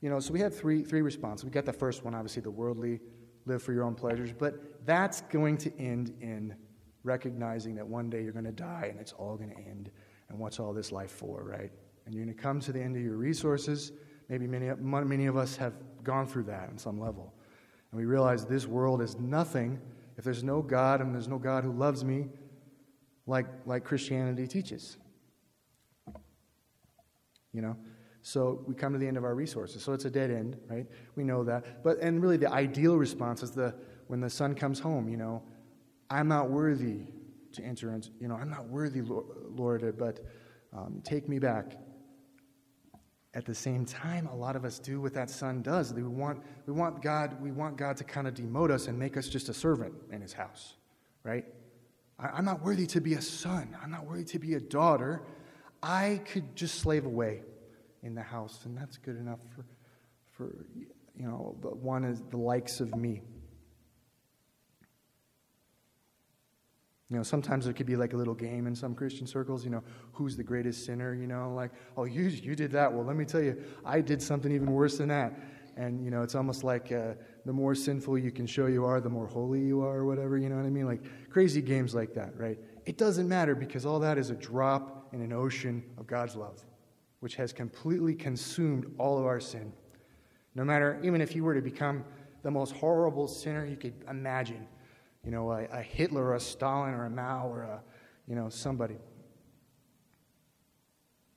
you 0.00 0.10
know, 0.10 0.20
so 0.20 0.32
we 0.32 0.38
had 0.38 0.54
three, 0.54 0.84
three 0.84 1.02
responses. 1.02 1.44
We 1.44 1.50
got 1.50 1.64
the 1.64 1.72
first 1.72 2.04
one, 2.04 2.14
obviously, 2.14 2.42
the 2.42 2.50
worldly, 2.50 3.00
live 3.46 3.62
for 3.62 3.72
your 3.72 3.82
own 3.82 3.94
pleasures, 3.94 4.32
but 4.32 4.86
that's 4.86 5.22
going 5.22 5.56
to 5.56 5.76
end 5.78 6.14
in 6.20 6.54
recognizing 7.02 7.74
that 7.74 7.86
one 7.86 8.10
day 8.10 8.22
you're 8.22 8.32
going 8.32 8.44
to 8.44 8.52
die 8.52 8.88
and 8.90 9.00
it's 9.00 9.12
all 9.12 9.36
going 9.36 9.50
to 9.50 9.56
end. 9.56 9.90
And 10.28 10.38
what's 10.38 10.60
all 10.60 10.72
this 10.72 10.92
life 10.92 11.10
for, 11.10 11.42
right? 11.42 11.72
And 12.04 12.14
you're 12.14 12.24
going 12.24 12.36
to 12.36 12.40
come 12.40 12.60
to 12.60 12.72
the 12.72 12.80
end 12.80 12.96
of 12.96 13.02
your 13.02 13.16
resources. 13.16 13.92
Maybe 14.28 14.46
many, 14.46 14.70
many 14.78 15.26
of 15.26 15.36
us 15.36 15.56
have 15.56 15.72
gone 16.08 16.26
through 16.26 16.44
that 16.44 16.70
on 16.70 16.78
some 16.78 16.98
level. 16.98 17.34
And 17.90 18.00
we 18.00 18.06
realize 18.06 18.46
this 18.46 18.66
world 18.66 19.02
is 19.02 19.18
nothing 19.18 19.78
if 20.16 20.24
there's 20.24 20.42
no 20.42 20.62
God 20.62 21.02
and 21.02 21.14
there's 21.14 21.28
no 21.28 21.38
God 21.38 21.64
who 21.64 21.72
loves 21.72 22.02
me 22.02 22.28
like, 23.26 23.44
like 23.66 23.84
Christianity 23.84 24.46
teaches. 24.46 24.96
You 27.52 27.60
know? 27.60 27.76
So 28.22 28.64
we 28.66 28.74
come 28.74 28.94
to 28.94 28.98
the 28.98 29.06
end 29.06 29.18
of 29.18 29.24
our 29.24 29.34
resources. 29.34 29.82
So 29.82 29.92
it's 29.92 30.06
a 30.06 30.10
dead 30.10 30.30
end, 30.30 30.56
right? 30.66 30.86
We 31.14 31.24
know 31.24 31.44
that. 31.44 31.84
But 31.84 31.98
and 31.98 32.22
really 32.22 32.38
the 32.38 32.50
ideal 32.50 32.96
response 32.96 33.42
is 33.42 33.50
the 33.50 33.74
when 34.06 34.20
the 34.20 34.30
son 34.30 34.54
comes 34.54 34.80
home, 34.80 35.10
you 35.10 35.18
know, 35.18 35.42
I'm 36.08 36.28
not 36.28 36.50
worthy 36.50 37.00
to 37.52 37.62
enter 37.62 37.92
into, 37.92 38.08
you 38.18 38.28
know, 38.28 38.34
I'm 38.34 38.48
not 38.48 38.66
worthy, 38.68 39.02
Lord, 39.02 39.98
but 39.98 40.20
um, 40.74 41.02
take 41.04 41.28
me 41.28 41.38
back. 41.38 41.76
At 43.38 43.44
the 43.44 43.54
same 43.54 43.84
time, 43.84 44.26
a 44.26 44.34
lot 44.34 44.56
of 44.56 44.64
us 44.64 44.80
do 44.80 45.00
what 45.00 45.14
that 45.14 45.30
son 45.30 45.62
does. 45.62 45.94
We 45.94 46.02
want, 46.02 46.42
we 46.66 46.72
want 46.72 47.00
God, 47.00 47.40
we 47.40 47.52
want 47.52 47.76
God 47.76 47.96
to 47.98 48.02
kind 48.02 48.26
of 48.26 48.34
demote 48.34 48.72
us 48.72 48.88
and 48.88 48.98
make 48.98 49.16
us 49.16 49.28
just 49.28 49.48
a 49.48 49.54
servant 49.54 49.94
in 50.10 50.20
his 50.20 50.32
house, 50.32 50.74
right? 51.22 51.44
I, 52.18 52.30
I'm 52.30 52.44
not 52.44 52.64
worthy 52.64 52.84
to 52.88 53.00
be 53.00 53.14
a 53.14 53.22
son. 53.22 53.76
I'm 53.80 53.92
not 53.92 54.06
worthy 54.06 54.24
to 54.24 54.40
be 54.40 54.54
a 54.54 54.60
daughter. 54.60 55.22
I 55.84 56.20
could 56.32 56.56
just 56.56 56.80
slave 56.80 57.06
away 57.06 57.42
in 58.02 58.16
the 58.16 58.22
house, 58.22 58.58
and 58.64 58.76
that's 58.76 58.96
good 58.96 59.16
enough 59.16 59.38
for, 59.54 59.64
for 60.32 60.56
you 61.16 61.28
know, 61.28 61.56
one 61.62 62.02
is 62.02 62.20
the 62.30 62.38
likes 62.38 62.80
of 62.80 62.96
me. 62.96 63.22
You 67.10 67.16
know, 67.16 67.22
sometimes 67.22 67.66
it 67.66 67.74
could 67.74 67.86
be 67.86 67.96
like 67.96 68.12
a 68.12 68.16
little 68.16 68.34
game 68.34 68.66
in 68.66 68.74
some 68.74 68.94
Christian 68.94 69.26
circles, 69.26 69.64
you 69.64 69.70
know, 69.70 69.82
who's 70.12 70.36
the 70.36 70.42
greatest 70.42 70.84
sinner, 70.84 71.14
you 71.14 71.26
know, 71.26 71.54
like, 71.54 71.70
oh, 71.96 72.04
you, 72.04 72.24
you 72.24 72.54
did 72.54 72.70
that. 72.72 72.92
Well, 72.92 73.04
let 73.04 73.16
me 73.16 73.24
tell 73.24 73.40
you, 73.40 73.62
I 73.84 74.02
did 74.02 74.20
something 74.20 74.52
even 74.52 74.70
worse 74.70 74.98
than 74.98 75.08
that. 75.08 75.32
And, 75.78 76.04
you 76.04 76.10
know, 76.10 76.22
it's 76.22 76.34
almost 76.34 76.64
like 76.64 76.92
uh, 76.92 77.14
the 77.46 77.52
more 77.52 77.74
sinful 77.74 78.18
you 78.18 78.30
can 78.30 78.46
show 78.46 78.66
you 78.66 78.84
are, 78.84 79.00
the 79.00 79.08
more 79.08 79.26
holy 79.26 79.60
you 79.60 79.80
are, 79.80 79.98
or 79.98 80.04
whatever, 80.04 80.36
you 80.36 80.50
know 80.50 80.56
what 80.56 80.66
I 80.66 80.70
mean? 80.70 80.86
Like 80.86 81.02
crazy 81.30 81.62
games 81.62 81.94
like 81.94 82.12
that, 82.14 82.36
right? 82.36 82.58
It 82.84 82.98
doesn't 82.98 83.28
matter 83.28 83.54
because 83.54 83.86
all 83.86 84.00
that 84.00 84.18
is 84.18 84.28
a 84.28 84.34
drop 84.34 85.08
in 85.14 85.22
an 85.22 85.32
ocean 85.32 85.82
of 85.96 86.06
God's 86.06 86.36
love, 86.36 86.62
which 87.20 87.36
has 87.36 87.52
completely 87.54 88.14
consumed 88.14 88.92
all 88.98 89.18
of 89.18 89.24
our 89.24 89.40
sin. 89.40 89.72
No 90.54 90.64
matter, 90.64 91.00
even 91.02 91.22
if 91.22 91.34
you 91.34 91.44
were 91.44 91.54
to 91.54 91.62
become 91.62 92.04
the 92.42 92.50
most 92.50 92.74
horrible 92.74 93.28
sinner 93.28 93.64
you 93.64 93.76
could 93.76 93.94
imagine, 94.10 94.66
you 95.28 95.34
know, 95.34 95.52
a, 95.52 95.66
a 95.66 95.82
Hitler 95.82 96.24
or 96.24 96.36
a 96.36 96.40
Stalin 96.40 96.94
or 96.94 97.04
a 97.04 97.10
Mao 97.10 97.48
or 97.48 97.60
a, 97.60 97.82
you 98.26 98.34
know, 98.34 98.48
somebody. 98.48 98.96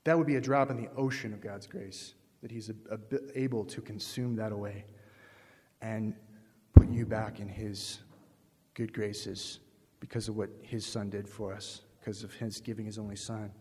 That 0.05 0.17
would 0.17 0.27
be 0.27 0.37
a 0.37 0.41
drop 0.41 0.71
in 0.71 0.77
the 0.77 0.89
ocean 0.95 1.33
of 1.33 1.41
God's 1.41 1.67
grace, 1.67 2.13
that 2.41 2.51
He's 2.51 2.69
a, 2.69 2.75
a, 2.89 2.97
able 3.35 3.65
to 3.65 3.81
consume 3.81 4.37
that 4.37 4.53
away 4.53 4.85
and 5.81 6.13
put 6.73 6.89
you 6.89 7.05
back 7.05 7.41
in 7.41 7.49
His 7.49 7.99
good 8.75 8.93
graces 8.93 9.59
because 9.99 10.29
of 10.29 10.37
what 10.37 10.49
His 10.61 10.85
Son 10.85 11.09
did 11.09 11.27
for 11.27 11.53
us, 11.53 11.81
because 11.99 12.23
of 12.23 12.33
His 12.35 12.61
giving 12.61 12.85
His 12.85 12.97
only 12.97 13.17
Son. 13.17 13.51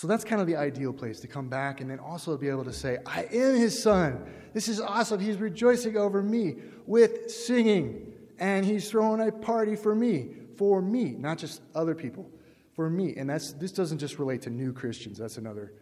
So 0.00 0.06
that's 0.06 0.24
kind 0.24 0.40
of 0.40 0.46
the 0.46 0.56
ideal 0.56 0.94
place 0.94 1.20
to 1.20 1.26
come 1.26 1.50
back 1.50 1.82
and 1.82 1.90
then 1.90 1.98
also 1.98 2.34
be 2.38 2.48
able 2.48 2.64
to 2.64 2.72
say, 2.72 2.96
I 3.04 3.24
am 3.24 3.56
his 3.56 3.82
son. 3.82 4.24
This 4.54 4.66
is 4.66 4.80
awesome. 4.80 5.20
He's 5.20 5.36
rejoicing 5.36 5.98
over 5.98 6.22
me 6.22 6.54
with 6.86 7.30
singing. 7.30 8.14
And 8.38 8.64
he's 8.64 8.88
throwing 8.88 9.20
a 9.20 9.30
party 9.30 9.76
for 9.76 9.94
me, 9.94 10.30
for 10.56 10.80
me, 10.80 11.10
not 11.18 11.36
just 11.36 11.60
other 11.74 11.94
people, 11.94 12.30
for 12.72 12.88
me. 12.88 13.14
And 13.18 13.28
that's, 13.28 13.52
this 13.52 13.72
doesn't 13.72 13.98
just 13.98 14.18
relate 14.18 14.40
to 14.40 14.48
new 14.48 14.72
Christians. 14.72 15.18
That's 15.18 15.36
another 15.36 15.74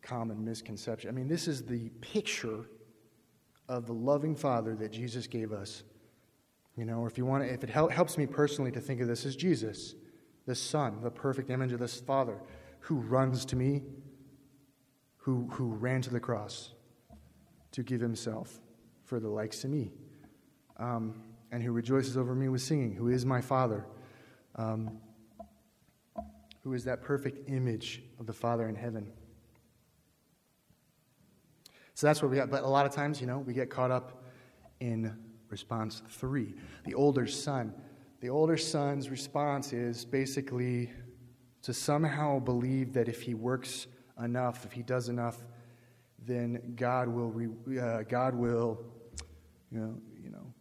common 0.00 0.42
misconception. 0.42 1.10
I 1.10 1.12
mean, 1.12 1.28
this 1.28 1.46
is 1.46 1.62
the 1.62 1.90
picture 2.00 2.64
of 3.68 3.84
the 3.84 3.92
loving 3.92 4.36
Father 4.36 4.74
that 4.76 4.90
Jesus 4.90 5.26
gave 5.26 5.52
us. 5.52 5.82
You 6.78 6.86
know, 6.86 7.04
if 7.04 7.18
you 7.18 7.26
want 7.26 7.44
to, 7.44 7.52
if 7.52 7.62
it 7.62 7.68
helps 7.68 8.16
me 8.16 8.24
personally 8.24 8.72
to 8.72 8.80
think 8.80 9.02
of 9.02 9.06
this 9.06 9.26
as 9.26 9.36
Jesus, 9.36 9.94
the 10.46 10.54
Son, 10.54 11.02
the 11.02 11.10
perfect 11.10 11.50
image 11.50 11.72
of 11.72 11.80
this 11.80 12.00
Father 12.00 12.40
who 12.86 12.94
runs 12.94 13.44
to 13.44 13.56
me, 13.56 13.82
who, 15.16 15.48
who 15.50 15.74
ran 15.74 16.00
to 16.00 16.08
the 16.08 16.20
cross 16.20 16.70
to 17.72 17.82
give 17.82 18.00
himself 18.00 18.60
for 19.02 19.18
the 19.18 19.28
likes 19.28 19.64
of 19.64 19.70
me, 19.70 19.90
um, 20.76 21.20
and 21.50 21.64
who 21.64 21.72
rejoices 21.72 22.16
over 22.16 22.32
me 22.32 22.48
with 22.48 22.62
singing, 22.62 22.94
who 22.94 23.08
is 23.08 23.26
my 23.26 23.40
Father, 23.40 23.84
um, 24.54 24.98
who 26.62 26.74
is 26.74 26.84
that 26.84 27.02
perfect 27.02 27.50
image 27.50 28.04
of 28.20 28.26
the 28.26 28.32
Father 28.32 28.68
in 28.68 28.76
heaven. 28.76 29.12
So 31.94 32.06
that's 32.06 32.22
what 32.22 32.30
we 32.30 32.36
got. 32.36 32.50
But 32.50 32.62
a 32.62 32.68
lot 32.68 32.86
of 32.86 32.92
times, 32.92 33.20
you 33.20 33.26
know, 33.26 33.38
we 33.38 33.52
get 33.52 33.68
caught 33.68 33.90
up 33.90 34.22
in 34.78 35.12
response 35.48 36.02
three 36.08 36.54
the 36.84 36.94
older 36.94 37.26
son. 37.26 37.74
The 38.20 38.30
older 38.30 38.56
son's 38.56 39.10
response 39.10 39.72
is 39.72 40.04
basically 40.04 40.92
to 41.66 41.74
somehow 41.74 42.38
believe 42.38 42.92
that 42.92 43.08
if 43.08 43.22
he 43.22 43.34
works 43.34 43.88
enough, 44.22 44.64
if 44.64 44.70
he 44.70 44.84
does 44.84 45.08
enough, 45.08 45.42
then 46.24 46.74
God 46.76 47.08
will, 47.08 47.32
re, 47.32 47.48
uh, 47.76 48.02
God 48.02 48.36
will, 48.36 48.84
you 49.72 49.80
know, 49.80 49.96
you 50.22 50.30
know, 50.30 50.54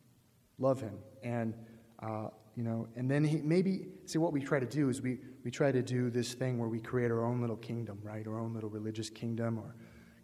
love 0.58 0.82
him. 0.82 0.98
And, 1.22 1.54
uh, 2.00 2.30
you 2.56 2.64
know, 2.64 2.88
and 2.96 3.10
then 3.10 3.24
he 3.24 3.38
maybe, 3.38 3.86
see, 4.08 4.18
what 4.18 4.34
we 4.34 4.42
try 4.42 4.60
to 4.60 4.66
do 4.66 4.90
is 4.90 5.00
we, 5.00 5.20
we 5.44 5.52
try 5.52 5.72
to 5.72 5.84
do 5.84 6.10
this 6.10 6.34
thing 6.34 6.58
where 6.58 6.70
we 6.70 6.80
create 6.80 7.12
our 7.12 7.24
own 7.24 7.40
little 7.40 7.58
kingdom, 7.58 8.00
right? 8.02 8.26
Our 8.26 8.40
own 8.40 8.56
little 8.56 8.72
religious 8.72 9.12
kingdom, 9.12 9.60
or 9.60 9.76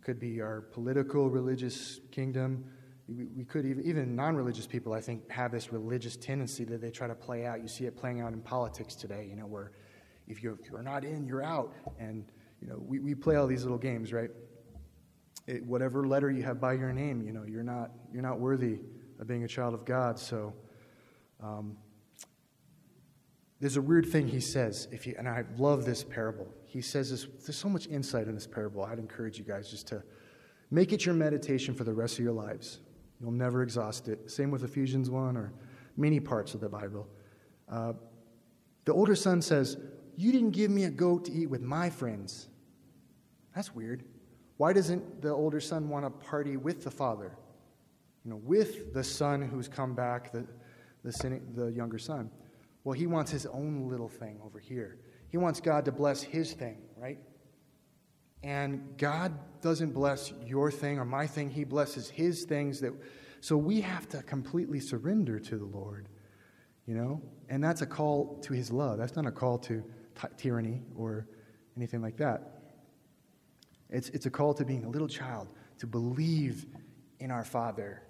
could 0.02 0.20
be 0.20 0.42
our 0.42 0.62
political 0.62 1.30
religious 1.30 2.00
kingdom. 2.10 2.66
We, 3.08 3.46
could 3.46 3.68
even, 3.68 3.86
even 3.86 4.16
non 4.16 4.36
religious 4.36 4.66
people, 4.66 4.94
I 4.94 5.02
think, 5.02 5.30
have 5.30 5.52
this 5.52 5.72
religious 5.72 6.18
tendency 6.18 6.64
that 6.64 6.82
they 6.82 6.90
try 6.90 7.08
to 7.08 7.14
play 7.14 7.46
out. 7.46 7.62
You 7.62 7.68
see 7.68 7.86
it 7.86 7.96
playing 7.96 8.20
out 8.20 8.34
in 8.34 8.42
politics 8.42 8.96
today, 8.96 9.28
you 9.30 9.36
know, 9.36 9.46
where 9.46 9.74
if 10.32 10.42
you're, 10.42 10.58
if 10.62 10.70
you're 10.72 10.82
not 10.82 11.04
in, 11.04 11.26
you're 11.26 11.44
out. 11.44 11.74
And, 12.00 12.26
you 12.62 12.68
know, 12.68 12.78
we, 12.80 13.00
we 13.00 13.16
play 13.16 13.36
all 13.36 13.48
these 13.48 13.64
little 13.64 13.78
games, 13.78 14.14
right? 14.14 14.30
It, 15.48 15.66
whatever 15.66 16.08
letter 16.08 16.32
you 16.32 16.44
have 16.44 16.60
by 16.60 16.74
your 16.74 16.94
name, 16.94 17.22
you 17.22 17.34
know, 17.34 17.44
you're 17.44 17.64
not, 17.64 17.92
you're 18.14 18.22
not 18.22 18.40
worthy 18.40 18.80
of 19.20 19.28
being 19.28 19.44
a 19.44 19.48
child 19.48 19.74
of 19.74 19.86
God. 19.86 20.18
So, 20.18 20.54
um, 21.42 21.78
there's 23.60 23.78
a 23.78 23.82
weird 23.82 24.08
thing 24.08 24.28
he 24.28 24.40
says, 24.40 24.88
if 24.92 25.06
you, 25.06 25.14
and 25.20 25.30
I 25.30 25.44
love 25.58 25.86
this 25.86 26.04
parable. 26.04 26.48
He 26.66 26.82
says 26.82 27.12
this, 27.12 27.28
there's 27.46 27.56
so 27.56 27.70
much 27.70 27.86
insight 27.88 28.28
in 28.28 28.34
this 28.34 28.48
parable. 28.48 28.84
I'd 28.84 28.98
encourage 28.98 29.38
you 29.38 29.44
guys 29.44 29.70
just 29.70 29.88
to 29.90 30.02
make 30.72 30.92
it 30.94 31.06
your 31.06 31.14
meditation 31.14 31.76
for 31.76 31.84
the 31.84 31.94
rest 31.94 32.18
of 32.18 32.24
your 32.24 32.34
lives. 32.34 32.80
You'll 33.20 33.32
never 33.32 33.62
exhaust 33.62 34.08
it. 34.08 34.32
Same 34.32 34.50
with 34.50 34.64
Ephesians 34.64 35.12
1 35.12 35.38
or 35.38 35.54
many 35.96 36.20
parts 36.20 36.56
of 36.56 36.60
the 36.60 36.70
Bible. 36.70 37.08
Uh, 37.70 37.94
the 38.86 38.94
older 38.94 39.16
son 39.16 39.44
says, 39.44 39.78
you 40.22 40.32
didn't 40.32 40.52
give 40.52 40.72
me 40.72 40.84
a 40.86 40.90
goat 40.90 41.26
to 41.26 41.32
eat 41.32 41.48
with 41.48 41.62
my 41.62 41.90
friends. 41.90 42.48
That's 43.56 43.74
weird. 43.74 44.04
Why 44.58 44.74
doesn't 44.74 45.22
the 45.22 45.30
older 45.30 45.60
son 45.60 45.90
want 45.90 46.06
to 46.06 46.10
party 46.28 46.58
with 46.58 46.84
the 46.84 46.92
father? 46.92 47.36
You 48.24 48.32
know, 48.32 48.42
with 48.44 48.94
the 48.94 49.04
son 49.04 49.42
who's 49.42 49.68
come 49.68 49.96
back, 49.96 50.32
the, 50.32 50.46
the, 51.04 51.42
the 51.56 51.72
younger 51.72 51.98
son. 51.98 52.30
Well, 52.84 52.94
he 52.94 53.08
wants 53.08 53.32
his 53.32 53.46
own 53.48 53.90
little 53.90 54.10
thing 54.10 54.40
over 54.46 54.60
here. 54.60 55.00
He 55.30 55.38
wants 55.38 55.60
God 55.60 55.86
to 55.86 55.92
bless 55.92 56.22
his 56.22 56.54
thing, 56.54 56.78
right? 56.98 57.18
And 58.44 58.98
God 58.98 59.34
doesn't 59.62 59.92
bless 59.92 60.34
your 60.46 60.72
thing 60.72 60.98
or 60.98 61.06
my 61.06 61.28
thing, 61.28 61.50
He 61.50 61.64
blesses 61.64 62.10
His 62.10 62.44
things. 62.44 62.82
That, 62.82 62.94
so 63.40 63.56
we 63.56 63.82
have 63.82 64.08
to 64.10 64.24
completely 64.24 64.80
surrender 64.80 65.40
to 65.40 65.58
the 65.58 65.66
Lord, 65.66 66.08
you 66.88 66.96
know? 66.96 67.22
And 67.50 67.64
that's 67.64 67.82
a 67.82 67.86
call 67.86 68.40
to 68.44 68.54
His 68.54 68.72
love. 68.72 68.98
That's 68.98 69.16
not 69.16 69.28
a 69.28 69.32
call 69.32 69.60
to 69.60 69.84
tyranny 70.38 70.82
or 70.96 71.28
anything 71.78 72.02
like 72.02 72.18
that. 72.18 72.62
It's, 73.90 74.10
it's 74.10 74.26
a 74.26 74.30
call 74.30 74.54
to 74.54 74.66
being 74.66 74.86
a 74.86 74.90
little 74.90 75.08
child, 75.08 75.50
to 75.80 75.88
believe 75.88 76.66
in 77.20 77.30
our 77.30 77.44
Father, 77.44 78.02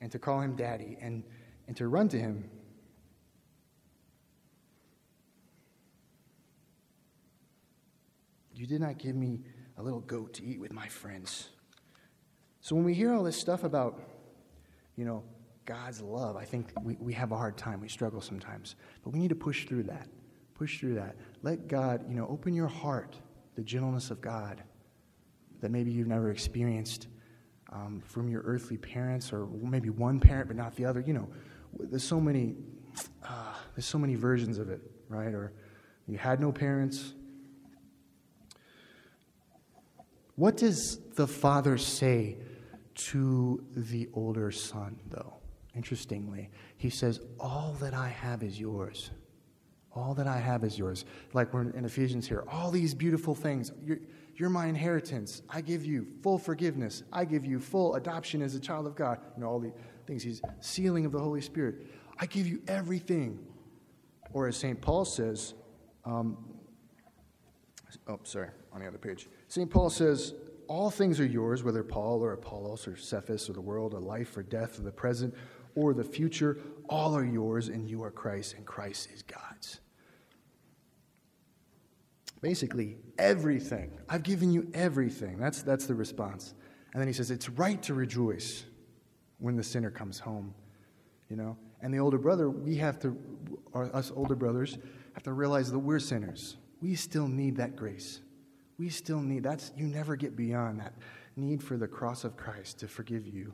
and 0.00 0.10
to 0.12 0.18
call 0.18 0.40
Him 0.40 0.54
Daddy, 0.54 0.98
and, 1.00 1.24
and 1.66 1.76
to 1.76 1.88
run 1.88 2.08
to 2.10 2.18
Him. 2.18 2.50
You 8.54 8.66
did 8.66 8.80
not 8.80 8.98
give 8.98 9.16
me 9.16 9.40
a 9.78 9.82
little 9.82 10.00
goat 10.00 10.34
to 10.34 10.44
eat 10.44 10.60
with 10.60 10.72
my 10.72 10.86
friends. 10.88 11.48
So 12.60 12.76
when 12.76 12.84
we 12.84 12.94
hear 12.94 13.12
all 13.12 13.24
this 13.24 13.36
stuff 13.36 13.64
about, 13.64 14.00
you 14.96 15.04
know, 15.04 15.24
God's 15.64 16.00
love, 16.00 16.36
I 16.36 16.44
think 16.44 16.72
we, 16.82 16.96
we 17.00 17.12
have 17.14 17.32
a 17.32 17.36
hard 17.36 17.56
time. 17.56 17.80
We 17.80 17.88
struggle 17.88 18.20
sometimes. 18.20 18.76
But 19.02 19.12
we 19.12 19.18
need 19.18 19.30
to 19.30 19.34
push 19.34 19.66
through 19.66 19.84
that. 19.84 20.08
Push 20.54 20.80
through 20.80 20.94
that. 20.94 21.16
Let 21.42 21.68
God, 21.68 22.04
you 22.08 22.14
know, 22.14 22.26
open 22.28 22.54
your 22.54 22.68
heart, 22.68 23.16
the 23.54 23.62
gentleness 23.62 24.10
of 24.10 24.20
God 24.20 24.62
that 25.60 25.70
maybe 25.70 25.90
you've 25.90 26.08
never 26.08 26.30
experienced 26.30 27.08
um, 27.72 28.02
from 28.04 28.28
your 28.28 28.42
earthly 28.42 28.76
parents, 28.76 29.32
or 29.32 29.46
maybe 29.46 29.88
one 29.88 30.20
parent 30.20 30.48
but 30.48 30.56
not 30.56 30.76
the 30.76 30.84
other. 30.84 31.00
You 31.00 31.14
know, 31.14 31.28
there's 31.78 32.04
so 32.04 32.20
many, 32.20 32.56
uh, 33.24 33.54
there's 33.74 33.86
so 33.86 33.98
many 33.98 34.14
versions 34.14 34.58
of 34.58 34.68
it, 34.68 34.80
right? 35.08 35.32
Or 35.32 35.52
you 36.06 36.18
had 36.18 36.40
no 36.40 36.52
parents, 36.52 37.14
what 40.36 40.56
does 40.56 40.98
the 41.14 41.26
father 41.26 41.78
say 41.78 42.38
to 42.94 43.64
the 43.76 44.08
older 44.12 44.50
son, 44.50 44.98
though? 45.10 45.34
Interestingly, 45.74 46.50
he 46.76 46.90
says, 46.90 47.20
All 47.38 47.76
that 47.80 47.94
I 47.94 48.08
have 48.08 48.42
is 48.42 48.58
yours. 48.58 49.10
All 49.94 50.14
that 50.14 50.26
I 50.26 50.38
have 50.38 50.64
is 50.64 50.78
yours. 50.78 51.04
Like 51.34 51.52
we're 51.52 51.70
in 51.70 51.84
Ephesians 51.84 52.26
here, 52.26 52.44
all 52.48 52.70
these 52.70 52.94
beautiful 52.94 53.34
things. 53.34 53.72
You're, 53.84 53.98
you're 54.36 54.48
my 54.48 54.66
inheritance. 54.66 55.42
I 55.50 55.60
give 55.60 55.84
you 55.84 56.06
full 56.22 56.38
forgiveness. 56.38 57.02
I 57.12 57.24
give 57.24 57.44
you 57.44 57.60
full 57.60 57.94
adoption 57.96 58.40
as 58.40 58.54
a 58.54 58.60
child 58.60 58.86
of 58.86 58.94
God. 58.94 59.18
You 59.36 59.42
know, 59.42 59.48
all 59.48 59.60
the 59.60 59.72
things. 60.06 60.22
He's 60.22 60.40
sealing 60.60 61.04
of 61.04 61.12
the 61.12 61.18
Holy 61.18 61.42
Spirit. 61.42 61.86
I 62.18 62.26
give 62.26 62.46
you 62.46 62.62
everything. 62.66 63.38
Or 64.32 64.48
as 64.48 64.56
St. 64.56 64.80
Paul 64.80 65.04
says, 65.04 65.52
um, 66.06 66.38
oh, 68.08 68.20
sorry, 68.24 68.48
on 68.72 68.80
the 68.80 68.86
other 68.86 68.98
page. 68.98 69.28
St. 69.48 69.70
Paul 69.70 69.90
says, 69.90 70.34
All 70.68 70.90
things 70.90 71.20
are 71.20 71.26
yours, 71.26 71.62
whether 71.62 71.82
Paul 71.82 72.24
or 72.24 72.32
Apollos 72.32 72.88
or 72.88 72.96
Cephas 72.96 73.50
or 73.50 73.52
the 73.52 73.60
world 73.60 73.92
or 73.92 74.00
life 74.00 74.36
or 74.36 74.42
death 74.42 74.78
or 74.78 74.82
the 74.82 74.92
present 74.92 75.34
or 75.74 75.94
the 75.94 76.04
future, 76.04 76.58
all 76.88 77.16
are 77.16 77.24
yours, 77.24 77.68
and 77.68 77.88
you 77.88 78.02
are 78.02 78.10
Christ, 78.10 78.54
and 78.56 78.66
Christ 78.66 79.08
is 79.14 79.22
God's. 79.22 79.80
Basically, 82.40 82.96
everything. 83.18 83.92
I've 84.08 84.22
given 84.22 84.50
you 84.52 84.68
everything. 84.74 85.38
That's, 85.38 85.62
that's 85.62 85.86
the 85.86 85.94
response. 85.94 86.54
And 86.92 87.00
then 87.00 87.06
he 87.06 87.14
says, 87.14 87.30
It's 87.30 87.48
right 87.48 87.80
to 87.84 87.94
rejoice 87.94 88.64
when 89.38 89.56
the 89.56 89.62
sinner 89.62 89.90
comes 89.90 90.18
home. 90.18 90.54
You 91.30 91.36
know? 91.36 91.56
And 91.80 91.94
the 91.94 91.98
older 91.98 92.18
brother, 92.18 92.50
we 92.50 92.76
have 92.76 92.98
to, 93.00 93.16
us 93.74 94.12
older 94.14 94.34
brothers, 94.34 94.78
have 95.14 95.22
to 95.22 95.32
realize 95.32 95.70
that 95.70 95.78
we're 95.78 95.98
sinners. 95.98 96.56
We 96.80 96.94
still 96.94 97.28
need 97.28 97.56
that 97.56 97.76
grace 97.76 98.20
we 98.82 98.88
still 98.88 99.20
need 99.20 99.44
that's 99.44 99.70
you 99.76 99.86
never 99.86 100.16
get 100.16 100.36
beyond 100.36 100.80
that 100.80 100.92
need 101.36 101.62
for 101.62 101.76
the 101.76 101.86
cross 101.86 102.24
of 102.24 102.36
Christ 102.36 102.80
to 102.80 102.88
forgive 102.88 103.26
you. 103.26 103.52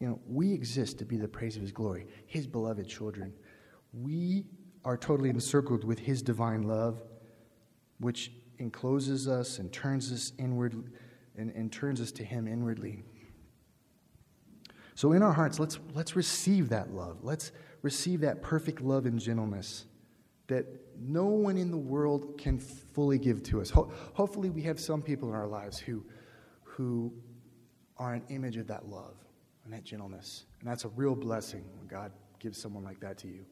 You 0.00 0.08
know, 0.08 0.20
we 0.28 0.52
exist 0.52 0.98
to 0.98 1.04
be 1.04 1.16
the 1.16 1.28
praise 1.28 1.56
of 1.56 1.62
his 1.62 1.72
glory, 1.72 2.06
his 2.26 2.46
beloved 2.46 2.88
children. 2.88 3.32
We 3.92 4.44
are 4.84 4.96
totally 4.96 5.30
encircled 5.30 5.84
with 5.84 5.98
his 5.98 6.22
divine 6.22 6.62
love, 6.62 7.02
which 7.98 8.32
encloses 8.58 9.26
us 9.26 9.58
and 9.58 9.72
turns 9.72 10.12
us 10.12 10.32
inward 10.38 10.92
and, 11.36 11.50
and 11.50 11.72
turns 11.72 12.00
us 12.00 12.12
to 12.12 12.24
him 12.24 12.46
inwardly. 12.46 13.02
So 14.94 15.12
in 15.12 15.22
our 15.22 15.32
hearts, 15.32 15.58
let's 15.60 15.78
let's 15.94 16.16
receive 16.16 16.68
that 16.70 16.92
love. 16.92 17.18
Let's 17.22 17.52
receive 17.82 18.20
that 18.20 18.42
perfect 18.42 18.80
love 18.80 19.06
and 19.06 19.18
gentleness 19.18 19.86
that 20.48 20.66
no 20.98 21.26
one 21.26 21.56
in 21.56 21.70
the 21.70 21.76
world 21.76 22.38
can 22.38 22.58
fully 22.58 23.18
give 23.18 23.42
to 23.44 23.60
us. 23.60 23.70
Ho- 23.70 23.92
hopefully, 24.14 24.50
we 24.50 24.62
have 24.62 24.80
some 24.80 25.02
people 25.02 25.28
in 25.28 25.34
our 25.34 25.46
lives 25.46 25.78
who, 25.78 26.04
who 26.64 27.12
are 27.98 28.14
an 28.14 28.22
image 28.28 28.56
of 28.56 28.66
that 28.66 28.88
love 28.88 29.14
and 29.68 29.76
that 29.76 29.84
gentleness. 29.84 30.46
And 30.60 30.70
that's 30.70 30.86
a 30.86 30.88
real 30.88 31.14
blessing 31.14 31.62
when 31.76 31.86
God 31.88 32.10
gives 32.38 32.58
someone 32.58 32.82
like 32.82 33.00
that 33.00 33.18
to 33.18 33.28
you, 33.28 33.44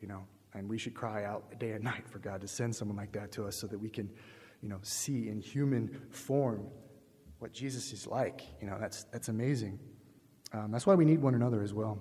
you 0.00 0.08
know. 0.08 0.24
And 0.54 0.66
we 0.66 0.78
should 0.78 0.94
cry 0.94 1.24
out 1.24 1.58
day 1.58 1.72
and 1.72 1.84
night 1.84 2.08
for 2.08 2.18
God 2.20 2.40
to 2.40 2.48
send 2.48 2.74
someone 2.74 2.96
like 2.96 3.12
that 3.12 3.32
to 3.32 3.44
us 3.46 3.56
so 3.56 3.66
that 3.66 3.78
we 3.78 3.90
can, 3.90 4.10
you 4.62 4.70
know, 4.70 4.78
see 4.80 5.28
in 5.28 5.40
human 5.42 6.00
form 6.08 6.66
what 7.38 7.52
Jesus 7.52 7.92
is 7.92 8.06
like. 8.06 8.42
You 8.62 8.66
know, 8.66 8.78
that's, 8.80 9.04
that's 9.04 9.28
amazing. 9.28 9.78
Um, 10.54 10.70
that's 10.70 10.86
why 10.86 10.94
we 10.94 11.04
need 11.04 11.20
one 11.20 11.34
another 11.34 11.62
as 11.62 11.74
well. 11.74 11.98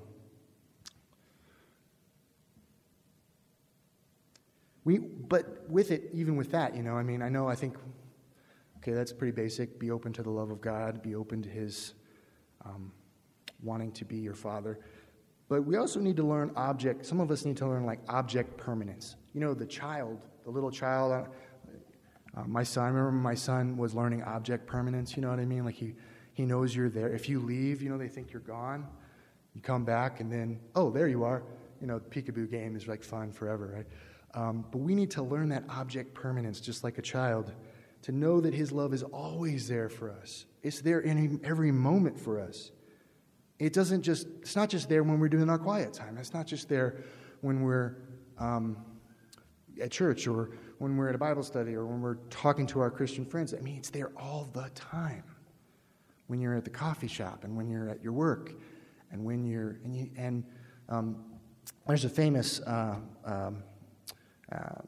We, 4.86 4.98
but 4.98 5.70
with 5.70 5.92
it, 5.92 6.10
even 6.14 6.38
with 6.38 6.52
that, 6.52 6.74
you 6.74 6.84
know, 6.84 6.96
I 6.96 7.04
mean, 7.04 7.22
I 7.22 7.28
know, 7.28 7.50
I 7.50 7.56
think, 7.56 7.76
okay, 8.78 8.94
that's 8.94 9.12
pretty 9.12 9.34
basic. 9.34 9.78
Be 9.78 9.92
open 9.92 10.14
to 10.14 10.24
the 10.24 10.30
love 10.30 10.52
of 10.52 10.62
God, 10.62 11.02
be 11.02 11.16
open 11.16 11.44
to 11.44 11.50
His 11.50 11.94
um, 12.64 12.94
wanting 13.64 13.92
to 13.94 14.06
be 14.06 14.18
your 14.18 14.34
Father. 14.34 14.80
But 15.50 15.66
we 15.66 15.76
also 15.76 16.00
need 16.00 16.16
to 16.18 16.24
learn 16.24 16.52
object, 16.56 17.06
some 17.06 17.20
of 17.20 17.30
us 17.30 17.44
need 17.46 17.58
to 17.58 17.68
learn 17.68 17.86
like 17.86 18.00
object 18.08 18.58
permanence. 18.58 19.16
You 19.34 19.42
know, 19.42 19.54
the 19.54 19.66
child, 19.66 20.20
the 20.44 20.50
little 20.50 20.72
child, 20.72 21.12
uh, 21.12 22.40
uh, 22.40 22.44
my 22.46 22.64
son, 22.64 22.86
I 22.86 22.88
remember 22.88 23.12
my 23.12 23.36
son 23.36 23.76
was 23.76 23.94
learning 23.94 24.24
object 24.24 24.66
permanence, 24.66 25.16
you 25.16 25.22
know 25.22 25.30
what 25.30 25.40
I 25.40 25.46
mean? 25.46 25.66
Like 25.66 25.76
he, 25.76 25.94
he 26.34 26.46
knows 26.46 26.74
you're 26.76 26.90
there. 26.90 27.14
If 27.14 27.28
you 27.28 27.40
leave, 27.40 27.82
you 27.82 27.90
know, 27.90 27.98
they 27.98 28.08
think 28.08 28.32
you're 28.32 28.42
gone. 28.42 28.88
You 29.54 29.62
come 29.62 29.84
back 29.84 30.22
and 30.22 30.32
then, 30.32 30.60
oh, 30.76 30.90
there 30.90 31.10
you 31.10 31.24
are. 31.24 31.44
You 31.82 31.88
know, 31.88 32.00
the 32.00 32.10
peekaboo 32.10 32.50
game 32.50 32.76
is 32.76 32.88
like 32.88 33.04
fun 33.04 33.32
forever, 33.32 33.74
right? 33.76 33.88
Um, 34.34 34.66
but 34.72 34.78
we 34.78 34.96
need 34.96 35.12
to 35.12 35.24
learn 35.24 35.50
that 35.50 35.66
object 35.70 36.14
permanence, 36.14 36.62
just 36.62 36.84
like 36.84 36.98
a 36.98 37.02
child, 37.02 37.52
to 38.04 38.12
know 38.12 38.40
that 38.40 38.54
His 38.54 38.72
love 38.72 38.94
is 38.94 39.04
always 39.04 39.68
there 39.68 39.90
for 39.90 40.10
us. 40.10 40.46
It's 40.64 40.80
there 40.80 41.02
in 41.02 41.42
every 41.44 41.72
moment 41.72 42.20
for 42.20 42.40
us. 42.40 42.72
It 43.62 43.74
doesn't 43.74 44.02
just, 44.02 44.26
it's 44.42 44.56
not 44.56 44.70
just 44.70 44.90
there 44.90 45.04
when 45.04 45.20
we're 45.20 45.30
doing 45.30 45.48
our 45.48 45.60
quiet 45.60 45.94
time. 45.94 46.18
It's 46.18 46.34
not 46.34 46.48
just 46.48 46.68
there 46.68 47.04
when 47.42 47.62
we're 47.62 47.96
um, 48.40 48.76
at 49.80 49.92
church 49.92 50.26
or 50.26 50.58
when 50.80 50.98
we're 50.98 51.10
at 51.10 51.14
a 51.14 51.20
Bible 51.20 51.44
study 51.44 51.76
or 51.76 51.86
when 51.86 52.02
we're 52.02 52.16
talking 52.32 52.66
to 52.66 52.80
our 52.80 52.90
Christian 52.90 53.24
friends. 53.24 53.54
I 53.54 53.60
mean, 53.60 53.78
it's 53.78 53.92
there 53.92 54.12
all 54.18 54.50
the 54.52 54.72
time. 54.74 55.24
When 56.26 56.42
you're 56.42 56.56
at 56.56 56.64
the 56.64 56.72
coffee 56.72 57.08
shop 57.08 57.44
and 57.44 57.56
when 57.56 57.70
you're 57.70 57.88
at 57.88 58.02
your 58.02 58.14
work 58.14 58.52
and 59.12 59.24
when 59.24 59.46
you're, 59.46 59.78
and, 59.84 59.96
you, 59.96 60.10
and 60.18 60.44
um, 60.90 61.24
there's 61.86 62.06
a 62.06 62.10
famous 62.10 62.62
uh, 62.62 62.96
um, 63.26 63.62
uh, 64.52 64.82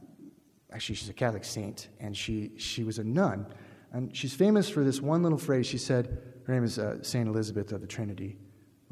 actually, 0.71 0.95
she's 0.95 1.09
a 1.09 1.13
Catholic 1.13 1.43
saint, 1.43 1.89
and 1.99 2.17
she, 2.17 2.53
she 2.57 2.83
was 2.83 2.97
a 2.97 3.03
nun. 3.03 3.45
And 3.91 4.17
she's 4.17 4.33
famous 4.33 4.67
for 4.67 4.83
this 4.83 4.99
one 4.99 5.21
little 5.21 5.37
phrase. 5.37 5.67
She 5.67 5.77
said, 5.77 6.17
her 6.47 6.53
name 6.53 6.63
is 6.63 6.79
uh, 6.79 7.03
St. 7.03 7.27
Elizabeth 7.27 7.71
of 7.71 7.79
the 7.79 7.87
Trinity, 7.87 8.37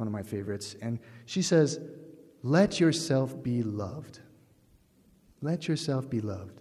one 0.01 0.07
of 0.07 0.11
my 0.11 0.23
favorites. 0.23 0.75
And 0.81 0.97
she 1.27 1.43
says, 1.43 1.79
Let 2.41 2.79
yourself 2.79 3.41
be 3.41 3.61
loved. 3.61 4.19
Let 5.41 5.67
yourself 5.67 6.09
be 6.09 6.19
loved. 6.21 6.59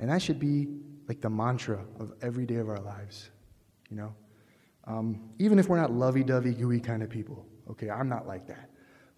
And 0.00 0.10
that 0.10 0.20
should 0.20 0.40
be 0.40 0.66
like 1.06 1.20
the 1.20 1.30
mantra 1.30 1.84
of 2.00 2.12
every 2.22 2.44
day 2.44 2.56
of 2.56 2.68
our 2.68 2.80
lives, 2.80 3.30
you 3.88 3.96
know? 3.96 4.12
Um, 4.84 5.30
even 5.38 5.60
if 5.60 5.68
we're 5.68 5.80
not 5.80 5.92
lovey 5.92 6.24
dovey, 6.24 6.52
gooey 6.52 6.80
kind 6.80 7.04
of 7.04 7.08
people. 7.08 7.46
Okay, 7.70 7.88
I'm 7.88 8.08
not 8.08 8.26
like 8.26 8.48
that. 8.48 8.70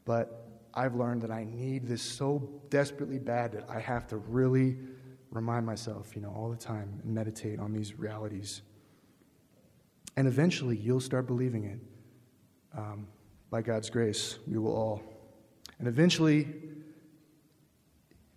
But 0.05 0.49
I've 0.74 0.95
learned 0.95 1.22
that 1.22 1.30
I 1.30 1.45
need 1.45 1.89
this 1.89 2.03
so 2.03 2.62
desperately 2.68 3.18
bad 3.18 3.53
that 3.53 3.64
I 3.70 3.80
have 3.80 4.07
to 4.09 4.18
really 4.18 4.76
remind 5.30 5.64
myself, 5.64 6.14
you 6.14 6.20
know, 6.20 6.35
all 6.37 6.51
the 6.51 6.57
time 6.57 7.01
and 7.03 7.14
meditate 7.14 7.59
on 7.59 7.72
these 7.72 7.99
realities. 7.99 8.61
And 10.18 10.28
eventually, 10.28 10.76
you'll 10.76 11.01
start 11.01 11.26
believing 11.26 11.64
it. 11.64 11.78
Um, 12.76 13.07
by 13.53 13.61
God's 13.61 13.90
grace, 13.90 14.38
we 14.48 14.57
will 14.57 14.74
all. 14.74 15.03
And 15.78 15.86
eventually, 15.86 16.48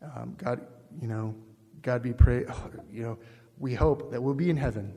um, 0.01 0.35
God, 0.37 0.67
you 1.01 1.07
know, 1.07 1.33
God 1.81 2.03
be 2.03 2.11
praised. 2.11 2.49
You 2.91 3.01
know, 3.01 3.17
we 3.57 3.73
hope 3.73 4.11
that 4.11 4.21
we'll 4.21 4.33
be 4.33 4.49
in 4.49 4.57
heaven, 4.57 4.93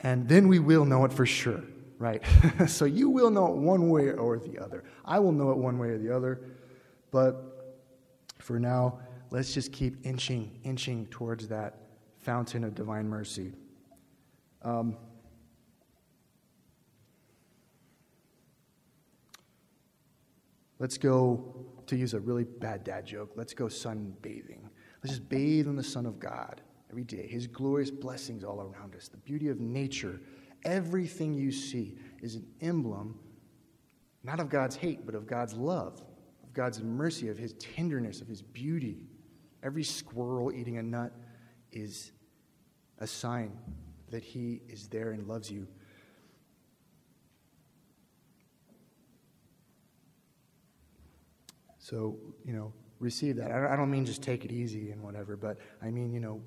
and 0.00 0.28
then 0.28 0.48
we 0.48 0.58
will 0.58 0.84
know 0.84 1.04
it 1.04 1.12
for 1.12 1.24
sure, 1.24 1.62
right? 1.98 2.20
so 2.66 2.84
you 2.84 3.08
will 3.08 3.30
know 3.30 3.46
it 3.46 3.56
one 3.56 3.88
way 3.88 4.10
or 4.10 4.40
the 4.40 4.58
other. 4.58 4.82
I 5.04 5.20
will 5.20 5.32
know 5.32 5.52
it 5.52 5.56
one 5.56 5.78
way 5.78 5.90
or 5.90 5.98
the 5.98 6.14
other. 6.14 6.40
But 7.12 7.46
For 8.40 8.58
now, 8.58 8.98
let's 9.30 9.54
just 9.54 9.72
keep 9.72 10.04
inching, 10.04 10.58
inching 10.64 11.06
towards 11.06 11.46
that 11.48 11.76
fountain 12.18 12.64
of 12.64 12.74
divine 12.74 13.08
mercy. 13.08 13.52
Um, 14.62 14.96
let's 20.80 20.98
go, 20.98 21.54
to 21.86 21.96
use 21.96 22.14
a 22.14 22.20
really 22.20 22.44
bad 22.44 22.82
dad 22.82 23.06
joke, 23.06 23.32
let's 23.36 23.54
go 23.54 23.66
sunbathing. 23.66 24.62
Let's 25.02 25.16
just 25.16 25.28
bathe 25.28 25.66
in 25.66 25.76
the 25.76 25.82
Son 25.82 26.06
of 26.06 26.18
God 26.18 26.60
every 26.90 27.04
day, 27.04 27.26
His 27.28 27.46
glorious 27.46 27.90
blessings 27.90 28.42
all 28.42 28.60
around 28.60 28.96
us, 28.96 29.08
the 29.08 29.16
beauty 29.18 29.48
of 29.48 29.60
nature. 29.60 30.20
Everything 30.64 31.32
you 31.32 31.52
see 31.52 31.96
is 32.20 32.34
an 32.34 32.46
emblem, 32.60 33.18
not 34.24 34.40
of 34.40 34.48
God's 34.48 34.76
hate, 34.76 35.06
but 35.06 35.14
of 35.14 35.26
God's 35.26 35.54
love, 35.54 36.02
of 36.42 36.52
God's 36.52 36.82
mercy, 36.82 37.28
of 37.28 37.38
His 37.38 37.52
tenderness, 37.54 38.20
of 38.20 38.28
His 38.28 38.42
beauty. 38.42 39.06
Every 39.62 39.84
squirrel 39.84 40.52
eating 40.52 40.78
a 40.78 40.82
nut 40.82 41.12
is 41.72 42.12
a 42.98 43.06
sign 43.06 43.56
that 44.10 44.22
He 44.22 44.62
is 44.68 44.88
there 44.88 45.12
and 45.12 45.26
loves 45.26 45.50
you. 45.50 45.66
So, 51.90 52.16
you 52.44 52.52
know, 52.52 52.72
receive 53.00 53.34
that. 53.36 53.50
I 53.50 53.74
don't 53.74 53.90
mean 53.90 54.06
just 54.06 54.22
take 54.22 54.44
it 54.44 54.52
easy 54.52 54.92
and 54.92 55.02
whatever, 55.02 55.36
but 55.36 55.58
I 55.82 55.90
mean, 55.90 56.12
you 56.12 56.20
know, 56.20 56.40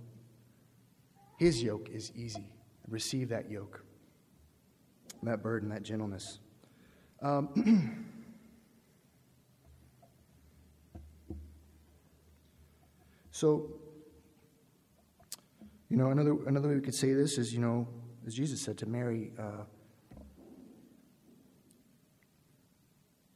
His 1.37 1.61
yoke 1.61 1.89
is 1.89 2.13
easy. 2.15 2.47
Receive 2.87 3.27
that 3.27 3.51
yoke, 3.51 3.83
that 5.23 5.43
burden, 5.43 5.67
that 5.67 5.83
gentleness. 5.83 6.39
Um, 7.21 8.07
so, 13.31 13.69
you 15.89 15.97
know, 15.97 16.11
another, 16.11 16.37
another 16.47 16.69
way 16.69 16.75
we 16.75 16.81
could 16.81 16.95
say 16.95 17.11
this 17.11 17.37
is, 17.37 17.53
you 17.53 17.59
know, 17.59 17.85
as 18.25 18.33
Jesus 18.33 18.61
said 18.61 18.77
to 18.77 18.85
Mary, 18.85 19.33
uh, 19.37 19.65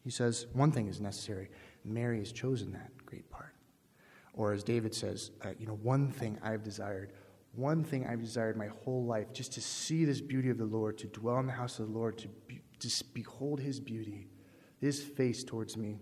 he 0.06 0.10
says, 0.10 0.48
one 0.54 0.72
thing 0.72 0.88
is 0.88 1.02
necessary. 1.02 1.50
Mary 1.88 2.20
has 2.20 2.32
chosen 2.32 2.72
that 2.74 2.92
great 3.06 3.30
part. 3.30 3.54
Or 4.34 4.54
as 4.54 4.64
David 4.64 4.94
says, 4.94 5.32
uh, 5.44 5.50
you 5.60 5.66
know, 5.66 5.80
one 5.82 6.12
thing 6.12 6.38
I've 6.44 6.64
desired, 6.64 7.14
one 7.56 7.84
thing 7.84 8.06
I've 8.06 8.22
desired 8.22 8.56
my 8.56 8.68
whole 8.68 9.06
life, 9.06 9.34
just 9.34 9.54
to 9.54 9.62
see 9.62 10.06
this 10.06 10.22
beauty 10.22 10.50
of 10.50 10.58
the 10.58 10.66
Lord, 10.66 10.98
to 11.00 11.08
dwell 11.08 11.40
in 11.40 11.48
the 11.48 11.52
house 11.52 11.80
of 11.80 11.88
the 11.88 11.98
Lord, 11.98 12.18
to, 12.20 12.28
be, 12.48 12.62
behold 13.14 13.60
his 13.60 13.80
beauty, 13.80 14.28
his 14.80 15.02
face 15.02 15.44
towards 15.44 15.76
me. 15.76 15.98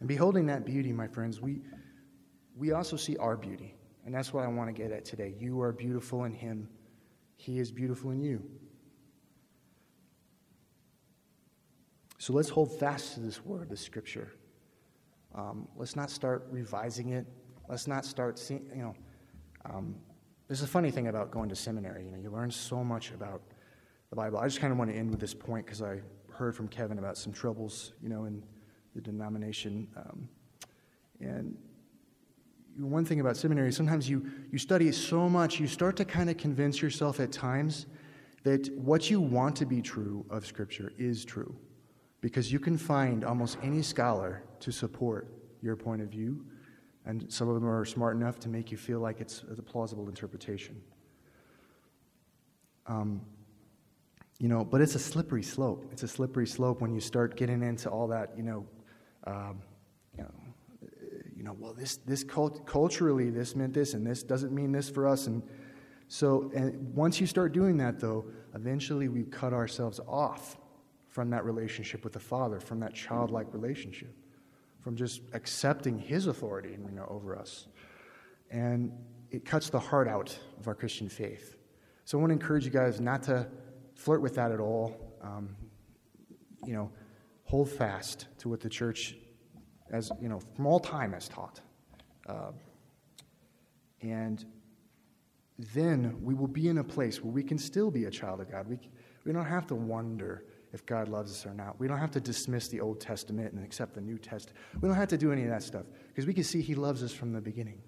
And 0.00 0.08
beholding 0.08 0.46
that 0.46 0.64
beauty, 0.64 0.92
my 0.92 1.06
friends, 1.06 1.40
we, 1.40 1.60
we 2.56 2.72
also 2.72 2.96
see 2.96 3.16
our 3.18 3.36
beauty. 3.36 3.76
And 4.04 4.14
that's 4.14 4.32
what 4.32 4.44
I 4.44 4.48
want 4.48 4.68
to 4.68 4.72
get 4.72 4.90
at 4.90 5.04
today. 5.04 5.34
You 5.38 5.60
are 5.60 5.72
beautiful 5.72 6.24
in 6.24 6.32
Him, 6.32 6.68
He 7.36 7.58
is 7.58 7.70
beautiful 7.70 8.10
in 8.10 8.20
you. 8.20 8.42
So 12.22 12.32
let's 12.32 12.48
hold 12.48 12.78
fast 12.78 13.14
to 13.14 13.20
this 13.20 13.44
word, 13.44 13.68
this 13.68 13.80
scripture. 13.80 14.30
Um, 15.34 15.66
let's 15.74 15.96
not 15.96 16.08
start 16.08 16.46
revising 16.52 17.08
it. 17.08 17.26
Let's 17.68 17.88
not 17.88 18.04
start 18.04 18.38
seeing, 18.38 18.70
you 18.72 18.82
know. 18.82 18.94
Um, 19.64 19.96
there's 20.46 20.62
a 20.62 20.68
funny 20.68 20.92
thing 20.92 21.08
about 21.08 21.32
going 21.32 21.48
to 21.48 21.56
seminary. 21.56 22.04
You 22.04 22.12
know, 22.12 22.18
you 22.18 22.30
learn 22.30 22.52
so 22.52 22.84
much 22.84 23.10
about 23.10 23.42
the 24.10 24.14
Bible. 24.14 24.38
I 24.38 24.46
just 24.46 24.60
kind 24.60 24.72
of 24.72 24.78
want 24.78 24.92
to 24.92 24.96
end 24.96 25.10
with 25.10 25.18
this 25.18 25.34
point 25.34 25.66
because 25.66 25.82
I 25.82 26.00
heard 26.30 26.54
from 26.54 26.68
Kevin 26.68 27.00
about 27.00 27.18
some 27.18 27.32
troubles, 27.32 27.92
you 28.00 28.08
know, 28.08 28.26
in 28.26 28.44
the 28.94 29.00
denomination. 29.00 29.88
Um, 29.96 30.28
and 31.18 31.58
one 32.78 33.04
thing 33.04 33.18
about 33.18 33.36
seminary, 33.36 33.72
sometimes 33.72 34.08
you, 34.08 34.30
you 34.52 34.58
study 34.58 34.92
so 34.92 35.28
much, 35.28 35.58
you 35.58 35.66
start 35.66 35.96
to 35.96 36.04
kind 36.04 36.30
of 36.30 36.36
convince 36.36 36.80
yourself 36.80 37.18
at 37.18 37.32
times 37.32 37.86
that 38.44 38.72
what 38.78 39.10
you 39.10 39.20
want 39.20 39.56
to 39.56 39.66
be 39.66 39.82
true 39.82 40.24
of 40.30 40.46
Scripture 40.46 40.92
is 40.96 41.24
true. 41.24 41.56
Because 42.22 42.50
you 42.50 42.58
can 42.58 42.78
find 42.78 43.24
almost 43.24 43.58
any 43.62 43.82
scholar 43.82 44.42
to 44.60 44.72
support 44.72 45.28
your 45.60 45.76
point 45.76 46.00
of 46.00 46.08
view, 46.08 46.46
and 47.04 47.30
some 47.30 47.48
of 47.48 47.54
them 47.54 47.68
are 47.68 47.84
smart 47.84 48.16
enough 48.16 48.38
to 48.40 48.48
make 48.48 48.70
you 48.70 48.78
feel 48.78 49.00
like 49.00 49.20
it's 49.20 49.44
a 49.58 49.60
plausible 49.60 50.08
interpretation. 50.08 50.80
Um, 52.86 53.20
you 54.38 54.48
know, 54.48 54.64
but 54.64 54.80
it's 54.80 54.94
a 54.94 55.00
slippery 55.00 55.42
slope. 55.42 55.88
It's 55.92 56.04
a 56.04 56.08
slippery 56.08 56.46
slope 56.46 56.80
when 56.80 56.94
you 56.94 57.00
start 57.00 57.36
getting 57.36 57.62
into 57.62 57.90
all 57.90 58.08
that, 58.08 58.32
you 58.36 58.42
know, 58.42 58.66
um, 59.24 59.60
you 60.16 60.22
know, 60.22 60.30
you 61.36 61.42
know, 61.42 61.56
well, 61.58 61.74
this, 61.74 61.96
this 61.96 62.22
cult- 62.22 62.64
culturally, 62.66 63.30
this 63.30 63.56
meant 63.56 63.74
this, 63.74 63.94
and 63.94 64.06
this 64.06 64.22
doesn't 64.22 64.52
mean 64.52 64.70
this 64.70 64.88
for 64.88 65.08
us. 65.08 65.26
And 65.26 65.42
so, 66.06 66.52
and 66.54 66.94
once 66.94 67.20
you 67.20 67.26
start 67.26 67.52
doing 67.52 67.76
that, 67.78 67.98
though, 67.98 68.26
eventually 68.54 69.08
we 69.08 69.24
cut 69.24 69.52
ourselves 69.52 69.98
off 70.06 70.56
from 71.12 71.28
that 71.30 71.44
relationship 71.44 72.02
with 72.04 72.14
the 72.14 72.20
Father, 72.20 72.58
from 72.58 72.80
that 72.80 72.94
childlike 72.94 73.52
relationship, 73.52 74.16
from 74.80 74.96
just 74.96 75.20
accepting 75.34 75.98
His 75.98 76.26
authority 76.26 76.70
you 76.70 76.96
know, 76.96 77.06
over 77.08 77.38
us. 77.38 77.68
And 78.50 78.92
it 79.30 79.44
cuts 79.44 79.68
the 79.68 79.78
heart 79.78 80.08
out 80.08 80.36
of 80.58 80.66
our 80.66 80.74
Christian 80.74 81.08
faith. 81.08 81.56
So 82.06 82.18
I 82.18 82.20
want 82.20 82.30
to 82.30 82.34
encourage 82.34 82.64
you 82.64 82.70
guys 82.70 82.98
not 82.98 83.22
to 83.24 83.46
flirt 83.94 84.22
with 84.22 84.34
that 84.36 84.52
at 84.52 84.58
all. 84.58 85.14
Um, 85.22 85.54
you 86.64 86.72
know, 86.72 86.90
hold 87.44 87.68
fast 87.70 88.26
to 88.38 88.48
what 88.48 88.60
the 88.60 88.68
church 88.70 89.14
as 89.90 90.10
you 90.20 90.28
know, 90.28 90.40
from 90.56 90.66
all 90.66 90.80
time 90.80 91.12
has 91.12 91.28
taught. 91.28 91.60
Uh, 92.26 92.52
and 94.00 94.44
then 95.74 96.16
we 96.22 96.32
will 96.32 96.48
be 96.48 96.68
in 96.68 96.78
a 96.78 96.84
place 96.84 97.22
where 97.22 97.32
we 97.32 97.42
can 97.42 97.58
still 97.58 97.90
be 97.90 98.06
a 98.06 98.10
child 98.10 98.40
of 98.40 98.50
God. 98.50 98.66
We, 98.66 98.78
we 99.26 99.32
don't 99.32 99.44
have 99.44 99.66
to 99.66 99.74
wonder 99.74 100.44
if 100.72 100.86
God 100.86 101.08
loves 101.08 101.30
us 101.32 101.46
or 101.46 101.54
not. 101.54 101.78
We 101.78 101.86
don't 101.86 101.98
have 101.98 102.10
to 102.12 102.20
dismiss 102.20 102.68
the 102.68 102.80
Old 102.80 103.00
Testament 103.00 103.52
and 103.52 103.62
accept 103.62 103.94
the 103.94 104.00
New 104.00 104.18
Testament. 104.18 104.58
We 104.80 104.88
don't 104.88 104.96
have 104.96 105.08
to 105.08 105.18
do 105.18 105.30
any 105.30 105.42
of 105.42 105.50
that 105.50 105.62
stuff 105.62 105.84
because 106.08 106.26
we 106.26 106.34
can 106.34 106.44
see 106.44 106.62
He 106.62 106.74
loves 106.74 107.02
us 107.02 107.12
from 107.12 107.32
the 107.32 107.40
beginning. 107.40 107.80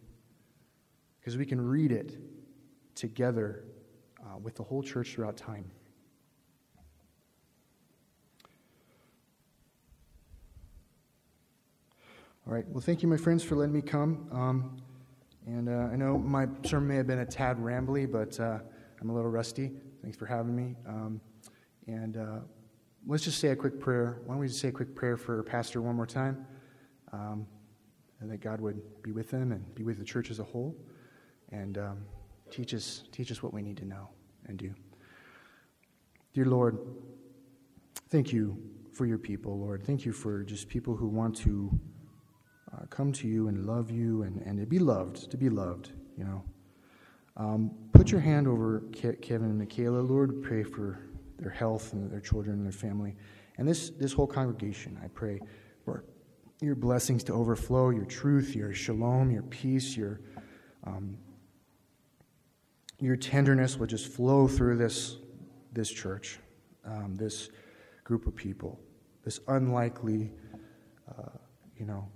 Because 1.20 1.39
we 1.39 1.47
can 1.47 1.61
read 1.61 1.91
it 1.91 2.18
together 2.95 3.64
uh, 4.20 4.37
with 4.39 4.55
the 4.55 4.62
whole 4.62 4.82
church 4.82 5.14
throughout 5.14 5.37
time. 5.37 5.70
All 12.47 12.53
right. 12.53 12.68
Well, 12.68 12.82
thank 12.82 13.03
you, 13.03 13.09
my 13.09 13.16
friends, 13.16 13.43
for 13.43 13.57
letting 13.57 13.72
me 13.72 13.80
come. 13.80 14.28
Um, 14.30 14.76
and 15.47 15.70
uh, 15.70 15.89
I 15.91 15.97
know 15.97 16.18
my 16.18 16.47
sermon 16.66 16.89
may 16.89 16.97
have 16.97 17.07
been 17.07 17.20
a 17.20 17.26
tad 17.26 17.57
rambly, 17.57 18.11
but 18.11 18.39
uh, 18.39 18.59
I'm 19.01 19.09
a 19.09 19.14
little 19.14 19.30
rusty. 19.30 19.72
Thanks 20.03 20.18
for 20.18 20.26
having 20.26 20.55
me. 20.55 20.76
Um, 20.87 21.22
and 21.87 22.18
uh, 22.18 22.41
let's 23.07 23.25
just 23.25 23.39
say 23.39 23.49
a 23.49 23.57
quick 23.57 23.81
prayer. 23.81 24.21
Why 24.25 24.35
don't 24.35 24.41
we 24.41 24.49
just 24.49 24.61
say 24.61 24.69
a 24.69 24.73
quick 24.73 24.95
prayer 24.95 25.17
for 25.17 25.43
Pastor 25.43 25.83
one 25.83 25.95
more 25.95 26.07
time? 26.07 26.47
Um, 27.13 27.47
and 28.21 28.31
that 28.31 28.41
God 28.41 28.61
would 28.61 28.81
be 29.03 29.13
with 29.13 29.31
them 29.31 29.53
and 29.53 29.75
be 29.75 29.83
with 29.83 29.99
the 29.99 30.05
church 30.05 30.31
as 30.31 30.39
a 30.39 30.45
whole 30.45 30.75
and 31.51 31.77
um, 31.77 31.99
teach, 32.51 32.73
us, 32.73 33.05
teach 33.13 33.31
us 33.31 33.43
what 33.43 33.53
we 33.53 33.63
need 33.63 33.77
to 33.77 33.85
know 33.85 34.09
and 34.47 34.59
do. 34.59 34.73
Dear 36.33 36.47
Lord, 36.47 36.79
thank 38.09 38.33
you 38.33 38.57
for 38.93 39.07
your 39.07 39.19
people, 39.19 39.59
Lord. 39.59 39.85
Thank 39.85 40.05
you 40.05 40.13
for 40.13 40.43
just 40.43 40.69
people 40.69 40.97
who 40.97 41.07
want 41.07 41.37
to 41.39 41.79
uh, 42.73 42.87
come 42.87 43.13
to 43.13 43.29
you 43.29 43.49
and 43.49 43.67
love 43.67 43.91
you 43.91 44.23
and, 44.23 44.41
and 44.43 44.59
to 44.59 44.67
be 44.67 44.79
loved, 44.79 45.31
to 45.31 45.37
be 45.37 45.49
loved, 45.49 45.93
you 46.17 46.25
know. 46.25 46.43
Um, 47.37 47.73
put 47.93 48.11
your 48.11 48.21
hand 48.21 48.47
over 48.47 48.85
Ke- 48.93 49.21
Kevin 49.21 49.51
and 49.51 49.59
Michaela, 49.59 49.99
Lord. 49.99 50.43
Pray 50.43 50.63
for 50.63 51.01
their 51.45 51.53
health 51.53 51.93
and 51.93 52.11
their 52.11 52.21
children 52.21 52.57
and 52.57 52.65
their 52.65 52.73
family. 52.73 53.15
And 53.59 53.69
this, 53.69 53.91
this 53.91 54.15
whole 54.15 54.27
congregation, 54.27 54.99
I 55.05 55.09
pray 55.09 55.41
for 55.85 56.05
your 56.61 56.75
blessings 56.75 57.23
to 57.25 57.35
overflow, 57.35 57.91
your 57.91 58.07
truth, 58.07 58.57
your 58.57 58.73
shalom, 58.73 59.31
your 59.31 59.43
peace, 59.43 59.95
your, 59.95 60.21
um, 60.85 61.19
your 62.99 63.17
tenderness 63.17 63.77
will 63.77 63.87
just 63.87 64.09
flow 64.09 64.49
through 64.49 64.79
this, 64.79 65.19
this 65.73 65.91
church, 65.91 66.39
um, 66.87 67.15
this 67.15 67.51
group 68.05 68.27
of 68.27 68.35
people, 68.35 68.81
this 69.23 69.41
unlikely, 69.49 70.33
uh, 71.11 71.29
you 71.77 71.85
know, 71.85 72.09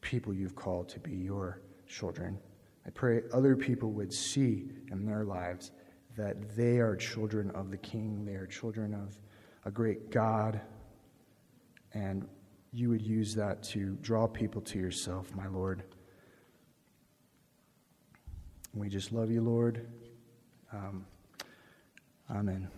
people 0.00 0.32
you've 0.32 0.56
called 0.56 0.88
to 0.88 0.98
be 1.00 1.12
your 1.12 1.60
children. 1.86 2.38
I 2.86 2.90
pray 2.90 3.20
other 3.34 3.54
people 3.54 3.90
would 3.92 4.12
see 4.12 4.70
in 4.90 5.04
their 5.04 5.24
lives 5.24 5.72
that 6.18 6.56
they 6.56 6.78
are 6.78 6.96
children 6.96 7.50
of 7.52 7.70
the 7.70 7.76
King, 7.76 8.24
they 8.24 8.34
are 8.34 8.46
children 8.46 8.92
of 8.92 9.16
a 9.64 9.70
great 9.70 10.10
God, 10.10 10.60
and 11.94 12.26
you 12.72 12.90
would 12.90 13.00
use 13.00 13.34
that 13.36 13.62
to 13.62 13.96
draw 14.02 14.26
people 14.26 14.60
to 14.62 14.78
yourself, 14.78 15.32
my 15.36 15.46
Lord. 15.46 15.84
We 18.74 18.88
just 18.88 19.12
love 19.12 19.30
you, 19.30 19.42
Lord. 19.42 19.86
Um, 20.72 21.06
amen. 22.30 22.68